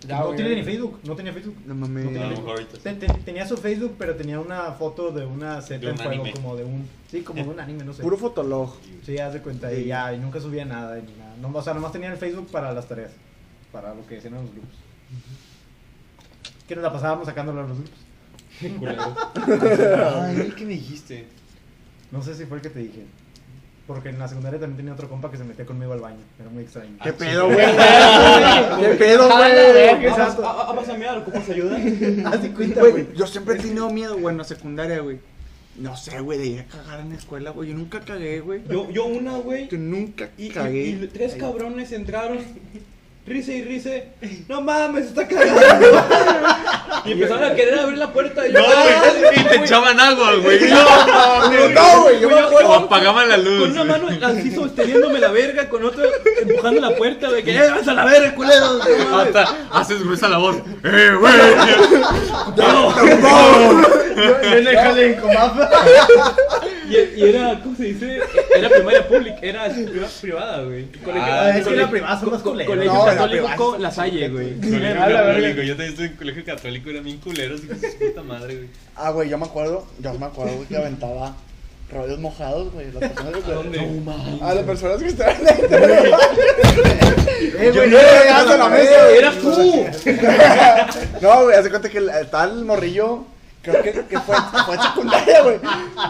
[0.06, 0.36] Ya, no güey.
[0.36, 1.56] tiene ni Facebook, no tenía Facebook.
[1.66, 2.04] No mames.
[2.04, 2.44] No tenía Facebook.
[2.44, 2.82] mejor ahorita sí.
[2.82, 6.32] Ten- ten- tenía su Facebook, pero tenía una foto de una De en juego, anime.
[6.32, 6.88] como de un.
[7.10, 8.02] Sí, como de un anime, no sé.
[8.02, 8.74] Puro fotolog.
[9.04, 9.84] Sí, haz de cuenta, y Sí.
[9.88, 11.34] ya, y nunca subía nada, ni nada.
[11.40, 13.10] No, o sea, nomás tenía el Facebook para las tareas,
[13.72, 14.70] para lo que decían los grupos.
[16.66, 18.78] Que nos la pasábamos sacándolo a los grupos.
[18.78, 19.16] culero.
[20.22, 21.26] Ay, ¿qué me dijiste?
[22.10, 23.04] No sé si fue el que te dije.
[23.86, 26.18] Porque en la secundaria también tenía otro compa que se metía conmigo al baño.
[26.38, 26.96] Era muy extraño.
[27.02, 27.56] ¿Qué pedo, güey?
[28.80, 30.06] ¿Qué pedo, güey?
[30.06, 30.42] Exacto.
[30.42, 31.18] ¿Vamos a mirar?
[31.18, 31.76] ¿Ocupas ayuda?
[32.30, 32.92] Haz de cuenta, güey.
[32.92, 35.18] Güey, yo siempre he tenido miedo, güey, en la secundaria, güey.
[35.76, 37.70] No sé, güey, de ir a cagar en la escuela, güey.
[37.70, 38.62] Yo nunca cagué, güey.
[38.68, 39.66] Yo, yo una, güey.
[39.68, 40.86] Yo nunca Y, y- cagué.
[40.88, 41.40] y tres Ay.
[41.40, 42.38] cabrones entraron.
[43.30, 44.08] Rice y rice.
[44.48, 45.60] No mames, está cagando.
[47.04, 48.44] y empezaron a querer abrir la puerta.
[48.44, 50.58] Y yo, No, güey, y te echaban agua, güey.
[50.68, 52.74] No, güey, yo me O acuerdo.
[52.74, 53.60] apagaban la luz.
[53.60, 56.06] Con una mano así sosteniéndome la verga, con otra
[56.42, 58.72] empujando la puerta, de que ¡eh, vas a la verga, culero!
[58.74, 59.12] no mames".
[59.36, 60.56] Hasta haces gruesa la voz.
[60.82, 61.32] ¡Eh, güey!
[64.42, 65.70] El jale en Comapa.
[66.90, 68.18] Y, y era, ¿cómo se dice?
[68.56, 70.86] Era primaria pública, era priva- privada, güey.
[71.04, 72.74] Colegio- Ah, es que la privada son más co- culeros.
[72.74, 74.54] Colegio No, la católico privada con es- la Salle, güey.
[74.60, 77.98] Colegio la católico, yo también estuve en colegio católico, era bien culeros, hijo de su
[77.98, 78.68] puta madre, güey.
[78.96, 81.36] Ah, güey, yo me acuerdo, yo me acuerdo, güey, que aventaba
[81.92, 82.86] rollos mojados, güey.
[82.92, 83.78] Las personas que ¿A dónde?
[84.42, 85.78] A las personas que estaban dentro.
[85.78, 86.12] güey.
[87.58, 89.86] Eh, Yo güey, no no llegaste a la mesa, ¡Eras tú!
[91.22, 93.24] No, güey, hace cuenta que el, tal morrillo,
[93.62, 95.58] creo que, que fue, fue en secundaria, güey.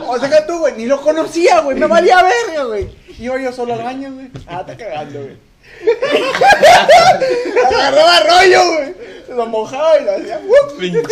[0.07, 2.89] O sea que tú, güey, ni lo conocía, güey, me valía verga, güey.
[3.19, 4.29] Iba yo solo al baño, güey.
[4.47, 5.37] Ah, está cagando, güey.
[7.67, 8.95] Agarraba rollo, güey.
[9.37, 10.41] Lo mojaba y lo hacía.
[10.45, 10.79] ¡wup!
[10.79, 11.03] Pinche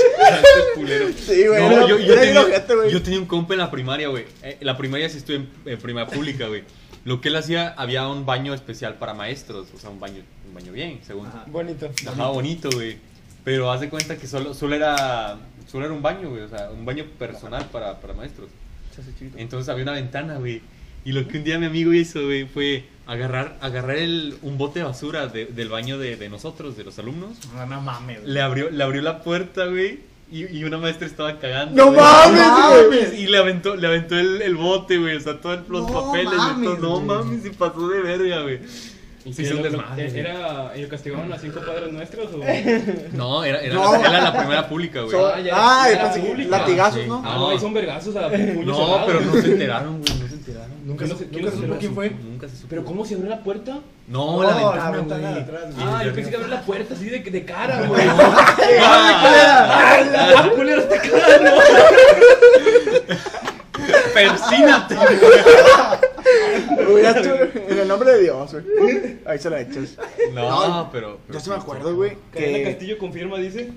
[0.74, 1.08] culero.
[1.16, 1.68] Sí, güey.
[1.68, 4.24] No, yo, tenía, yo un compa en la primaria, güey.
[4.42, 6.64] Eh, la primaria sí estuve en, en primaria pública, güey.
[7.04, 9.68] Lo que él hacía, había un baño especial para maestros.
[9.74, 11.28] O sea, un baño, un baño bien, según.
[11.28, 11.44] Ajá.
[11.46, 11.88] Bonito.
[12.06, 12.98] Ajá, bonito, güey.
[13.44, 15.38] Pero haz de cuenta que solo, solo, era,
[15.70, 16.42] solo era un baño, güey.
[16.42, 18.48] O sea, un baño personal para, para maestros.
[19.36, 20.60] Entonces había una ventana, güey.
[21.04, 24.80] Y lo que un día mi amigo hizo, güey, fue agarrar, agarrar el, un bote
[24.80, 27.36] de basura de- del baño de, de nosotros, de los alumnos.
[27.54, 28.20] No, no mames.
[28.22, 28.32] güey.
[28.32, 30.00] Le abrió, le abrió la puerta, güey.
[30.30, 31.74] Y, y una maestra estaba cagando.
[31.74, 32.00] ¡No güey.
[32.00, 33.22] mames, güey!
[33.22, 35.16] Y le aventó, le aventó el, el bote, güey.
[35.16, 36.32] O sea, todos los No papeles.
[36.34, 36.76] y mames, todo.
[36.80, 37.06] No güey.
[37.24, 38.58] mames, se pasó de verga, güey.
[39.28, 40.24] ¿Y Sí, son lo- desmadres, güey.
[40.24, 42.38] ¿Era, ¿Y lo castigaban a cinco padres nuestros o...?
[43.12, 43.94] No, era, era, No.
[43.96, 45.12] era la primera pública, güey.
[45.12, 46.58] So- Ah, ya, ah, era que pública.
[46.58, 47.06] latigazos.
[47.06, 47.22] ¿no?
[47.24, 49.06] Ah, no, ahí son vergazos a puño No, cerrado.
[49.06, 50.18] pero no se enteraron, güey.
[50.18, 50.68] No se enteraron.
[50.84, 52.10] Nunca, ¿Quién no se- se- quién nunca no se supo quién fue.
[52.10, 52.66] Nunca se supo.
[52.70, 53.78] ¿Pero cómo se abrió la puerta?
[54.06, 55.86] No, la ventana, ventana de atrás, güey.
[55.86, 58.02] Ah, yo pensé que abrió la puerta así de, de cara, güey.
[58.80, 59.96] Ah,
[60.38, 61.54] ¡Ah, culero, está cara!
[64.14, 64.96] Persínate.
[66.88, 67.10] Güey, ya
[67.68, 69.18] En el nombre de Dios, güey.
[69.24, 69.96] Ahí se la echas.
[70.32, 71.18] No, pero.
[71.30, 72.16] Yo sí me acuerdo, güey.
[72.32, 72.64] Karina Que.
[72.64, 73.72] Castillo confirma, dice.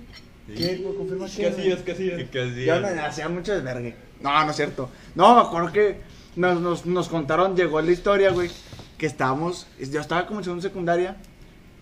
[0.56, 0.82] ¿Qué?
[0.84, 1.80] ¿Lo confirmas ¿Qué hacías?
[1.80, 2.30] ¿Qué hacías?
[2.30, 2.76] ¿Qué hacía?
[2.76, 3.96] Yo me hacía mucho desvergue.
[4.22, 4.90] No, no es cierto.
[5.16, 5.98] No, me acuerdo que
[6.36, 8.50] nos, nos, nos contaron, llegó la historia, güey,
[8.98, 11.18] que estábamos, yo estaba como en segunda secundaria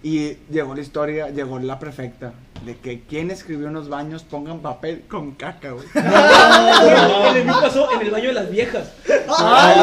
[0.02, 2.34] y llegó la historia, llegó la prefecta
[2.66, 5.86] de que quien escribió en los baños pongan papel con caca, güey.
[5.96, 8.92] No, en el mío pasó en el baño de las viejas.
[9.30, 9.74] ¡Ah,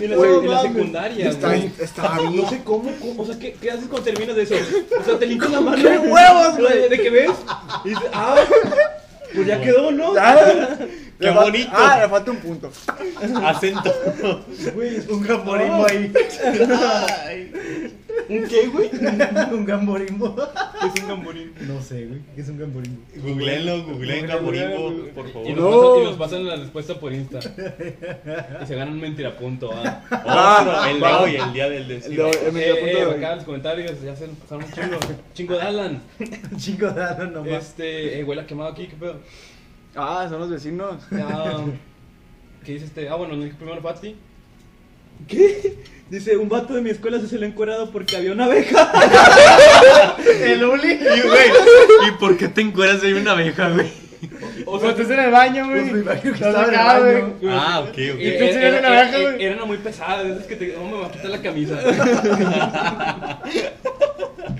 [0.00, 0.72] En la, Güey, en la mames.
[0.72, 1.70] secundaria, Está- güey.
[1.80, 2.48] estaba No bien.
[2.48, 4.54] sé cómo, cómo- o sea, ¿qué, ¿qué haces cuando terminas de eso?
[5.00, 5.76] O sea, te limpias la mano.
[5.82, 6.88] ¡Qué huevos, güey!
[6.88, 7.30] ¿De qué ves?
[7.84, 8.36] Y dices, ah,
[9.34, 10.12] pues ya quedó, ¿no?
[11.28, 11.70] Ah, Qué le bonito.
[11.74, 12.70] Ah, le falta un punto.
[13.44, 13.94] Acento.
[14.74, 16.12] Güey, Un gamborimbo ahí.
[18.28, 18.90] ¿Un qué, güey?
[19.52, 20.36] un gamborimbo.
[20.94, 21.52] es un gamborín.
[21.66, 22.20] No sé, güey.
[22.34, 23.00] ¿Qué es un gamborimbo?
[23.16, 25.50] Googleenlo, googleen Gamorimbo, por Y favor.
[25.50, 25.70] nos, No.
[25.80, 27.40] pasan, y nos pasan la respuesta por Insta.
[28.62, 30.60] Y se ganan un mentirapunto, ah.
[30.60, 32.24] Otro, el de hoy, el día del El destino.
[32.24, 34.98] de- el Eh, de eh, acá en los comentarios ya se pasaron un chingo.
[35.34, 36.02] Chingo de Alan.
[36.56, 37.64] Chico, dale nomás.
[37.64, 39.20] Este, eh, huele a quemado aquí, ¿qué pedo?
[39.96, 41.02] Ah, son los vecinos.
[41.12, 41.64] Ah,
[42.64, 43.08] ¿Qué dice este?
[43.08, 44.16] Ah, bueno, nos dijo primero Fati.
[45.28, 45.76] ¿Qué?
[46.10, 48.90] Dice, un vato de mi escuela se salió encuerado porque había una abeja.
[50.42, 50.92] El Uli.
[50.92, 50.98] Y,
[51.28, 51.48] güey,
[52.08, 53.86] ¿y por qué te encueras ahí una abeja, güey?
[54.64, 55.80] O Pues estás en el baño, güey.
[55.82, 57.34] Pues me imagino que Estás estaba en el acá, baño.
[57.40, 57.54] güey.
[57.54, 58.18] Ah, ok, y- ok.
[58.20, 59.44] Y tú sí eres una abeja, güey.
[59.44, 60.68] Era una muy pesada, de esas que te.
[60.74, 61.78] No me va a quitar la camisa.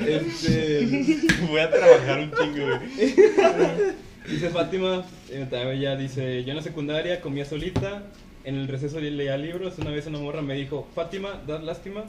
[0.06, 0.86] este.
[1.48, 2.80] Voy a trabajar un chingo, güey.
[4.28, 8.02] Dice Fátima, eh, también ella dice, yo en la secundaria comía solita,
[8.44, 12.04] en el receso leía libros, una vez una morra me dijo, Fátima, das lástima,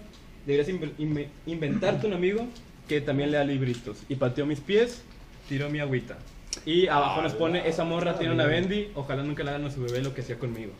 [0.45, 2.47] deberías inve- inve- inventarte un amigo
[2.87, 3.97] que también lea libritos.
[4.07, 5.03] Y pateó mis pies,
[5.49, 6.17] tiró mi agüita.
[6.65, 9.81] Y abajo nos pone, esa morra tiene una bendy, ojalá nunca le hagan a su
[9.81, 10.71] bebé lo que hacía conmigo.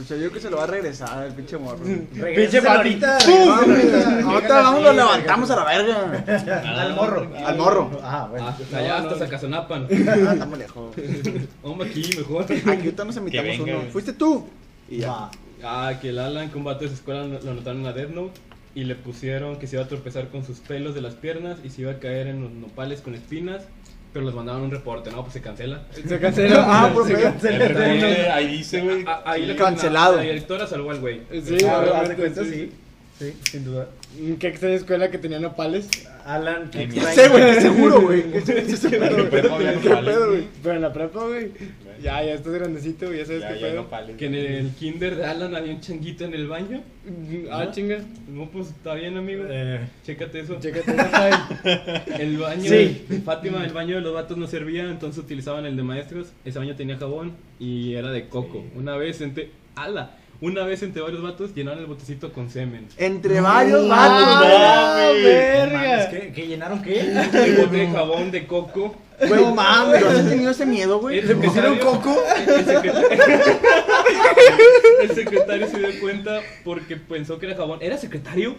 [0.00, 1.78] O sea, yo creo que se lo va a regresar el pinche morro.
[1.84, 2.76] Pinche Fati.
[2.76, 3.18] ahorita.
[3.24, 3.48] ¡Pum!
[3.50, 4.20] ahorita.
[4.24, 6.82] Ahorita vamos, lo levantamos a la verga.
[6.82, 7.28] Al morro.
[7.44, 8.00] Al morro.
[8.02, 8.48] Ah, bueno.
[8.48, 9.86] Hasta allá, hasta Zacazonapan.
[10.08, 10.94] Ah, estamos lejos.
[11.62, 12.42] Vamos aquí, mejor.
[12.44, 13.76] Aquí ahorita nos invitamos venga, uno.
[13.78, 13.90] güey.
[13.90, 14.46] ¿Fuiste tú?
[14.88, 15.08] Y ya.
[15.10, 15.30] Va.
[15.62, 18.10] Ah, que el Alan, que un vato de su escuela, lo anotaron en la Death
[18.10, 18.40] Note
[18.74, 21.70] y le pusieron que se iba a tropezar con sus pelos de las piernas y
[21.70, 23.62] se iba a caer en los nopales con espinas,
[24.14, 25.22] pero les mandaban un reporte, ¿no?
[25.22, 25.82] Pues se cancela.
[25.92, 26.60] Se canceló.
[26.64, 29.04] Ah, por Se reporte ahí dice, güey.
[29.06, 30.16] Ah, ahí le Cancelado.
[30.16, 31.20] La, directora salvó al güey.
[31.44, 32.50] Sí, Ah, de cuenta, sí.
[32.50, 32.72] sí.
[33.18, 33.88] Sí, sin duda.
[34.38, 35.88] Qué extraña escuela que tenía nopales.
[36.24, 37.12] Alan, qué extraño.
[37.12, 38.22] Sí, güey, seguro, güey.
[38.32, 38.40] ¿Qué
[40.00, 40.48] pedo, güey?
[40.62, 41.50] Pero en la prepa, güey.
[42.04, 43.12] Ya, ya estás grandecito.
[43.14, 43.82] Ya sabes Ya, qué ya pedo.
[43.82, 44.16] no pales.
[44.16, 46.82] Que en el kinder de Alan había un changuito en el baño.
[47.50, 47.98] Ah, chinga.
[48.28, 49.44] No, pues está bien, amigo.
[49.48, 50.58] Eh, Chécate eso.
[50.60, 53.06] Chécate, está El baño, Sí.
[53.08, 56.32] de Fátima, el baño de los vatos no servía, entonces utilizaban el de maestros.
[56.44, 58.64] Ese baño tenía jabón y era de coco.
[58.74, 59.50] Una vez entre.
[59.74, 60.18] ¡Ala!
[60.44, 62.86] Una vez entre varios vatos llenaron el botecito con semen.
[62.98, 66.10] Entre varios ¡Ah, vatos, mames, verga!
[66.10, 67.00] ¿qué, ¿Qué llenaron qué?
[67.32, 68.94] El bote de jabón de coco.
[69.26, 69.40] güey.
[69.42, 71.18] No mames, ¿tú has tenido ese miedo, güey?
[71.20, 72.22] El ¿Te pusieron secretario- coco?
[72.36, 73.08] El secretario,
[75.02, 77.78] el secretario se dio cuenta porque pensó que era jabón.
[77.80, 78.56] ¿Era secretario?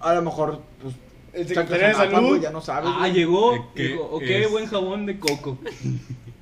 [0.00, 0.94] A lo mejor, pues.
[1.34, 2.28] El secretario de Chacazonapan, salud.
[2.30, 2.90] güey, Ya no sabes.
[2.94, 3.12] Ah, güey.
[3.12, 3.72] llegó.
[3.74, 4.50] ¿Qué Dijo, ok, es?
[4.50, 5.58] buen jabón de coco.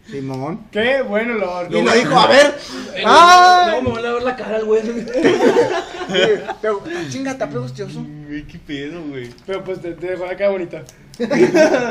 [0.07, 0.67] Simón.
[0.71, 2.59] Qué bueno lo Y lo dijo, a ver.
[3.05, 3.73] ¡Ah!
[3.73, 4.83] No, me van a ver la cara, güey.
[6.61, 8.05] Pero, chinga, está precioso.
[8.27, 9.31] Güey, qué pedo, güey.
[9.47, 10.85] Pero pues te, te dejó la cara bonita.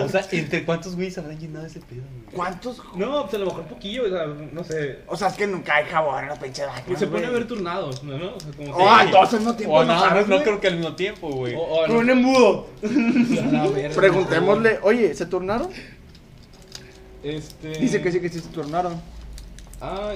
[0.04, 2.36] O sea, ¿entre cuántos güeyes habrán llenado ese pedo, güey?
[2.36, 2.82] ¿Cuántos?
[2.96, 5.00] No, pues a lo mejor poquillo, o sea, no sé.
[5.08, 7.48] O sea, es que nunca hay jabón en los pinches Pues se pone a ver
[7.48, 8.18] turnados, ¿no?
[8.18, 8.36] ¿no?
[8.36, 10.76] O sea, como Oh, entonces no tiempo O no no, sabes, no, creo que al
[10.76, 11.56] mismo tiempo, güey.
[11.56, 12.68] O, o a Con un embudo.
[13.96, 15.70] Preguntémosle, oye, ¿se turnaron?
[17.24, 17.70] Este.
[17.80, 19.00] Dice que sí, que sí se turnaron.
[19.82, 20.14] Ah,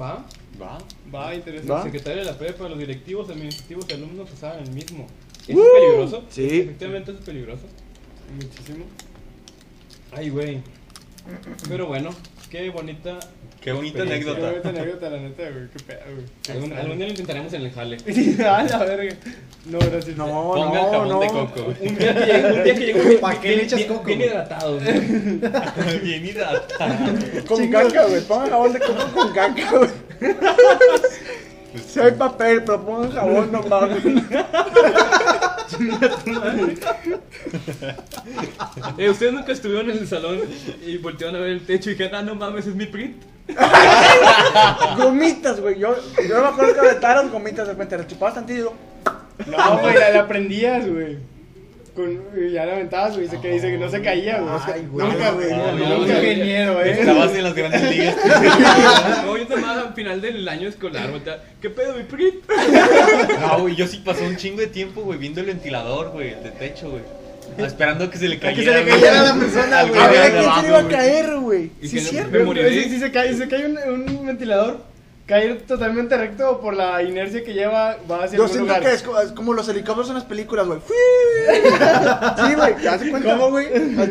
[0.00, 0.24] va.
[0.60, 0.78] Va.
[1.14, 1.72] Va, interesante.
[1.72, 1.78] ¿Va?
[1.78, 5.06] El secretario de la prepa, los directivos, administrativos y alumnos usaban el mismo.
[5.48, 6.24] ¿Es Uh, peligroso?
[6.28, 6.60] sí.
[6.60, 7.62] Efectivamente es peligroso.
[8.34, 8.84] Muchísimo.
[10.12, 10.60] Ay, güey.
[11.68, 12.10] Pero bueno,
[12.50, 13.18] qué bonita.
[13.60, 14.34] Qué bonita experiencia.
[14.34, 14.50] Qué anécdota.
[14.50, 15.68] bonita anécdota, la neta, güey.
[15.68, 16.56] Qué pedo, güey.
[16.56, 17.96] Algún, algún día lo intentaremos en el jale.
[18.46, 19.16] Ah, la verga.
[19.66, 20.16] No, gracias.
[20.16, 21.20] No, Ponga el no, jabón no.
[21.20, 21.74] de coco.
[21.80, 24.04] Un día que llegue, un día que llegue ¿Para qué bien- le echas bien- coco,
[24.04, 24.78] Bien hidratado.
[24.80, 25.00] güey.
[26.02, 26.94] Bien hidratado.
[27.46, 28.20] Con caca, güey.
[28.22, 29.90] Pongan jabón de coco con caca, güey.
[31.86, 33.90] Si hay papel, pero pongan jabón nomás.
[38.98, 40.40] Eh, Ustedes nunca estuvieron en el salón
[40.86, 43.22] y voltearon a ver el techo y dijeron, ah, no mames, es mi print.
[44.96, 45.78] Gomitas, güey.
[45.78, 45.94] Yo,
[46.28, 47.98] yo me acuerdo que aventaron gomitas de repente.
[47.98, 48.74] Le chupabas tantito y yo.
[49.46, 51.18] No, güey, la, la prendías, güey.
[52.00, 53.24] Con, y ya la aventabas, güey.
[53.28, 54.52] Dice que dice que no se caía, güey.
[54.74, 55.06] Ay, güey.
[55.08, 55.50] Nunca, güey.
[55.50, 56.14] No, no, nunca.
[56.16, 56.32] güey.
[56.32, 56.90] ingeniero, eh.
[57.00, 58.16] Estabas en las grandes ligas.
[59.24, 62.36] No, yo tomaba al final del año escolar, voltea, ¿qué pedo, mi print?
[63.40, 66.42] No, güey, yo sí pasó un chingo de tiempo, güey, viendo el ventilador, güey, el
[66.42, 67.02] de techo, güey.
[67.58, 68.54] Esperando que se le A cayera.
[68.54, 69.00] que se le güey.
[69.02, 70.00] cayera a la persona, güey.
[70.00, 70.94] A güey ver, ¿a quién se le iba a güey.
[70.94, 71.70] caer, güey?
[71.82, 72.54] Sí, cierto.
[72.54, 73.78] Si, se cae, si se cae un,
[74.10, 74.80] un ventilador,
[75.30, 78.80] caer totalmente recto por la inercia que lleva, va hacia Yo algún siento lugar.
[78.82, 80.80] que es co- es como los helicópteros en las películas, güey.
[82.46, 83.30] Sí, güey, ¿te das cuenta?
[83.36, 83.66] ¿Cómo, güey?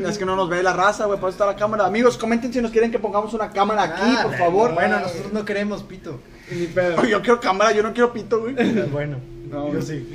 [0.08, 1.86] Es que no nos ve la raza, güey, por eso está la cámara.
[1.86, 4.74] Amigos, comenten si nos quieren que pongamos una cámara aquí, Ah, por favor.
[4.74, 6.20] Bueno, nosotros no queremos pito.
[6.52, 7.04] Ni pedo.
[7.06, 8.56] Yo quiero cámara, yo no quiero pito, güey.
[8.91, 9.18] Bueno,
[9.50, 10.08] No, yo sí.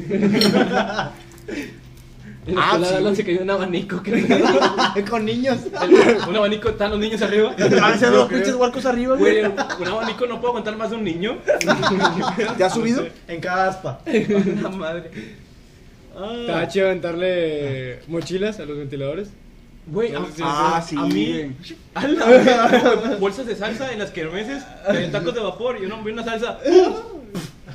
[2.47, 4.27] En la Ah, escuela sí, de Alan se cayó un abanico, creo.
[5.11, 5.59] Con niños.
[6.29, 7.55] un abanico, están los niños arriba.
[7.83, 9.53] Hacia los pinches huarcos arriba, Güey, güey.
[9.81, 11.39] un abanico no puedo aguantar más de un niño.
[12.59, 13.07] ¿Te has subido?
[13.29, 14.01] En cada aspa.
[14.63, 15.11] La madre.
[16.41, 19.31] Estaba Ah, chido aventarle mochilas a los ventiladores.
[19.87, 21.57] Güey, a, Ah, sí, a mí, güey.
[21.95, 26.03] a la verga, bolsas de salsa en las kermeses, eh, tacos de vapor y uno
[26.03, 26.59] vi una salsa.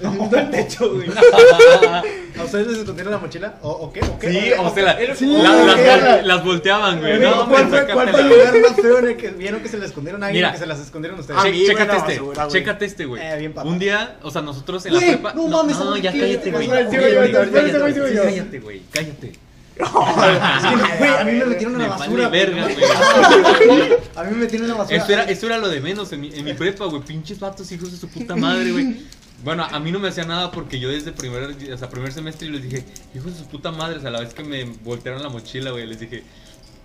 [0.02, 1.10] Todo el techo, güey.
[1.10, 3.56] ¿A ustedes les escondieron la mochila?
[3.62, 4.00] ¿O, o qué?
[4.02, 4.32] ¿O qué?
[4.32, 5.88] Sí, o sea, la- Sí, la- las, güey.
[5.90, 7.20] vol- las volteaban, güey.
[7.20, 9.78] No, ¿Cuál fue, cuál fue el lugar más feo en el que vieron que se
[9.78, 11.42] le escondieron a alguien que se las escondieron ustedes?
[11.42, 12.54] Che- güey, chécate este, basura, güey.
[12.60, 13.22] chécate este, güey.
[13.22, 13.54] Eh, bien.
[13.66, 15.34] Un día, o sea, nosotros en la Güey, prepa.
[15.34, 16.68] no mames, no, ¿sabes ya cállate, güey.
[16.70, 18.22] Cállate, yo.
[18.24, 19.34] Cállate, güey, cállate.
[19.80, 19.88] Es
[20.92, 22.30] que, güey, a mí me metieron en la vale basura.
[22.30, 23.94] verga, güey.
[24.16, 24.98] A mí me metieron en la basura.
[24.98, 27.02] Esto era, esto era lo de menos en mi, en mi prepa, güey.
[27.02, 28.98] Pinches vatos, hijos de su puta madre, güey.
[29.44, 32.50] Bueno, a mí no me hacía nada porque yo desde primer, o sea, primer semestre
[32.50, 32.84] les dije,
[33.16, 36.02] hijos de su puta madre, a la vez que me voltearon la mochila, güey, les
[36.02, 36.24] dije,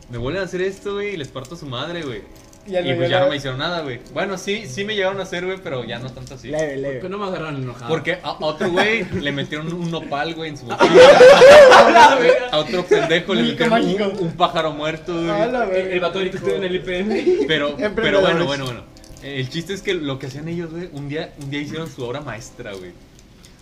[0.09, 2.23] me vuelven a hacer esto, güey, y les parto a su madre, güey.
[2.67, 4.01] Y pues ya no me hicieron nada, güey.
[4.13, 6.49] Bueno, sí, sí me llegaron a hacer, güey, pero ya no tanto así.
[6.49, 7.09] Leve, ¿Por qué leve.
[7.09, 7.89] no me agarraron enojado?
[7.89, 12.19] Porque a a otro güey le metieron un nopal, güey, en su mochila.
[12.51, 15.81] A otro pendejo le metieron un, un pájaro muerto, güey.
[15.81, 17.47] El, el vato ahorita estuvo en el IPM.
[17.47, 18.83] Pero, pero bueno, bueno, bueno.
[19.23, 22.05] El chiste es que lo que hacían ellos, güey, un día, un día hicieron su
[22.05, 22.93] obra maestra, güey.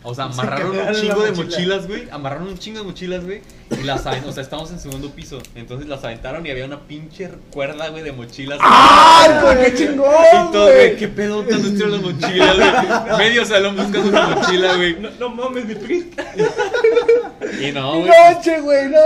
[0.03, 1.45] O sea, amarraron un chingo de mochila.
[1.45, 2.09] mochilas, güey.
[2.11, 3.43] Amarraron un chingo de mochilas, güey.
[3.70, 4.31] Y las aventaron.
[4.31, 5.39] O sea, estábamos en segundo piso.
[5.55, 8.59] Entonces las aventaron y había una pinche cuerda, güey, de mochilas.
[8.62, 10.09] ¡Ay, güey, qué chingón!
[10.49, 13.19] Y todo, güey, qué pedo, ¿dónde estuvieron las mochilas, güey?
[13.19, 14.99] Medio salón buscando su mochila, güey.
[14.99, 16.20] No, no mames, mi print.
[17.61, 18.11] Y no, güey.
[18.11, 18.99] Noche, güey, no.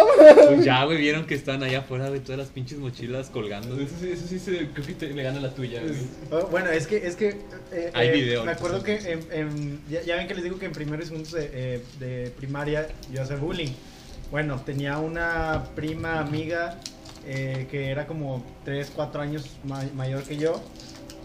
[0.46, 3.78] Pues ya, güey, vieron que estaban allá afuera, güey, todas las pinches mochilas colgando.
[3.80, 5.94] Eso sí, eso sí se, creo que te- le gana la tuya, güey.
[6.30, 7.40] Oh, Bueno, es que, es que
[7.72, 8.96] eh, Hay eh, video, Me acuerdo que
[9.32, 12.30] en- ya, ya ven que les digo que en primero y segundo de, eh, de
[12.36, 13.72] primaria yo hacía bullying.
[14.30, 16.78] Bueno, tenía una prima amiga
[17.26, 20.62] eh, que era como 3, 4 años ma- mayor que yo,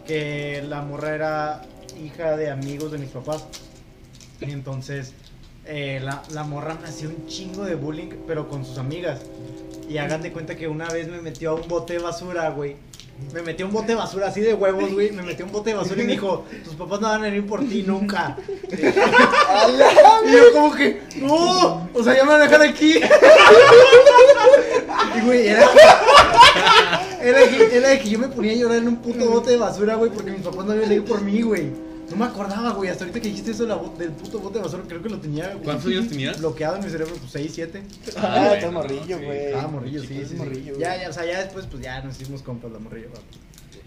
[0.08, 1.62] que la morra era
[2.04, 3.46] hija de amigos de mis papás.
[4.40, 5.14] Y entonces
[5.66, 9.22] eh, la, la morra me hacía un chingo de bullying, pero con sus amigas.
[9.90, 12.76] Y hagan de cuenta que una vez me metió a un bote de basura, güey.
[13.34, 15.12] Me metió a un bote de basura así de huevos, güey.
[15.12, 17.26] Me metió a un bote de basura y me dijo, tus papás no van a
[17.26, 18.36] venir por ti nunca.
[18.72, 22.96] y yo como que, no, o sea, ya me van a dejar aquí.
[25.18, 25.68] y güey, era
[27.20, 29.58] que, era, que, era que yo me ponía a llorar en un puto bote de
[29.58, 31.91] basura, güey, porque mis papás no habían ido por mí, güey.
[32.12, 34.60] No me acordaba, güey, hasta ahorita que dijiste eso de la bo- del puto bote
[34.60, 36.40] de basura, creo que lo tenía güey, ¿Cuántos años tenías?
[36.40, 37.84] bloqueado en mi cerebro, pues 6, 7.
[38.18, 39.26] Ah, bueno, estás morrillo, sí.
[39.26, 39.54] güey.
[39.54, 40.36] Ah, morrillo, sí, sí, sí.
[40.36, 40.80] morrillo, güey.
[40.82, 43.10] Ya, ya, o sea, ya después, pues ya nos hicimos compas la morrillo.
[43.16, 43.20] va.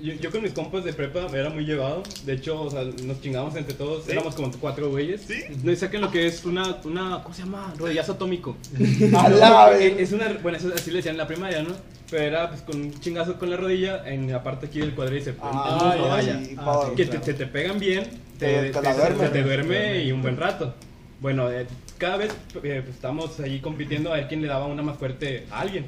[0.02, 2.02] Yo, yo con mis compas de prepa era muy llevado.
[2.24, 4.08] De hecho, o sea, nos chingábamos entre todos.
[4.08, 5.22] Éramos como cuatro güeyes.
[5.26, 5.34] ¿Sí?
[5.62, 7.22] No saquen lo que es una, una.
[7.22, 7.72] ¿Cómo se llama?
[7.78, 8.56] Rodillazo atómico.
[9.18, 9.94] A la vez.
[9.98, 10.28] es una.
[10.42, 11.70] Bueno, eso así le decían en la primaria, ¿no?
[12.10, 15.34] Pero era pues con un chingazo con la rodilla en la parte aquí del el
[15.40, 16.38] Ah, vaya.
[16.44, 16.94] sí, Ah, sí.
[16.96, 18.04] Que te, te, te pegan bien,
[18.38, 19.28] te, Te- duerme.
[19.30, 20.74] te duerme y un buen rato.
[21.20, 21.66] Bueno, eh,
[21.96, 22.30] cada vez
[22.62, 25.86] eh, pues, estamos ahí compitiendo a ver quién le daba una más fuerte a alguien.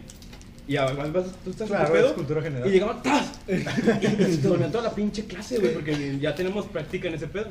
[0.68, 2.68] Y además vas, tú estás en tu Claro, pedo es cultura general.
[2.68, 3.32] y llegamos ¡tas!
[3.48, 7.48] y dormían toda la pinche clase, güey, porque ya tenemos práctica en ese pedo.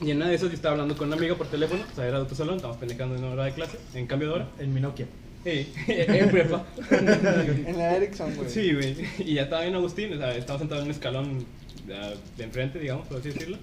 [0.00, 2.06] Y en una de esas yo estaba hablando con una amiga por teléfono, o sea,
[2.06, 4.48] era de otro salón, estábamos pendejando en hora de clase, en cambio de hora.
[4.58, 5.06] En mi Nokia.
[5.44, 6.64] Sí, en prepa.
[6.90, 8.50] En la Ericsson, güey.
[8.50, 8.96] Sí, güey.
[9.18, 11.46] Y ya estaba bien Agustín, o sea, estaba sentado en un escalón
[11.86, 11.94] de,
[12.36, 13.58] de enfrente, digamos, por así decirlo.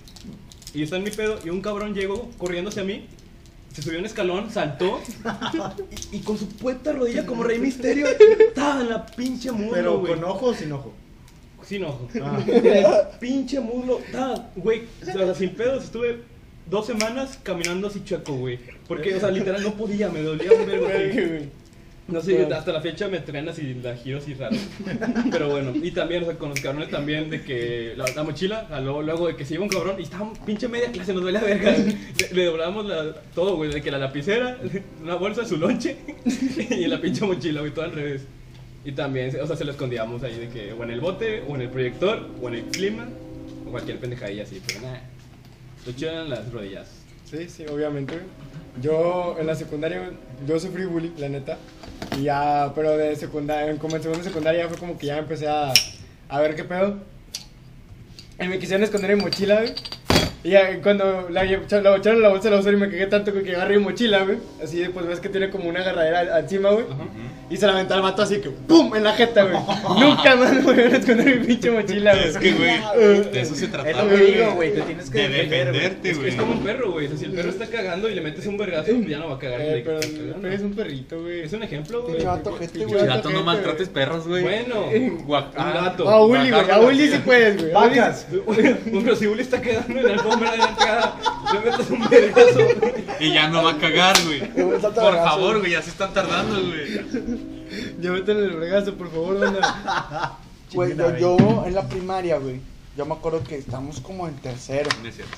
[0.74, 3.06] Y está en mi pedo, y un cabrón llegó corriendo hacia mí,
[3.74, 5.02] se subió un escalón, saltó,
[6.12, 10.00] y, y con su puesta rodilla como rey misterio, estaba en la pinche muslo, Pero
[10.00, 10.14] güey.
[10.14, 10.94] con ojo o sin ojo.
[11.66, 12.08] Sin ojo.
[12.22, 12.40] Ah.
[12.48, 12.86] El
[13.20, 16.20] pinche muslo, estaba, güey, o sea, sin pedos, estuve
[16.70, 18.60] dos semanas caminando así chueco, güey.
[18.88, 21.50] Porque, o sea, literal no podía, me dolía un güey.
[22.06, 24.56] No sé, hasta la fecha me trenas y la giro así raro.
[25.32, 28.68] Pero bueno, y también, o sea, con los cabrones también de que la, la mochila,
[28.70, 31.22] a luego, luego de que se iba un cabrón y estaba pinche media clase, nos
[31.24, 31.72] duele la verga.
[31.72, 34.58] Le, le doblábamos la- todo, güey, de que la lapicera,
[35.02, 35.96] una bolsa, su lonche
[36.70, 38.24] y la pinche mochila, güey, todo al revés.
[38.86, 41.56] Y también, o sea, se lo escondíamos ahí de que o en el bote, o
[41.56, 43.08] en el proyector, o en el clima,
[43.66, 45.02] o cualquier pendejadilla así, pero nada.
[45.86, 46.90] Lo chido eran las rodillas.
[47.24, 48.16] Sí, sí, obviamente.
[48.82, 50.12] Yo en la secundaria,
[50.48, 51.58] yo sufrí bullying, la neta.
[52.18, 55.72] Y ya, pero de secundaria, como en segunda secundaria fue como que ya empecé a,
[56.30, 56.98] a ver qué pedo.
[58.40, 59.74] Y me quisieron esconder mi mochila, güey.
[60.44, 61.52] Y ya cuando la, la
[61.95, 64.38] echaron la bolsa de la basura y me cagué tanto que agarré mi mochila, güey.
[64.61, 66.86] Así, pues ves que tiene como una agarradera al- encima, güey.
[67.49, 68.95] Y se la aventó al vato así que ¡pum!
[68.95, 69.56] en la jeta, güey.
[69.99, 72.28] Nunca más me volvieron a esconder mi pinche mochila, güey.
[72.28, 72.72] Es que, güey,
[73.32, 74.10] de eso se Es lo trataba.
[74.10, 74.74] que digo, güey.
[74.74, 76.30] Te tienes que De defenderte, Es, güey.
[76.30, 77.06] es como un perro, güey.
[77.06, 79.36] O sea, si el perro está cagando y le metes un vergazo, ya no va
[79.36, 79.61] a cagar.
[79.61, 81.41] Eh, pero es un perrito, güey.
[81.41, 82.15] Es un ejemplo, güey.
[82.15, 83.07] Pinche vato ojete, Pinche güey.
[83.07, 84.44] Chato, no maltrates perros, güey.
[84.44, 86.10] Bueno, un gato.
[86.10, 86.70] A Uli, güey.
[86.72, 87.72] A Uli sí puedes, güey.
[87.72, 88.28] Vacas.
[89.03, 91.15] Pero si Uli está quedando en alfombra de la entrada,
[91.53, 92.60] le metes un vergazo.
[93.19, 94.39] Y ya no va a cagar, güey.
[94.53, 95.72] Por vergazo, favor, güey.
[95.73, 97.01] se están tardando, güey.
[97.99, 100.38] Ya métele el regazo, por favor, banda.
[100.73, 102.60] Güey, yo, yo en la primaria, güey.
[102.95, 104.89] Yo me acuerdo que estamos como en tercero.
[105.01, 105.38] No es cierto.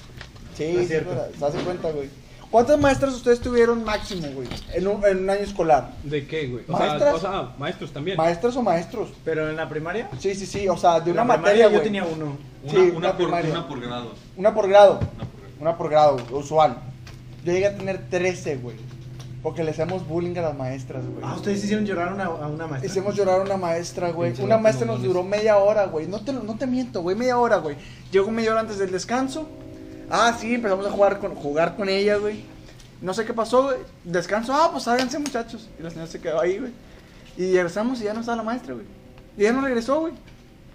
[0.58, 1.10] Sí, No es sí, cierto.
[1.12, 2.10] verdad, ¿se hace cuenta, güey?
[2.56, 4.48] ¿Cuántas maestras ustedes tuvieron máximo, güey?
[4.74, 5.92] En un, en un año escolar.
[6.04, 6.64] ¿De qué, güey?
[6.70, 7.14] O sea, ¿Maestras?
[7.14, 8.16] o sea, ah, maestros también.
[8.16, 9.10] ¿Maestras o maestros?
[9.26, 10.10] Pero en la primaria.
[10.20, 11.80] Sí, sí, sí, o sea, de en una la materia, güey.
[11.80, 12.38] yo tenía uno.
[12.64, 13.52] Una, Sí, una, una por, primaria.
[13.52, 14.12] una por grado.
[14.38, 15.00] Una por grado.
[15.00, 15.60] Una por grado.
[15.60, 16.78] Una por grado, usual.
[17.44, 18.78] Yo llegué a tener 13, güey.
[19.44, 21.26] Porque le hacemos bullying a las maestras, güey.
[21.26, 22.90] Ah, ustedes hicieron llorar a una, a una maestra.
[22.90, 24.34] Hicimos llorar a una maestra, güey.
[24.40, 26.08] Una maestra nos duró media hora, güey.
[26.08, 27.76] No te, no te miento, güey, media hora, güey.
[28.14, 29.46] Llegó media hora antes del descanso.
[30.10, 32.44] Ah, sí, empezamos a jugar con, jugar con ella, güey.
[33.02, 33.78] No sé qué pasó, güey.
[34.04, 35.70] Descanso, ah, pues háganse, muchachos.
[35.80, 36.72] Y la señora se quedó ahí, güey.
[37.38, 38.86] Y regresamos y ya no estaba la maestra, güey.
[39.38, 40.14] Y ella no regresó, güey.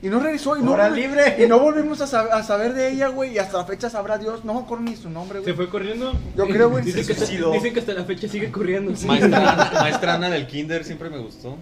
[0.02, 0.56] Y no regresó.
[0.56, 1.36] Y no, Hora libre.
[1.44, 3.34] Y no volvimos a, sab- a saber de ella, güey.
[3.34, 4.44] Y hasta la fecha sabrá Dios.
[4.46, 5.56] No me acuerdo ni su nombre, ¿Se güey.
[5.56, 6.14] fue corriendo?
[6.36, 6.84] Yo creo, güey.
[6.84, 8.92] Dicen, Se que hasta- dicen que hasta la fecha sigue corriendo.
[9.06, 11.58] Maestra Ana, maestra Ana del kinder siempre me gustó.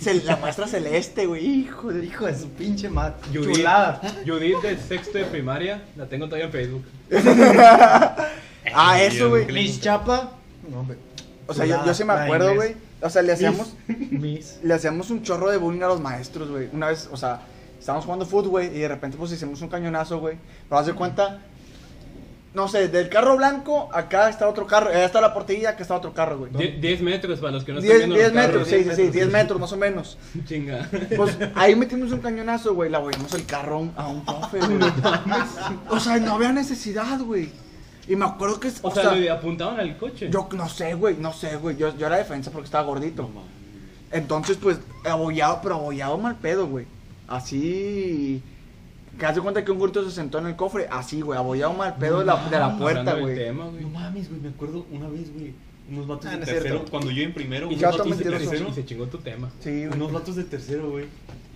[0.00, 1.46] Se- la maestra celeste, güey.
[1.46, 3.14] Hijo de Hijo de su pinche mat.
[3.32, 3.54] Judith.
[3.56, 4.00] Chulada.
[4.26, 6.84] Judith de sexto de primaria, la tengo todavía en Facebook.
[8.74, 9.46] Ah, eso, güey.
[9.52, 10.32] Miss Chapa.
[10.70, 10.96] No, hombre.
[11.46, 12.74] O sea, yo, Chulada, yo sí me acuerdo, güey.
[13.00, 14.58] O sea, le hacíamos, Miss.
[14.62, 16.68] le hacíamos un chorro de bullying a los maestros, güey.
[16.72, 17.40] Una vez, o sea,
[17.82, 20.36] estábamos jugando fútbol, güey, y de repente, pues hicimos un cañonazo, güey.
[20.68, 21.40] Pero haz de cuenta,
[22.54, 25.96] no sé, del carro blanco, acá está otro carro, allá está la portilla, acá está
[25.96, 26.52] otro carro, güey.
[26.52, 28.68] Die- 10 metros para los que no están 10 viendo 10 los carros.
[28.68, 30.16] metros, sí, sí, sí, 10 metros más o menos.
[30.46, 30.88] Chinga.
[31.16, 32.88] Pues ahí metimos un cañonazo, güey.
[32.90, 34.78] La volvimos el carro a un- a un profe, güey.
[35.88, 37.50] O sea, no había necesidad, güey.
[38.06, 38.70] Y me acuerdo que.
[38.82, 40.28] O sea, le apuntaban al coche.
[40.30, 41.76] Yo no sé, güey, no sé, güey.
[41.76, 43.28] Yo, yo era defensa porque estaba gordito.
[44.10, 46.86] Entonces, pues, abollado, pero abollado mal pedo, güey.
[47.36, 48.42] Así.
[49.18, 50.86] Que hace cuenta que un gordito se sentó en el cofre.
[50.90, 53.52] Así, güey, abollado mal pedo de, la, de la puerta, güey.
[53.54, 55.52] No mames, güey, me acuerdo una vez, güey.
[55.90, 56.90] Unos vatos Ah, de tercero, cierto.
[56.90, 59.18] cuando yo en primero, Y unos ya vatos también de tercero, Y se chingó tu
[59.18, 59.50] tema.
[59.60, 61.06] Sí, unos vatos de tercero, güey,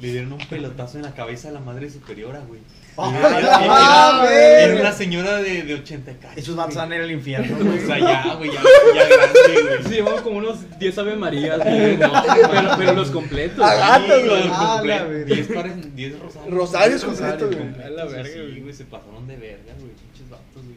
[0.00, 2.60] le dieron un pelotazo en la cabeza a la madre superiora, güey.
[2.98, 4.72] Ah, Y era- era- ah, era- verga.
[4.72, 6.84] Era una señora de, de 80 cachos, Esos vatos güey.
[6.86, 7.80] van a ir al infierno, O güey.
[7.86, 9.82] sea, ya, güey, ya, ya grande, güey.
[9.84, 12.12] Sí, llevamos como unos 10 Ave Marías, güey, no,
[12.50, 13.58] pero, pero los completos.
[13.62, 14.44] Ah, gatos, Sí, güey.
[14.48, 15.34] los Ah, la comple- verga.
[15.34, 16.54] 10 pares, 10 rosarios.
[16.54, 17.68] Rosarios completos, güey.
[17.70, 17.82] güey.
[17.84, 18.60] A la verga, Sí, güey.
[18.60, 20.76] güey, se pasaron de verga, güey, pinches vatos, güey.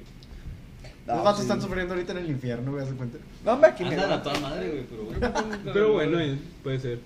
[1.07, 3.17] Los vatos están sufriendo ahorita en el infierno, güey, haz de cuenta.
[3.45, 4.13] No, hombre, aquí Andan mira.
[4.15, 5.33] a toda madre, güey, pero bueno.
[5.73, 6.99] Pero bueno, eh, puede ser.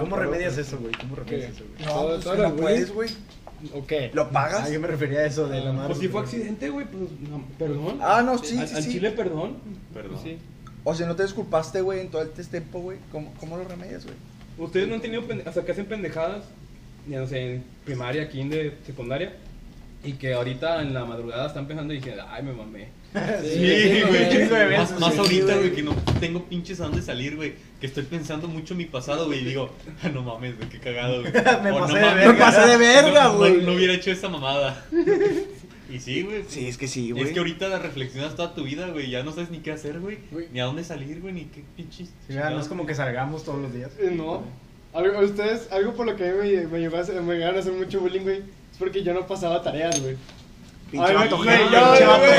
[0.00, 0.92] ¿Cómo remedias eso, güey?
[0.94, 1.86] ¿Cómo remedias eso, güey?
[1.86, 3.10] No, pues que no puedes, güey.
[3.74, 4.10] ¿O qué?
[4.12, 4.64] ¿Lo pagas?
[4.66, 5.88] Ah, yo me refería a eso de la madre.
[5.88, 7.98] Pues si fue accidente, güey, pues no, perdón.
[8.02, 8.92] Ah, no, sí, Al- sí, al sí.
[8.92, 9.56] chile, perdón.
[9.94, 10.18] Perdón.
[10.22, 10.38] Sí.
[10.84, 12.98] O sea, no te disculpaste, güey, en todo este tiempo, güey.
[13.10, 14.16] ¿Cómo, ¿Cómo lo remedias, güey?
[14.58, 16.44] Ustedes no han tenido, sea, que hacen pendejadas,
[17.08, 19.34] ya no sé, en primaria, kinder, secundaria,
[20.04, 22.88] y que ahorita en la madrugada están pensando y dicen, ay, me mamé.
[23.42, 24.28] Sí, güey.
[24.30, 25.58] chingo de veces, Más, más sí, ahorita, güey.
[25.58, 27.54] güey, que no tengo pinches a dónde salir, güey.
[27.80, 29.40] Que estoy pensando mucho en mi pasado, güey.
[29.40, 29.70] Y digo,
[30.02, 31.32] ah, no mames, güey, qué cagado, güey.
[31.62, 32.32] Me O, pasé no de mames, verga.
[32.32, 33.62] Me pasé de verga, no- no- güey.
[33.62, 34.84] No, hubiera hecho esa mamada.
[35.88, 36.42] Y sí, güey.
[36.48, 37.22] Sí, es que sí, güey.
[37.22, 39.08] Es que ahorita la reflexionas toda tu vida, güey.
[39.08, 40.18] Ya no sabes ni qué hacer, güey.
[40.32, 40.48] Güey.
[40.52, 41.32] Ni a dónde salir, güey.
[41.32, 42.08] Ni qué pinches.
[42.26, 43.92] Sí, ya, no es como que salgamos todos los días.
[44.00, 44.42] Eh, No.
[44.92, 47.72] Algo, ustedes, algo por lo que me, me, llegó a hacer- me llegaron a hacer
[47.72, 50.16] mucho bullying, güey, es porque yo no pasaba tareas, güey.
[50.90, 51.66] Pinche vato güey, güey,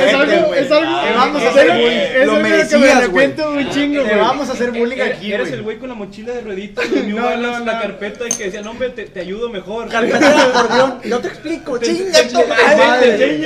[0.07, 0.59] es algo, güey.
[0.59, 2.25] es algo, que vamos a hacer bullying.
[2.25, 3.27] Lo merecías, güey.
[3.27, 4.19] un chingo, Te güey.
[4.19, 5.53] vamos a hacer bullying Era- aquí, Eres güey.
[5.59, 8.71] el güey con la mochila de rueditas, No, no, la carpeta y que decía, no,
[8.71, 9.89] hombre, te, te ayudo mejor.
[9.89, 10.99] Carpeta de acordeón.
[11.03, 11.77] Yo te explico.
[11.77, 13.41] Chinga tu Madre, te güey.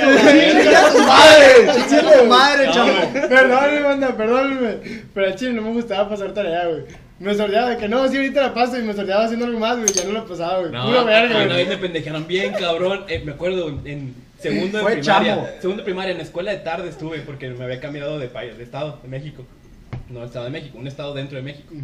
[0.62, 1.84] Chinga tu madre.
[1.88, 3.28] Chinga tu madre, chavo.
[3.28, 4.76] Perdóname, banda, perdóname.
[5.12, 6.82] Pero al chile no me gustaba pasar tarea, güey.
[7.18, 9.76] Me sordeaba de que no, sí, ahorita la paso y me sordeaba haciendo algo más,
[9.78, 9.88] güey.
[9.92, 10.70] Ya no la pasaba, güey.
[10.72, 11.76] No, Puro verga, una vez güey.
[11.76, 13.04] me pendejaron bien, cabrón.
[13.08, 15.34] Eh, me acuerdo en segundo de Fue primaria.
[15.36, 15.48] chamo.
[15.60, 18.56] Segundo de primaria, en la escuela de tarde estuve porque me había cambiado de país,
[18.58, 19.44] de estado, de México.
[20.10, 21.74] No, el estado de México, un estado dentro de México.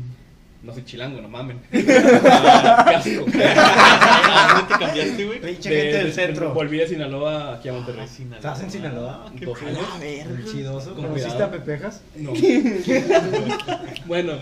[0.60, 1.60] No soy chilango, no mamen.
[1.72, 3.26] Ah, Qué asco.
[3.32, 5.40] ¿A dónde te cambiaste, güey?
[5.40, 6.52] Pinche De- gente de- del centro.
[6.52, 8.02] Volví de Sinaloa aquí a Monterrey.
[8.04, 8.36] Ah, Sinaloa.
[8.38, 9.32] ¿Estás en Sinaloa?
[9.38, 9.78] Qué Dos años.
[10.02, 10.94] El chidoso.
[10.94, 11.44] Con ¿Conociste cuidado.
[11.44, 12.02] a Pepejas?
[12.16, 12.32] No.
[14.06, 14.32] bueno,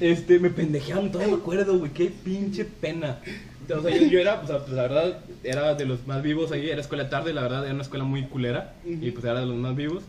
[0.00, 3.18] este, me pendejearon, todavía me acuerdo, güey, qué pinche pena.
[3.78, 6.52] O sea, yo, yo era, o sea, pues, la verdad, era de los más vivos
[6.52, 9.46] ahí, era escuela tarde, la verdad, era una escuela muy culera, y pues era de
[9.46, 10.02] los más vivos.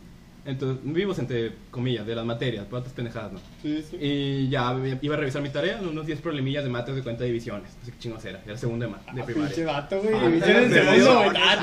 [0.43, 3.39] Entonces, vivos entre comillas, de las materias, para otras pendejadas, ¿no?
[3.61, 3.95] Sí, sí.
[4.01, 7.27] Y ya iba a revisar mi tarea, unos 10 problemillas de mates de cuenta de
[7.27, 7.69] divisiones.
[7.79, 9.65] No sé qué chingos era, era segundo de, ma- de Pinche primaria.
[9.67, 10.15] vato, güey.
[10.15, 11.29] Ah, División en te segundo, güey.
[11.37, 11.57] Ah,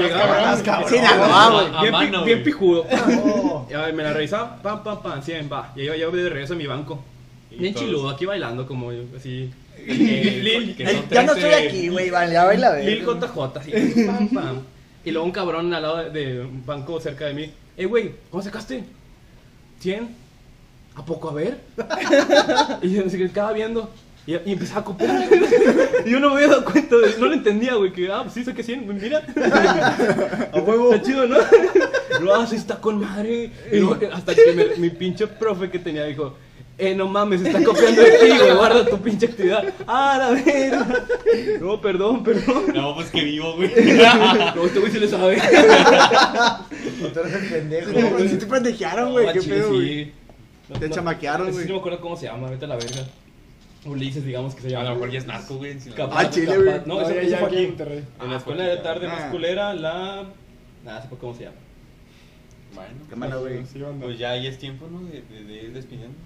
[1.91, 2.25] güey.
[2.25, 2.87] Bien, pijudo.
[3.25, 3.67] Oh.
[3.69, 5.73] Ya, me la revisaba, pam, pam, pam, 100, va.
[5.75, 7.03] Y yo, yo de regreso a mi banco.
[7.51, 9.51] Y Bien todos- chiludo, aquí bailando como yo, así.
[9.93, 12.11] Eh, Lil, que Eh, son Ya no 13 estoy aquí, güey.
[12.11, 13.21] Vale, ya baila, Lil ver.
[13.21, 13.73] JJ, así.
[14.07, 14.63] Pam, pam.
[15.05, 17.51] Y luego un cabrón al lado de, de un banco cerca de mí.
[17.77, 18.85] Eh, güey, ¿cómo sacaste?
[19.81, 20.09] 100.
[20.97, 21.59] ¿A poco a ver?
[22.83, 23.91] y yo se quedaba viendo.
[24.27, 25.27] Y, y empezaba a copiar.
[26.05, 27.93] y yo no me había dado cuenta, de- no lo entendía, güey.
[27.93, 29.23] Que, ah, pues sí, saqué 100, mira.
[30.53, 30.93] A huevo.
[30.93, 31.37] Está chido, ¿no?
[32.21, 33.51] Lo hace, está con madre.
[33.73, 36.37] Y luego, hasta que me- mi pinche profe que tenía dijo,
[36.79, 39.65] eh, no mames, está copiando de ti, güey, guarda tu pinche actividad.
[39.87, 41.05] Ah, la verga.
[41.61, 42.67] No, perdón, perdón.
[42.75, 43.71] No, pues que vivo, güey.
[44.55, 45.37] No, este güey se le sabe.
[47.13, 47.91] Tú eres el pendejo.
[47.93, 49.27] No, sí te pendejaron, güey.
[49.27, 50.05] No, Qué pedo, güey.
[50.05, 50.13] sí.
[50.69, 51.63] No, Te no, chamaquearon, güey.
[51.63, 53.03] Sí, no me acuerdo cómo se llama, vete a la verga.
[53.87, 54.85] Ulises, digamos que se A llama.
[54.91, 55.77] lo mejor ya es narco, güey.
[56.11, 56.81] Ah, chile, güey.
[56.85, 59.31] No, eso, ya, fue aquí en la Ah, escuela de tarde más Ah.
[59.31, 60.25] culera, la.
[60.85, 61.57] Nada, sé por cómo se llama.
[62.75, 63.63] Bueno, Qué mala, güey.
[64.01, 65.01] Pues ya ahí es tiempo, ¿no?
[65.09, 66.17] De, de, de ir despidiendo.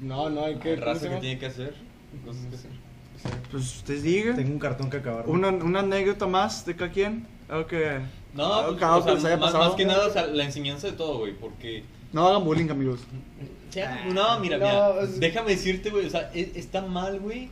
[0.00, 0.70] No, no, hay que.
[0.70, 1.74] hay ¿cómo se raza que tiene que hacer.
[2.24, 2.70] Cosas que hacer.
[3.50, 4.36] Pues ustedes digan.
[4.36, 5.28] Tengo un cartón que acabar.
[5.28, 7.26] Una, una anécdota más de cada quien.
[7.48, 8.00] Algo que.
[8.34, 9.64] No, algo pues, que- algo o sea, que les haya más, pasado.
[9.70, 11.32] más que nada, o sea, la enseñanza de todo, güey.
[11.34, 11.82] Porque.
[12.12, 13.00] No hagan bullying, amigos.
[14.14, 15.00] no, mira, no, mira.
[15.02, 16.06] es- Déjame decirte, güey.
[16.06, 17.50] O sea, es- está mal, güey.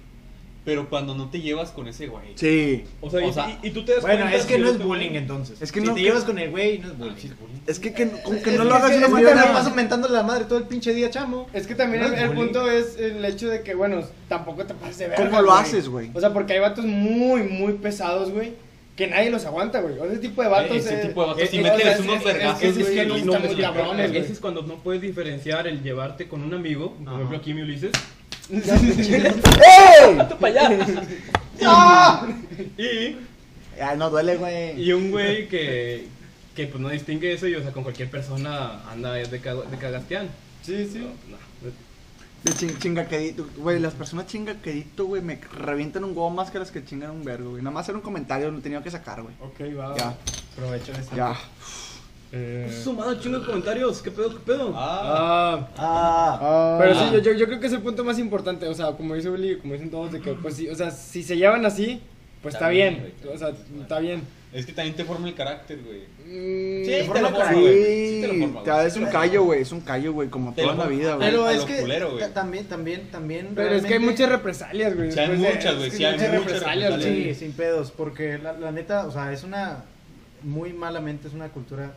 [0.66, 2.32] Pero cuando no te llevas con ese güey.
[2.34, 2.84] Sí.
[3.00, 4.78] O sea, y, O sea, y- y tú te das Bueno, es que no es
[4.78, 5.62] bullying güey- entonces.
[5.62, 7.16] Es que si no te que- llevas con el güey, no es Ah, bullying.
[7.16, 7.60] sí, es bullying.
[7.68, 9.42] Es que, que, como que Es no lo hagas de es una que manera.
[9.42, 11.46] te la paso mentándole la madre todo el pinche día, chamo.
[11.52, 14.66] Es que también No el, es el punto es el hecho de que, bueno, tampoco
[14.66, 15.24] te pases de verga.
[15.24, 15.60] ¿Cómo lo güey.
[15.62, 16.10] haces, güey?
[16.12, 18.54] O sea, porque hay vatos muy, muy pesados, güey,
[18.96, 19.94] que nadie los aguanta, güey.
[20.10, 20.76] Ese tipo de vatos.
[20.78, 23.06] Ese eh, tipo de vatos, eh, si sea, unos es- es- vergazos, es- es que
[23.06, 24.20] no están muy cabrones, güey.
[24.20, 27.62] Ese es cuando no puedes diferenciar el llevarte con un amigo, por ejemplo aquí mi
[27.62, 27.92] Ulises,
[28.50, 30.18] ¡Ey!
[30.40, 30.86] para allá.
[31.64, 32.26] ¡Ah!
[32.78, 33.16] Y,
[33.80, 34.80] Ay, no duele, güey.
[34.80, 36.06] y un güey que,
[36.54, 39.76] que pues no distingue eso y o sea con cualquier persona anda de, cago- de
[39.76, 40.28] cagasteán.
[40.62, 40.98] Sí, sí.
[41.00, 41.36] No,
[42.44, 43.46] De ching, chingaquedito.
[43.56, 47.24] Güey, las personas chingaquedito, güey, me revientan un huevo más que las que chingan un
[47.24, 47.62] vergo, güey.
[47.62, 49.34] Nada más era un comentario, lo tenía que sacar, güey.
[49.40, 49.96] Ok, va.
[49.96, 50.14] Ya,
[50.52, 51.14] Aprovecho eso.
[51.16, 51.34] ya.
[52.32, 54.72] Eh, Pues sumado chingo de comentarios, ¿qué pedo, qué pedo?
[54.74, 56.76] Ah, Ah, Ah.
[56.80, 58.66] pero sí, yo, yo, yo creo que es el punto más importante.
[58.68, 61.22] O sea, como dice Willy, como dicen todos, de que, pues sí, o sea, si
[61.22, 62.00] se llevan así,
[62.42, 63.14] pues está Está bien.
[63.32, 64.22] O sea, está bien.
[64.52, 66.00] es que también te forma el carácter, güey.
[66.24, 67.60] Mm, Sí, te forma el carácter.
[67.62, 67.74] güey.
[67.76, 70.74] Sí te lo forma, es un callo, güey, es un callo, güey, como Te toda
[70.74, 71.30] la vida, güey.
[71.30, 73.48] Pero es que culero, también, también, también.
[73.54, 75.12] Pero es que hay muchas represalias, güey.
[75.12, 77.22] Sí, hay después muchas, güey, sí, hay muchas represalias, represalias.
[77.24, 77.34] güey.
[77.34, 79.84] Sí, sin pedos, porque la, la neta, o sea, es una,
[80.42, 81.92] muy malamente es una cultura,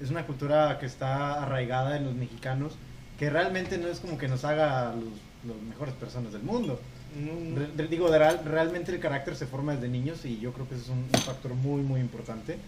[0.00, 2.72] es una cultura que está arraigada en los mexicanos,
[3.18, 6.80] que realmente no es como que nos haga los, los mejores personas del mundo.
[7.18, 7.66] No, no.
[7.76, 10.74] Re- digo, de real- realmente el carácter se forma desde niños y yo creo que
[10.74, 12.58] ese es un, un factor muy, muy importante.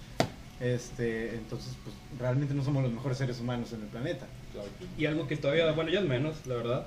[0.61, 4.27] Este, entonces, pues realmente no somos los mejores seres humanos en el planeta.
[4.99, 6.87] Y algo que todavía, bueno, ya es menos, la verdad.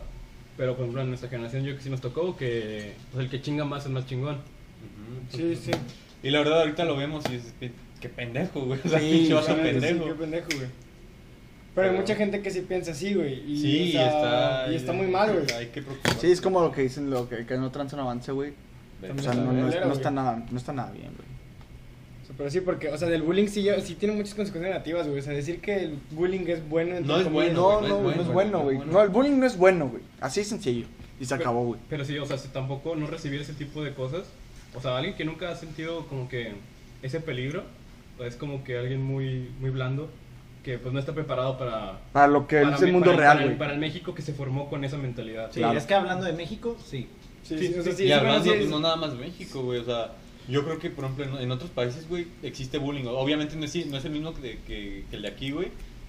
[0.58, 3.42] Pero por ejemplo, en nuestra generación, yo que sí nos tocó que pues, el que
[3.42, 4.36] chinga más es más chingón.
[4.36, 5.38] Ujú.
[5.38, 5.72] Sí, sí.
[6.22, 7.54] Y la verdad, ahorita lo vemos y es.
[8.04, 8.80] Qué pendejo, güey.
[8.84, 10.06] O sea, Sí, pinche vato Sí, pendejo.
[10.06, 10.68] qué pendejo, güey.
[11.74, 13.50] Pero hay mucha gente que sí piensa así, güey.
[13.50, 14.08] Y, Sí, o sea,
[14.66, 14.72] está.
[14.72, 15.46] y está muy mal, güey.
[15.58, 16.20] Hay que preocuparse.
[16.20, 18.52] Sí, es como lo que dicen, lo que, que no transan avance, güey.
[19.02, 19.92] O sea, no, está no, culero, no güey.
[19.98, 21.28] está nada, no está nada bien, güey.
[22.24, 25.08] O sea, pero sí, porque, o sea, del bullying sí, sí tiene muchas consecuencias negativas,
[25.08, 25.20] güey.
[25.20, 28.12] O sea, decir que el bullying es bueno No es bueno, No, güey, no, no
[28.12, 28.88] es no es bueno, bueno, no es güey.
[28.94, 30.04] No, el bullying no es bueno, güey.
[30.20, 30.86] Así de sencillo.
[31.20, 31.80] Y se Pero- acabó, güey.
[31.90, 34.24] Pero sí, o sea, si tampoco no recibir ese tipo de cosas.
[34.76, 36.52] O sea, alguien que nunca ha sentido como que
[37.02, 37.64] ese peligro,
[38.20, 40.10] es como que alguien muy, muy blando,
[40.64, 42.00] que pues no está preparado para...
[42.14, 43.58] Para lo que para es el mundo para real, para el- güey.
[43.60, 45.50] Para el México que se formó con esa mentalidad.
[45.52, 45.78] Sí, Claro.
[45.78, 47.08] es que hablando de México, sí.
[47.44, 49.62] Sí, Sí, sí, o sea, sí, sí, y sí, hablando, pues, no nada más México,
[49.64, 50.14] güey, o sea,
[50.48, 53.06] yo creo que, por ejemplo, en, en otros países, güey, existe bullying.
[53.08, 55.68] Obviamente no es, no es el mismo que, que- que el de aquí, güey,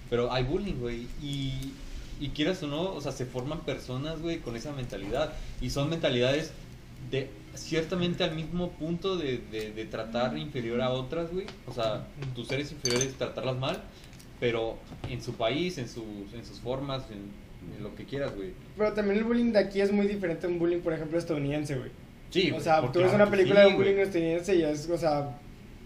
[0.09, 1.73] pero hay bullying, güey, y,
[2.21, 5.89] y quieras o no, o sea, se forman personas, güey, con esa mentalidad, y son
[5.89, 6.53] mentalidades
[7.11, 12.07] de ciertamente al mismo punto de, de, de tratar inferior a otras, güey, o sea,
[12.35, 13.81] tus seres inferiores, tratarlas mal,
[14.39, 14.77] pero
[15.09, 16.03] en su país, en sus,
[16.33, 18.49] en sus formas, en, en lo que quieras, güey.
[18.77, 21.75] Pero también el bullying de aquí es muy diferente a un bullying, por ejemplo, estadounidense,
[21.77, 21.91] güey.
[22.29, 24.97] Sí, O sea, tú ves una película sí, de un bullying estadounidense y es, o
[24.97, 25.37] sea,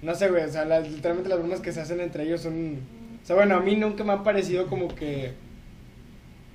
[0.01, 2.79] no sé, güey, o sea, las- literalmente las bromas que se hacen entre ellos son,
[3.21, 5.33] o sea, bueno, a mí nunca me han parecido como que,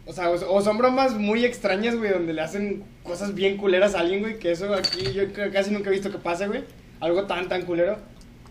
[0.07, 4.01] o sea, o, son bromas muy extrañas, güey, donde le hacen cosas bien culeras a
[4.01, 6.65] alguien, güey, que eso aquí yo casi nunca he visto que pase, güey,
[7.01, 7.97] algo tan, tan culero.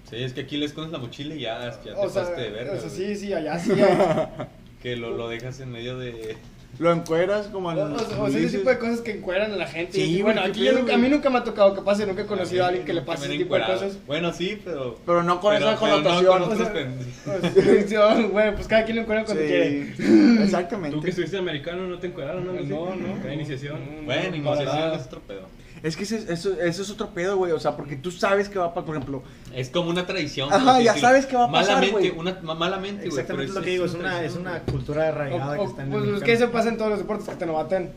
[0.10, 2.42] Sí, es que aquí le escondes la mochila y ya, ya te O sea, pasaste
[2.42, 2.74] de verga.
[2.74, 3.16] o sea, güey.
[3.16, 3.72] sí, sí, allá sí.
[4.82, 6.36] Que lo, lo dejas en medio de.
[6.80, 9.56] Lo encueras como O, en o- o sea, ese tipo de cosas que encueran a
[9.56, 9.94] la gente.
[9.94, 12.24] Sí, y bueno, aquí yo nunca- a mí nunca me ha tocado que pase, nunca
[12.24, 13.98] he conocido a, alguien que le pase ese tipo de cosas.
[14.08, 14.98] Bueno, sí, pero.
[15.06, 16.44] Pero no con pero- esa pero no connotación.
[16.44, 19.94] con O sea, Bueno, pues cada quien lo encuentra cuando quiere.
[19.96, 20.98] Sí, exactamente.
[20.98, 22.54] Tú que estuviste americano no te encuadraron, ¿no?
[22.54, 23.24] No, no.
[23.24, 23.80] La iniciación.
[24.06, 25.48] Bueno, iniciación es otro pedo.
[25.84, 27.52] Es que ese- eso, eso es otro pedo, güey.
[27.52, 29.22] O sea, porque tú sabes que va a pasar, por ejemplo.
[29.54, 30.52] Es como una tradición.
[30.52, 32.20] Ajá, ya sabes qué va a pasar, Malamente, güey.
[32.20, 33.08] una, malamente, güey.
[33.10, 34.62] Exactamente pero lo que digo, es una, es una güey.
[34.72, 37.00] cultura arraigada O- que está en el pues es que eso pasa en todos los
[37.00, 37.92] deportes que te novaten.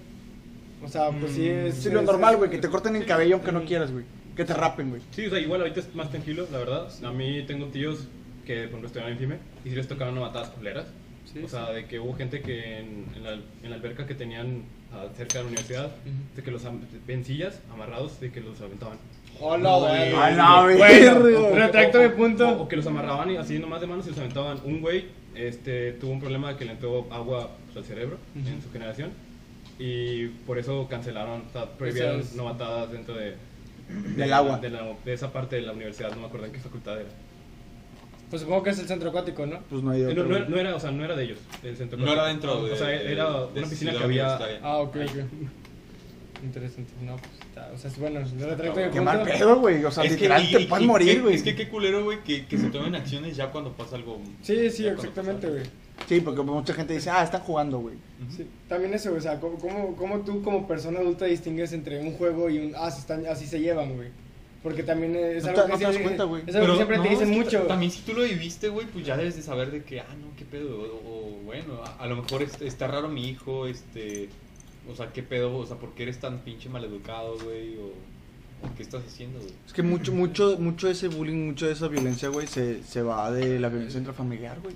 [0.85, 1.77] O sea, pues sí es.
[1.77, 4.05] Sí, lo es- normal, es- güey, que te corten el cabello aunque no quieras, güey.
[4.37, 5.03] Que te rapen, güey.
[5.13, 6.89] Sí, o sea, igual ahorita es más tranquilo, la verdad.
[7.05, 8.01] A mí tengo tíos
[8.45, 10.87] que, por ejemplo, estudiaron en FIME y sí les tocaron matadas culeras.
[11.45, 14.63] O sea, de que hubo gente que en, en la, en la alberca que tenían
[14.93, 15.91] ah, cerca de la universidad,
[16.35, 16.63] de que los
[17.07, 18.99] vencillas amarrados, de que los aventaban.
[19.39, 20.13] Hola, güey.
[21.55, 22.63] retracto O, punto.
[22.63, 24.61] o que los amarraban y así nomás de manos y los aventaban.
[24.65, 28.63] Un güey este, tuvo un problema de que le entró agua pues, al cerebro en
[28.63, 29.11] su generación
[29.79, 33.35] y por eso cancelaron, o sea, prohibieron es- novatadas dentro de,
[34.17, 34.59] Del agua.
[34.59, 37.11] De, la- de esa parte de la universidad, no me acuerdo en qué facultad era.
[38.31, 39.61] Pues supongo que es el centro acuático, ¿no?
[39.71, 40.25] Pues no hay Eh, otro.
[40.25, 40.49] No, no, güey.
[40.51, 41.97] no era, o sea, no era de ellos, del centro.
[41.99, 42.73] No era dentro de.
[42.73, 44.37] O sea, era de una piscina que había.
[44.63, 45.17] Ah, ok, ok.
[46.45, 46.93] Interesante.
[47.03, 47.71] No, pues está.
[47.75, 49.03] O sea, es bueno, yo retracto mi Qué punto.
[49.05, 49.85] mal pedo, güey.
[49.85, 51.35] O sea, Es que, literal y- te y- puedes y- morir, que- güey.
[51.35, 54.21] Es que qué culero, güey, que, que se tomen acciones ya cuando pasa algo.
[54.43, 55.63] Sí, sí, exactamente, güey.
[56.07, 57.97] Sí, porque mucha gente dice, ah, están jugando, güey.
[58.37, 62.13] Sí, también eso, o sea, ¿cómo, cómo, cómo tú como persona adulta distingues entre un
[62.13, 64.09] juego y un, ah, se están, así se llevan, güey?
[64.67, 66.43] Porque también es No algo te- que no te das siempre- cuenta, güey.
[66.47, 67.59] Es algo que siempre no, te dicen es que mucho.
[67.63, 70.07] ta- También si tú lo viviste, güey, pues ya debes de saber de que, ah,
[70.21, 70.77] no, qué pedo.
[70.81, 74.29] O, o, bueno, a, a lo mejor es- está raro mi hijo, este.
[74.91, 77.77] O sea, qué pedo, o sea, ¿por qué eres tan pinche maleducado, güey?
[77.79, 77.87] O,
[78.67, 79.53] o qué estás haciendo, güey.
[79.67, 83.03] Es que mucho, mucho, mucho de ese bullying, mucho de esa violencia, güey, se, se
[83.03, 84.75] va de la violencia intrafamiliar, güey.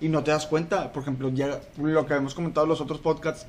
[0.00, 3.00] Y no te das cuenta, por ejemplo, ya lo que hemos comentado en los otros
[3.00, 3.46] podcasts,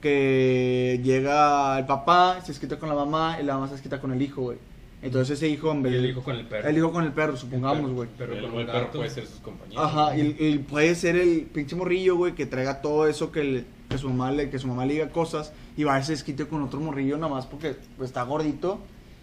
[0.00, 4.12] que llega el papá, se desquita con la mamá y la mamá se desquita con
[4.12, 4.58] el hijo, güey.
[5.02, 6.68] Entonces ese hijo, en Y vez el hijo con el perro.
[6.68, 8.08] el hijo con el perro, supongamos, güey.
[8.16, 9.84] Pero el, un el perro puede ser sus compañeros.
[9.84, 13.64] Ajá, y, y puede ser el pinche morrillo, güey, que traiga todo eso que, le-
[13.88, 16.46] que su mamá le, que su mamá le diga cosas y va a ese desquite
[16.46, 18.78] con otro morrillo nada más porque pues, está gordito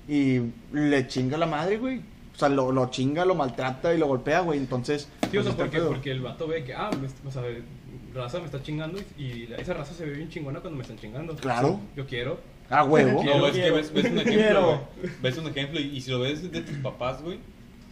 [0.08, 0.42] y
[0.74, 2.02] le chinga la madre, güey.
[2.36, 4.60] O sea, lo, lo chinga, lo maltrata y lo golpea, güey.
[4.60, 7.42] Entonces, Sí, o pues, sea, porque, porque el vato ve que, ah, me- o sea,
[8.14, 10.98] raza me está chingando y, y esa raza se ve bien chingona cuando me están
[10.98, 11.36] chingando.
[11.36, 11.80] Claro.
[11.96, 12.40] Yo quiero.
[12.70, 13.24] Ah, huevo.
[13.24, 14.66] No, es que ves, ves un ejemplo,
[15.02, 15.12] güey.
[15.22, 17.40] Ves un ejemplo y, y si lo ves de tus papás, güey,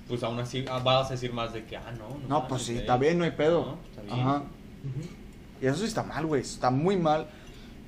[0.08, 2.48] pues aún así ah, vas a decir más de que, ah, no, no.
[2.48, 3.66] Pues sí, está bien, no hay pedo.
[3.66, 4.20] No, está bien.
[4.28, 4.44] Ajá.
[5.62, 6.42] Y eso sí está mal, güey.
[6.42, 7.28] Está muy mal.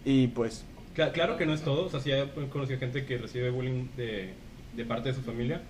[0.04, 3.18] Y pues, Cla- Claro que no es todo, o sea, sí he conocido gente que
[3.18, 4.34] recibe bullying de,
[4.76, 5.62] de parte de su familia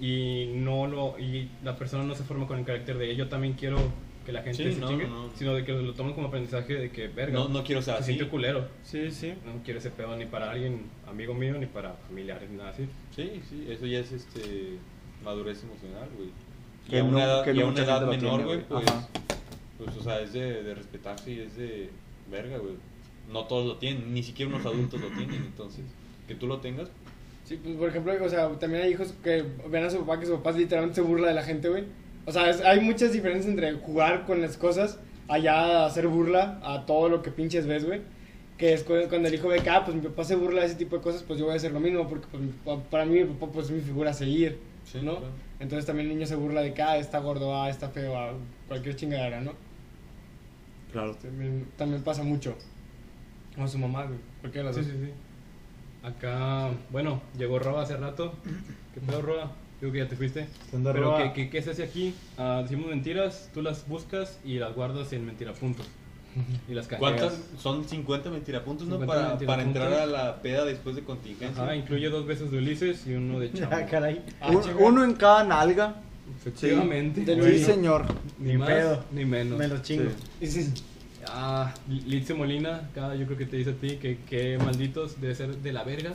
[0.00, 3.52] y no lo y la persona no se forma con el carácter de yo también
[3.52, 3.76] quiero
[4.24, 5.30] que la gente Sí, se no, chingue, no.
[5.34, 8.00] sino de que lo tomen como aprendizaje de que, verga, No, no quiero ser se
[8.00, 8.12] así.
[8.14, 8.68] siente culero.
[8.82, 9.34] Sí, sí.
[9.44, 12.86] No quiero ese pedo ni para alguien, amigo mío, ni para familiares, ni nada así.
[13.14, 14.78] Sí, sí, eso ya es este
[15.24, 16.30] madurez emocional, güey.
[16.88, 18.84] Que Y a no- una edad, que y a no una edad menor, güey, pues,
[19.78, 21.90] pues, o sea, es de, de respetarse y es de
[22.30, 22.74] verga, güey.
[23.32, 25.84] No todos lo tienen, ni siquiera unos adultos lo tienen, entonces,
[26.28, 26.88] que tú lo tengas,
[27.44, 30.26] Sí, pues por ejemplo, o sea, también hay hijos que ven a su papá que
[30.26, 31.84] su papá literalmente se burla de la gente, güey.
[32.26, 36.86] O sea, es- hay muchas diferencias entre jugar con las cosas allá hacer burla a
[36.86, 38.00] todo lo que pinches ves, güey.
[38.58, 40.66] Que es cu- cuando el hijo ve que, ah, pues mi papá se burla de
[40.68, 43.04] ese tipo de cosas, pues yo voy a hacer lo mismo, porque pues, papá- para
[43.06, 45.16] mí mi papá pues es mi figura a seguir, Sí, ¿no?
[45.16, 45.32] claro.
[45.58, 48.32] Entonces también el niño se burla de que, ah, está gordo, ah, está feo, ah,
[48.68, 49.52] cualquier chingadera, ¿no?
[50.92, 51.14] Claro.
[51.16, 52.56] También, también pasa mucho.
[53.58, 54.18] O su mamá, güey.
[54.40, 55.08] Cualquiera de Sí, las sí, dos.
[55.08, 55.12] sí.
[56.06, 58.34] Acá, bueno, llegó Roba hace rato.
[58.94, 59.52] ¿Qué pedo, Roba?
[59.82, 60.46] Digo que ya te fuiste.
[60.70, 61.32] ¿Qué onda, Pero, Roba?
[61.32, 62.14] ¿qué, qué, qué se hace aquí?
[62.38, 65.86] Ah, decimos mentiras, tú las buscas y las guardas en mentirapuntos.
[66.68, 67.00] Y las canjeas.
[67.20, 67.40] ¿Cuántas?
[67.60, 68.94] Son 50 mentirapuntos, ¿no?
[68.94, 69.82] 50 Para, para mentirapuntos.
[69.92, 71.62] entrar a la peda después de contingencia.
[71.64, 73.74] Ajá, incluye dos besos de Ulises y uno de Chavo.
[73.74, 74.22] Ah, caray.
[74.40, 75.96] Ah, Un- uno en cada nalga.
[76.38, 77.22] Efectivamente.
[77.24, 78.06] De Sí, señor.
[78.38, 79.04] Ni Ni más pedo.
[79.10, 79.58] ni menos.
[79.58, 80.10] Me lo chingo.
[81.28, 85.34] Ah, Litze Molina, acá yo creo que te dice a ti que, que malditos debe
[85.34, 86.12] ser de la verga.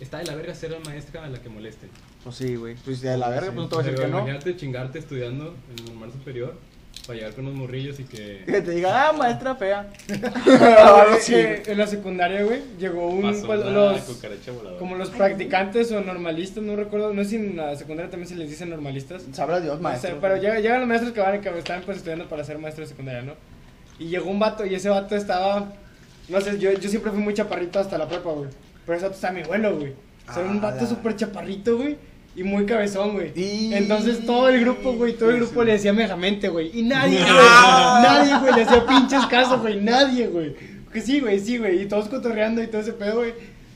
[0.00, 1.90] Está de la verga ser la maestra a la que molesten.
[2.24, 2.74] Pues sí, güey.
[2.84, 4.18] Pues de la verga, pues no te voy a decir que no.
[4.18, 6.54] Imagínate chingarte estudiando en el normal superior
[7.06, 8.42] para llegar con unos morrillos y que.
[8.46, 9.88] Que te diga, ah, maestra fea.
[11.20, 13.22] Sí, eh, en la secundaria, güey, llegó un.
[13.22, 14.22] Pasó pues, los,
[14.78, 17.14] como los practicantes o normalistas, no recuerdo.
[17.14, 19.24] No sé si en la secundaria también se les dice normalistas.
[19.32, 20.18] Sabrá Dios, maestro.
[20.20, 22.88] pero llegan, llegan los maestros que van que están pues estudiando para ser maestro de
[22.88, 23.34] secundaria, ¿no?
[23.98, 25.72] Y llegó un vato y ese vato estaba.
[26.28, 28.50] No sé, yo, yo siempre fui muy chaparrito hasta la prepa, güey.
[28.84, 29.94] Pero ese vato está mi vuelo, güey.
[30.30, 31.96] O sea, un Ah, vato súper chaparrito, güey.
[32.36, 33.32] Y muy cabezón, güey.
[33.34, 35.66] Y- Entonces todo el grupo, güey, todo el grupo sí.
[35.66, 36.70] le decía megamente, güey.
[36.78, 37.28] Y nadie, güey.
[37.32, 38.00] Ah.
[38.02, 39.80] nadie, güey, le hacía pinches caso, güey.
[39.80, 40.54] Nadie, güey.
[40.92, 41.82] Que sí, güey, sí, güey.
[41.82, 43.32] Y todos cotorreando y todo ese pedo, güey.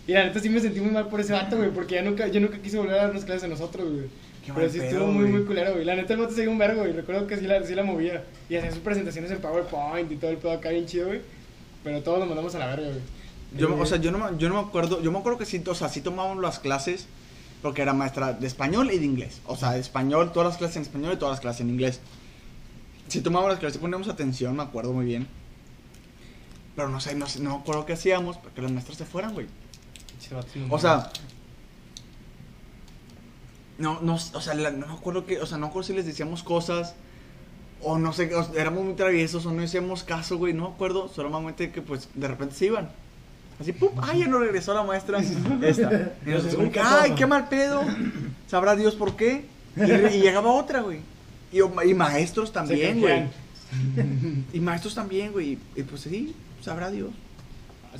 [0.06, 1.70] Y la neta sí me sentí muy mal por ese vato, güey.
[1.70, 4.06] Porque ya nunca, yo nunca quise volver a darnos clases a nosotros, güey.
[4.46, 5.32] Qué Pero sí pedo, estuvo muy, güey.
[5.34, 5.84] muy culero, güey.
[5.84, 6.92] La neta el vato se dio un vergo, güey.
[6.92, 8.24] Recuerdo que sí la, sí la movía.
[8.48, 11.20] Y hacía sus presentaciones en PowerPoint y todo el pedo acá bien chido, güey.
[11.84, 13.00] Pero todos nos mandamos a la verga, güey.
[13.56, 15.46] Yo, o Eh, sea, yo no, me- yo no me acuerdo, yo me acuerdo que
[15.46, 17.06] sí, o sea, sí tomábamos las clases,
[17.60, 19.40] porque era maestra de español y de inglés.
[19.46, 22.00] O sea, de español, todas las clases en español y todas las clases en inglés.
[23.08, 25.28] Sí tomábamos las clases, poníamos atención, me acuerdo muy bien.
[26.74, 29.04] Pero no sé, no, sé, no me acuerdo qué hacíamos, para que los maestros se
[29.04, 29.46] fueran, güey.
[30.70, 31.10] O sea,
[33.78, 35.92] no, no, o sea, la- no me acuerdo que, o sea, no me acuerdo si
[35.94, 36.94] les decíamos cosas,
[37.82, 41.08] o no sé, o éramos muy traviesos, o no hacíamos caso, güey, no me acuerdo,
[41.08, 42.90] solamente que pues de repente se iban.
[43.62, 43.90] Así, ¡pum!
[44.02, 45.20] ¡Ay, ya no regresó la maestra!
[45.20, 46.12] Esta.
[46.26, 47.82] Y como que, ¡ay, qué mal pedo!
[48.48, 49.44] Sabrá Dios por qué.
[49.76, 50.98] Y, y llegaba otra, güey.
[51.52, 53.28] Y, y maestros también, güey.
[54.52, 55.58] Y maestros también, güey.
[55.76, 57.10] Y pues sí, sabrá Dios.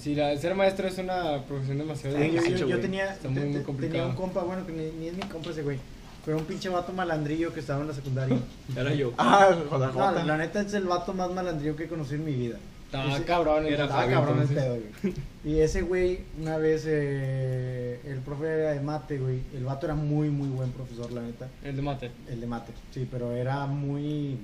[0.00, 4.06] Sí, la, ser maestro es una profesión demasiado Sí, yo, tenía, Está muy, muy tenía
[4.06, 5.78] un compa, bueno, que ni, ni es mi compa ese güey,
[6.24, 8.38] pero un pinche vato malandrillo que estaba en la secundaria.
[8.74, 9.12] Era yo.
[9.18, 12.32] Ah, No, joder, la neta es el vato más malandrillo que he conocido en mi
[12.34, 12.56] vida.
[12.92, 13.66] Estaba Ese- cabrón.
[13.66, 15.14] Era Estaba cabrón el pedo, güey.
[15.44, 19.40] Y ese güey, una vez, eh, el profe era de mate, güey.
[19.54, 21.48] El vato era muy, muy buen profesor, la neta.
[21.64, 22.10] El de mate.
[22.28, 24.38] El de mate, sí, pero era muy.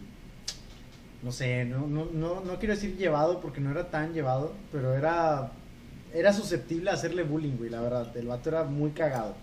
[1.22, 4.94] No sé, no, no, no, no quiero decir llevado porque no era tan llevado, pero
[4.94, 5.52] era.
[6.14, 8.16] Era susceptible a hacerle bullying, güey, la verdad.
[8.16, 9.34] El vato era muy cagado.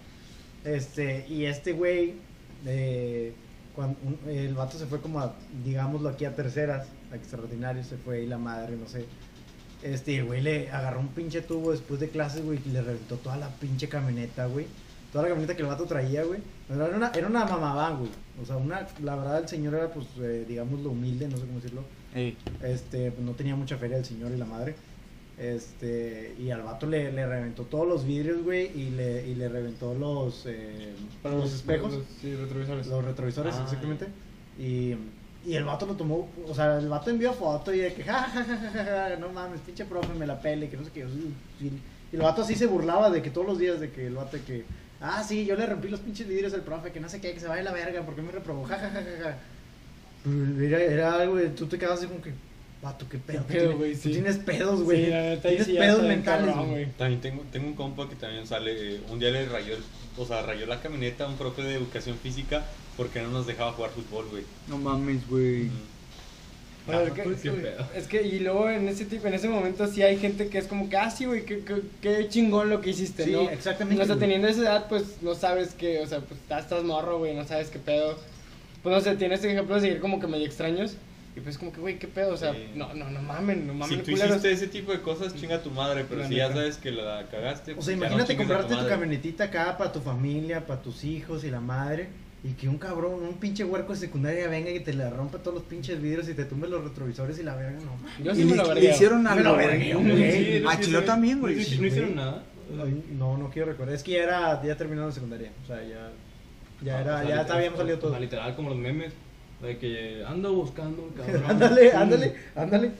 [0.64, 2.15] Este, y este güey,
[2.65, 3.34] eh,
[3.76, 8.23] cuando un- el vato se fue como a, digámoslo aquí, a terceras, extraordinario, se fue
[8.23, 9.05] y la madre, no sé.
[9.83, 12.81] Este, y el güey le agarró un pinche tubo después de clases, güey, y le
[12.81, 14.65] reventó toda la pinche camioneta, güey.
[15.11, 16.39] Toda la camioneta que el vato traía, güey.
[16.69, 18.09] Era una, era una mamaván, güey.
[18.41, 21.55] O sea, una, la verdad el señor era, pues, eh, digámoslo, humilde, no sé cómo
[21.59, 21.83] decirlo.
[22.13, 22.35] Ey.
[22.63, 24.75] Este, pues no tenía mucha feria el señor y la madre.
[25.37, 29.49] Este, y al vato le, le reventó todos los vidrios, güey, y le, y le
[29.49, 30.93] reventó los, eh,
[31.23, 31.93] los espejos.
[31.93, 32.87] los- Sí, retrovisores.
[32.87, 33.63] Los retrovisores, Ah.
[33.63, 34.07] exactamente.
[34.57, 34.95] Y,
[35.45, 38.23] y el vato lo tomó, o sea, el vato envió foto y de que, ja,
[38.23, 41.05] ja, ja, ja, ja, no mames, pinche profe, me la pele, que no sé qué.
[41.61, 41.72] Y,
[42.15, 44.65] el vato así se burlaba de que todos los días, de que el vato que,
[45.01, 47.39] ah, sí, yo le rompí los pinches vidrios al profe, que no sé qué, que
[47.39, 49.38] se vaya la verga, porque me reprobó, ja, ja, ja, ja, ja.
[50.63, 52.34] Era, era algo, de- tú te quedas así como que,
[52.86, 53.45] vato, qué pedo.
[53.48, 54.12] Qué que pedo, güey, tú sí.
[54.12, 55.06] tienes pedos, güey.
[55.07, 56.86] Sí, tienes sí pedos mentales, cabrón, güey.
[56.98, 59.84] También tengo, tengo un compa que también sale, eh, un día le rayó, el-
[60.18, 62.64] o sea, rayó la camioneta a un profe de educación física
[62.95, 64.44] porque no nos dejaba jugar fútbol, güey.
[64.70, 65.70] No mames, güey.
[66.86, 67.88] Bueno, Ah, es, que, pues, qué güey, pedo.
[67.95, 70.68] es que, y luego en ese tipo, en ese momento sí hay gente que es
[70.68, 73.49] como que, ah, sí, güey, qué, qué, qué chingón lo que hiciste, Sí, ¿no?
[73.49, 76.84] exactamente, O sea, teniendo esa edad, pues no sabes que, o sea, pues estás, estás
[76.84, 78.20] morro, güey, no sabes qué pedo.
[78.84, 80.95] Pues no sé, tienes ejemplos de seguir como que medio extraños.
[81.36, 82.70] Y pues como que, güey, qué pedo, o sea, Sí.
[82.76, 84.30] no, no, no mamen, no Si mamen, tú culeros.
[84.38, 87.26] hiciste ese tipo de cosas, chinga tu madre, pero La si ya sabes que la
[87.30, 88.90] cagaste, O pues sea, no imagínate comprarte tu madre.
[88.90, 92.07] camionetita acá para tu familia, para tus hijos y la madre.
[92.44, 95.56] Y que un cabrón, un pinche huerco de secundaria venga y te le rompa todos
[95.56, 98.24] los pinches vidrios y te tumbe los retrovisores y la verga, no mames.
[98.24, 100.64] Yo Y sí me le, lo le hicieron algo, güey.
[100.66, 101.56] A Chilo también, güey.
[101.56, 102.44] No, hicieron nada.
[103.18, 103.94] No, no quiero recordar.
[103.95, 105.52] Es que ya era, ya terminado la secundaria.
[105.64, 106.12] O sea, ya,
[106.84, 108.22] ya era, O sea, ya habíamos salido o sea, todos.
[108.22, 109.12] literal como los memes.
[109.65, 111.43] De que ando buscando un cabrón.
[111.49, 111.91] Ándale,
[112.55, 112.91] ándale,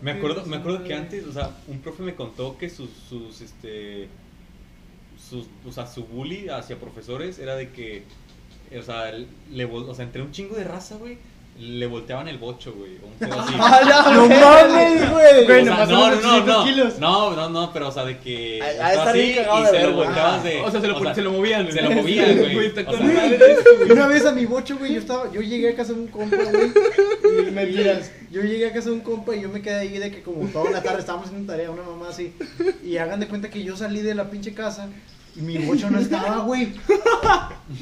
[0.00, 3.40] Me acuerdo, me acuerdo que antes, o sea, un profe me contó que sus, sus,
[3.40, 4.08] este,
[5.18, 8.04] sus, o sea, su bully hacia profesores era de que,
[8.78, 9.12] o sea,
[9.50, 11.18] le, o sea, entre un chingo de raza, güey,
[11.58, 13.54] le volteaban el bocho, güey, un pedo así.
[14.14, 15.44] ¡No mames, güey!
[15.44, 16.98] Güey, O sea, nomás no, no, no, 800 no, kilos.
[16.98, 20.60] no, no, no, pero o sea, de que estar así y se lo volteabas de,
[20.62, 21.70] O sea, se lo, se lo movían.
[21.70, 22.54] se lo movían, güey.
[22.54, 23.90] güey.
[23.90, 26.36] Una vez a mi bocho, güey, yo estaba, yo llegué a casa de un compa,
[26.36, 26.72] güey.
[27.48, 28.10] Y mentiras.
[28.30, 30.46] Yo llegué a casa de un compa y yo me quedé ahí de que como
[30.48, 32.34] toda una tarde estábamos haciendo tarea, una mamá así.
[32.84, 34.88] Y hagan de cuenta que yo salí de la pinche casa
[35.34, 36.74] y mi bocho no estaba, güey.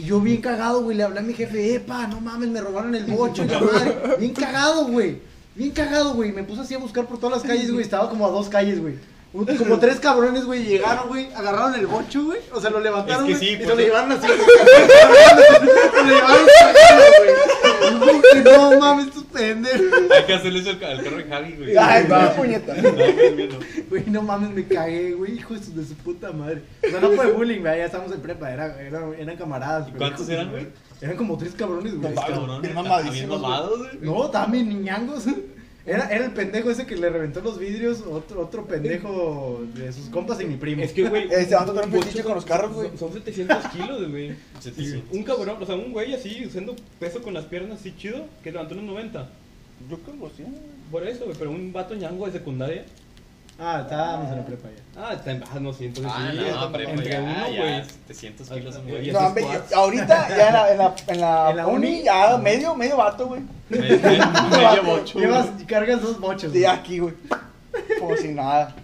[0.05, 3.05] Yo bien cagado, güey, le hablé a mi jefe, epa, no mames, me robaron el
[3.05, 3.97] bocho y la madre.
[4.19, 5.19] Bien cagado, güey.
[5.55, 6.33] Bien cagado, güey.
[6.33, 7.83] Me puse así a buscar por todas las calles, güey.
[7.83, 8.95] Estaba como a dos calles, güey.
[9.33, 12.41] Como tres cabrones, güey, llegaron, güey, agarraron el bocho, güey.
[12.53, 14.27] O sea, lo levantaron, Es que güey, sí, y pues, se lo llevaron así.
[14.29, 16.47] Se lo llevaron
[18.01, 18.43] güey.
[18.45, 19.81] No mames, estos pendejos.
[20.17, 21.77] Hay que hacerle eso al, ca- al carro de Javi, güey.
[21.77, 22.75] Ay, va, puñeta.
[22.75, 23.59] No, güey, no.
[23.89, 26.63] Güey, no mames, me cagué, güey, hijo de su, de su puta madre.
[26.85, 29.89] O sea, no fue bullying, güey, ya estamos en prepa, era, era- eran camaradas.
[29.89, 30.67] ¿Y cuántos hijos eran, güey?
[31.01, 32.15] Eran como tres cabrones, güey.
[32.15, 33.91] No, bien mamadísimos, mamados, güey.
[34.01, 35.25] No, también niñangos.
[35.87, 40.07] Era, era el pendejo ese que le reventó los vidrios, otro, otro pendejo de sus
[40.11, 40.83] compas y mi primo.
[40.83, 41.29] Es que, güey.
[41.33, 42.89] Este, vamos a tocar un son- con los carros, güey.
[42.91, 44.35] Son, son 700 kilos, güey.
[44.61, 45.15] 700.
[45.17, 48.53] Un cabrón, o sea, un güey así, usando peso con las piernas así chido, que
[48.53, 49.29] levantó unos 90.
[49.91, 50.45] Yo creo que sí.
[50.91, 52.85] Por eso, güey, pero un vato ñango de secundaria.
[53.63, 55.01] Ah, estábamos en la prepa ya.
[55.07, 56.37] Ah, está en baja, no, sí, entonces Ah, sí.
[56.39, 57.85] no, está- pero entre ya, uno, güey.
[57.85, 59.13] 700 kilos Ah, güey.
[59.13, 62.03] No, hombre, ahorita ya en la, en la, en la, ¿En la uni, uni?
[62.03, 63.43] ya medio, medio vato, güey.
[63.69, 65.19] Medio medio bocho.
[65.19, 66.53] Llevas, cargas dos bochos.
[66.53, 66.71] De güey.
[66.73, 67.15] aquí, güey.
[67.99, 68.75] Como si nada.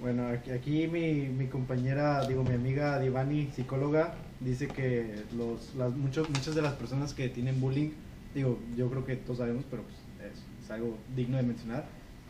[0.00, 5.92] Bueno, aquí, aquí mi, mi compañera, digo, mi amiga Divani, psicóloga, dice que los, las,
[5.92, 7.90] muchos, muchas de las personas que tienen bullying,
[8.34, 9.96] digo, yo creo que todos sabemos, pero pues,
[10.32, 11.84] es, es algo digno de mencionar,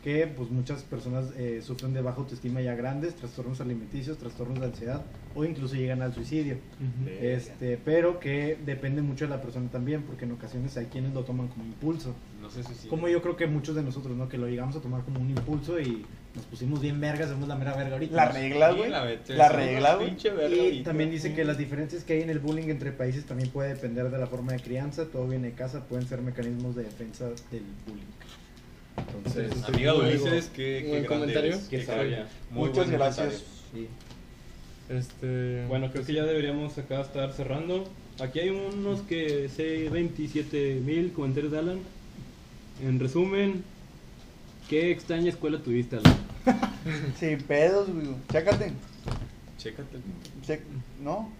[0.05, 4.67] que pues muchas personas eh, sufren de baja autoestima ya grandes, trastornos alimenticios, trastornos de
[4.67, 5.01] ansiedad
[5.33, 6.57] o incluso llegan al suicidio.
[7.19, 11.23] Este, pero que depende mucho de la persona también, porque en ocasiones hay quienes lo
[11.23, 12.13] toman como impulso.
[12.39, 12.87] No sé si.
[12.87, 14.29] Como yo creo que muchos de nosotros, ¿no?
[14.29, 16.05] Que lo llegamos a tomar como un impulso y
[16.35, 18.15] nos pusimos bien vergas, somos la mera verga ahorita.
[18.15, 18.89] La regla, Sí, güey.
[18.91, 20.15] la regla, güey.
[20.23, 20.83] Y ahorita.
[20.91, 24.11] también dice que las diferencias que hay en el bullying entre países también puede depender
[24.11, 27.63] de la forma de crianza, todo viene de casa, pueden ser mecanismos de defensa del
[27.87, 28.05] bullying.
[28.97, 31.57] Entonces, Amiga Ulises, qué, qué comentario.
[31.69, 32.27] Qué sabia.
[32.51, 33.43] Muchas buen gracias.
[33.73, 33.87] sí.
[34.89, 35.65] Este.
[35.67, 37.85] Bueno, creo que ya deberíamos acá estar cerrando.
[38.19, 41.79] Aquí hay unos que sé 27 mil comentarios de Alan.
[42.83, 43.63] En resumen,
[44.69, 46.15] ¿qué extraña escuela tuviste, Alan?
[47.19, 48.07] Sin pedos, güey.
[48.31, 48.71] Chécate.
[49.57, 49.97] Chécate.
[50.45, 50.61] Che-
[51.03, 51.31] ¿No?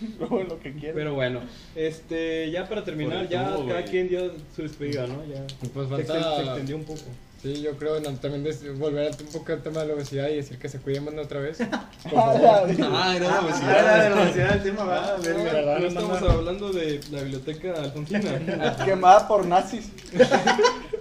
[0.18, 0.94] Luego lo que quieras.
[0.96, 1.40] Pero bueno,
[1.74, 3.90] este, ya para terminar, ya todo, cada güey.
[3.90, 5.24] quien dio su despedida, ¿no?
[5.26, 6.36] Ya Pues se, falta.
[6.36, 7.00] se extendió un poco.
[7.42, 10.30] Sí, yo creo no, también des- volver a un poco al tema de la obesidad
[10.30, 11.58] y decir que se cuiden más otra vez.
[11.58, 11.68] Por
[12.18, 13.70] Ah, Ah, era la Ah, obesidad.
[14.00, 15.22] era la obesidad el tema, Ah, ¿verdad?
[15.22, 18.76] verga, verdad, no no estamos hablando de la biblioteca alfonsina.
[18.86, 19.90] Quemada por nazis.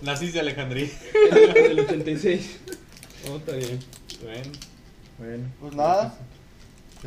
[0.01, 0.89] Nazis de Alejandría.
[1.53, 2.59] del 86.
[3.31, 3.79] Oh, está bien.
[4.21, 4.51] Bueno.
[5.17, 5.43] Bueno.
[5.61, 6.13] Pues nada.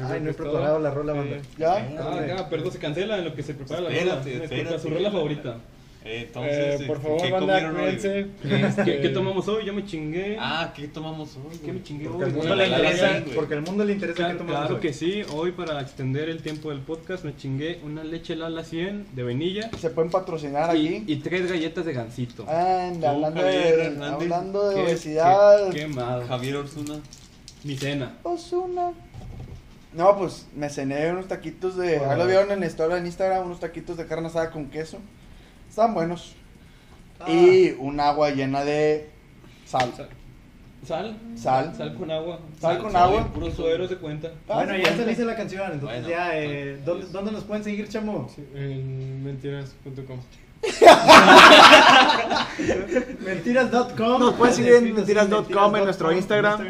[0.03, 1.37] Ay, no he preparado la rola, banda.
[1.59, 1.75] Ya.
[2.39, 4.21] Ah, perdón, se cancela en lo que se prepara la rola.
[4.25, 4.79] Espérate.
[4.79, 5.57] su rola favorita.
[6.09, 8.27] Eh, entonces, Eh, eh, por favor, ¿qué banda, cuídense.
[8.41, 9.65] ¿Qué, qué Eh, tomamos hoy?
[9.65, 10.37] Yo me chingué.
[10.39, 11.59] Ah, ¿qué tomamos hoy?
[11.59, 12.31] ¿Qué me chingué Porque hoy?
[12.31, 14.81] al mundo le interesa, porque al mundo le interesa Claro, tomamos claro hoy.
[14.83, 19.17] que sí, hoy para extender el tiempo del podcast me chingué una leche Lala 100
[19.17, 21.05] de vainilla Se pueden patrocinar y, aquí.
[21.09, 22.45] y tres galletas de gansito.
[22.49, 24.13] Anda, Tú, hablando Javier de, Hernández.
[24.23, 25.71] hablando de Qué- obesidad.
[25.71, 26.25] qué quemado.
[26.29, 26.95] Javier Orsuna.
[27.65, 28.15] Mi cena.
[28.23, 28.93] Osuna.
[29.97, 31.99] No, pues me cené unos taquitos de.
[31.99, 34.99] Ahí lo vieron en la historia en Instagram, unos taquitos de carne asada con queso.
[35.69, 36.35] Están buenos.
[37.19, 37.31] Ah.
[37.31, 39.09] Y un agua llena de
[39.65, 39.91] sal.
[39.97, 40.09] Sal.
[40.87, 41.17] Sal.
[41.35, 41.75] Sal.
[41.75, 42.41] Sal con agua.
[42.61, 43.27] Sal con agua.
[43.33, 44.33] Puro suero se cuenta.
[44.49, 47.13] Ah, Bueno, ya se le hice la canción, entonces Bueno, ya, eh, bueno, ¿dónde, pues.
[47.13, 48.29] ¿dónde nos pueden seguir, chamo?
[48.35, 50.19] sí, En mentiras.com.
[53.25, 54.21] Mentiras.com.
[54.21, 56.61] Nos pueden seguir en mentiras.com en nuestro Instagram.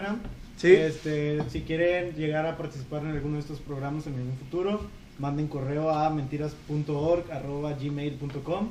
[0.57, 0.73] Sí.
[0.73, 4.81] Este, si quieren llegar a participar en alguno de estos programas en algún futuro,
[5.19, 8.69] manden correo a mentiras.org arroba gmail.com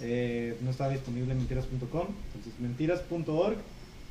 [0.00, 2.06] Eh, no está disponible en mentiras.com.
[2.26, 3.56] Entonces, mentiras.org,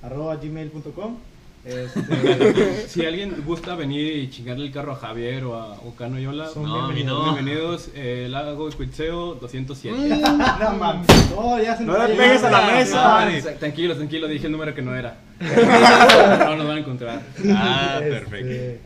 [0.01, 1.17] arroba gmail.com.
[1.65, 6.19] Este, Si alguien gusta venir y chingarle el carro a Javier o a o Cano
[6.19, 7.23] Yola, Son No, no.
[7.33, 7.89] bienvenidos.
[7.95, 9.97] Eh, Lago Cuitseo 207.
[10.59, 11.07] no mames.
[11.35, 12.75] No, ya se No le pegues a la ya.
[12.75, 13.41] mesa.
[13.41, 15.17] Sa- tranquilo, tranquilo, dije el número que no era.
[15.39, 17.21] no nos van a encontrar.
[17.49, 18.81] Ah, Este, perfecto.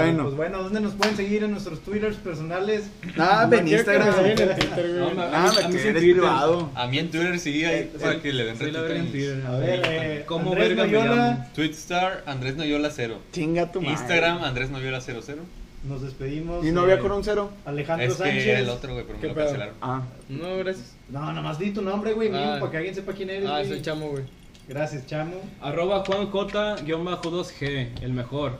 [0.00, 0.22] Bueno.
[0.24, 2.84] Pues bueno, ¿dónde nos pueden seguir en nuestros twitters personales?
[3.16, 4.14] Nada, ven Quiero que me Instagram.
[4.36, 4.90] sigan en Twitter.
[4.98, 6.12] No, me- Nada, a mí- a mí tienes Twitter.
[6.12, 6.70] privado.
[6.74, 9.10] A mí en Twitter sí, ahí, para que le den en retweet.
[9.10, 9.46] Twitter.
[9.46, 11.46] A ver, eh, ¿Cómo Andrés verga Noyola, llamo?
[11.54, 13.18] Tweetstar, Andrés Noyola 0.
[13.32, 13.92] Chinga tu madre.
[13.94, 15.42] Instagram, Andrés Noyola 00.
[15.84, 16.64] Nos despedimos.
[16.64, 17.50] ¿Y novia eh, con un cero?
[17.64, 18.46] Alejandro Es que Sánchez.
[18.46, 19.44] era el otro, güey, pero me ¿Qué lo pedo?
[19.46, 19.74] cancelaron.
[19.82, 20.02] Ah.
[20.28, 20.94] No, gracias.
[21.08, 22.58] No, nomás di tu nombre, güey, Ah.
[22.60, 23.48] para que alguien sepa quién eres.
[23.48, 23.68] Ah, güey.
[23.68, 24.22] soy chamo, güey.
[24.68, 25.34] Gracias, Chamo.
[25.60, 28.58] Arroba Juan J-2G, el mejor.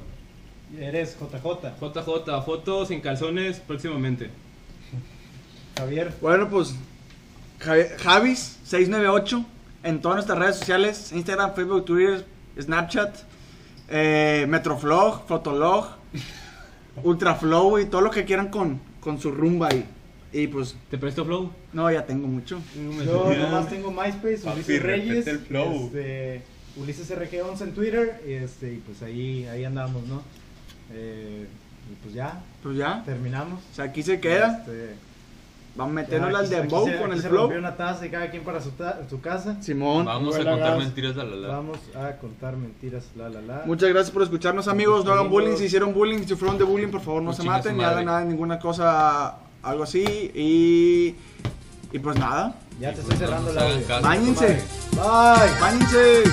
[0.79, 1.77] Eres JJ.
[1.81, 4.31] JJ, fotos sin calzones próximamente.
[5.77, 6.13] Javier.
[6.21, 6.75] Bueno, pues
[7.61, 9.45] Javi- Javis698
[9.85, 12.25] en todas nuestras redes sociales, Instagram, Facebook, Twitter,
[12.61, 13.17] Snapchat,
[13.89, 15.89] eh, Metroflog, Fotolog,
[17.03, 19.85] Ultraflow y todo lo que quieran con, con su rumba ahí.
[20.35, 21.51] Y pues, ¿Te presto flow?
[21.75, 22.59] no, ya tengo mucho.
[22.75, 25.27] Yo nomás tengo MySpace, Papi, Ulises Reyes.
[25.27, 25.87] el flow.
[25.87, 26.43] Este,
[26.77, 28.23] Ulises RG11 en Twitter.
[28.27, 30.23] Y, este, y pues ahí, ahí andamos, ¿no?
[30.93, 31.47] Eh,
[31.91, 33.61] y pues ya, Pues ya, terminamos.
[33.73, 34.59] o sea, aquí se queda.
[34.67, 34.95] Este,
[35.75, 37.51] Vamos a meternos al dembow se- con aquí el se flow.
[37.59, 39.57] una taza y cada quien para su, ta- su casa.
[39.63, 40.79] Simón, Vamos a contar gas.
[40.79, 41.49] mentiras, la la la.
[41.49, 43.63] Vamos a contar mentiras, la la la.
[43.65, 46.89] muchas gracias por escucharnos amigos, no hagan bullying, si hicieron bullying, si sufrieron de bullying,
[46.89, 50.05] por favor no se maten, ni hagan nada, ninguna cosa, algo así.
[50.35, 51.15] Y,
[51.91, 54.01] y pues nada, Ya te estoy pues cerrando no la.
[54.01, 54.63] Báñense.
[54.93, 55.59] Bye.
[55.59, 56.25] Báñense.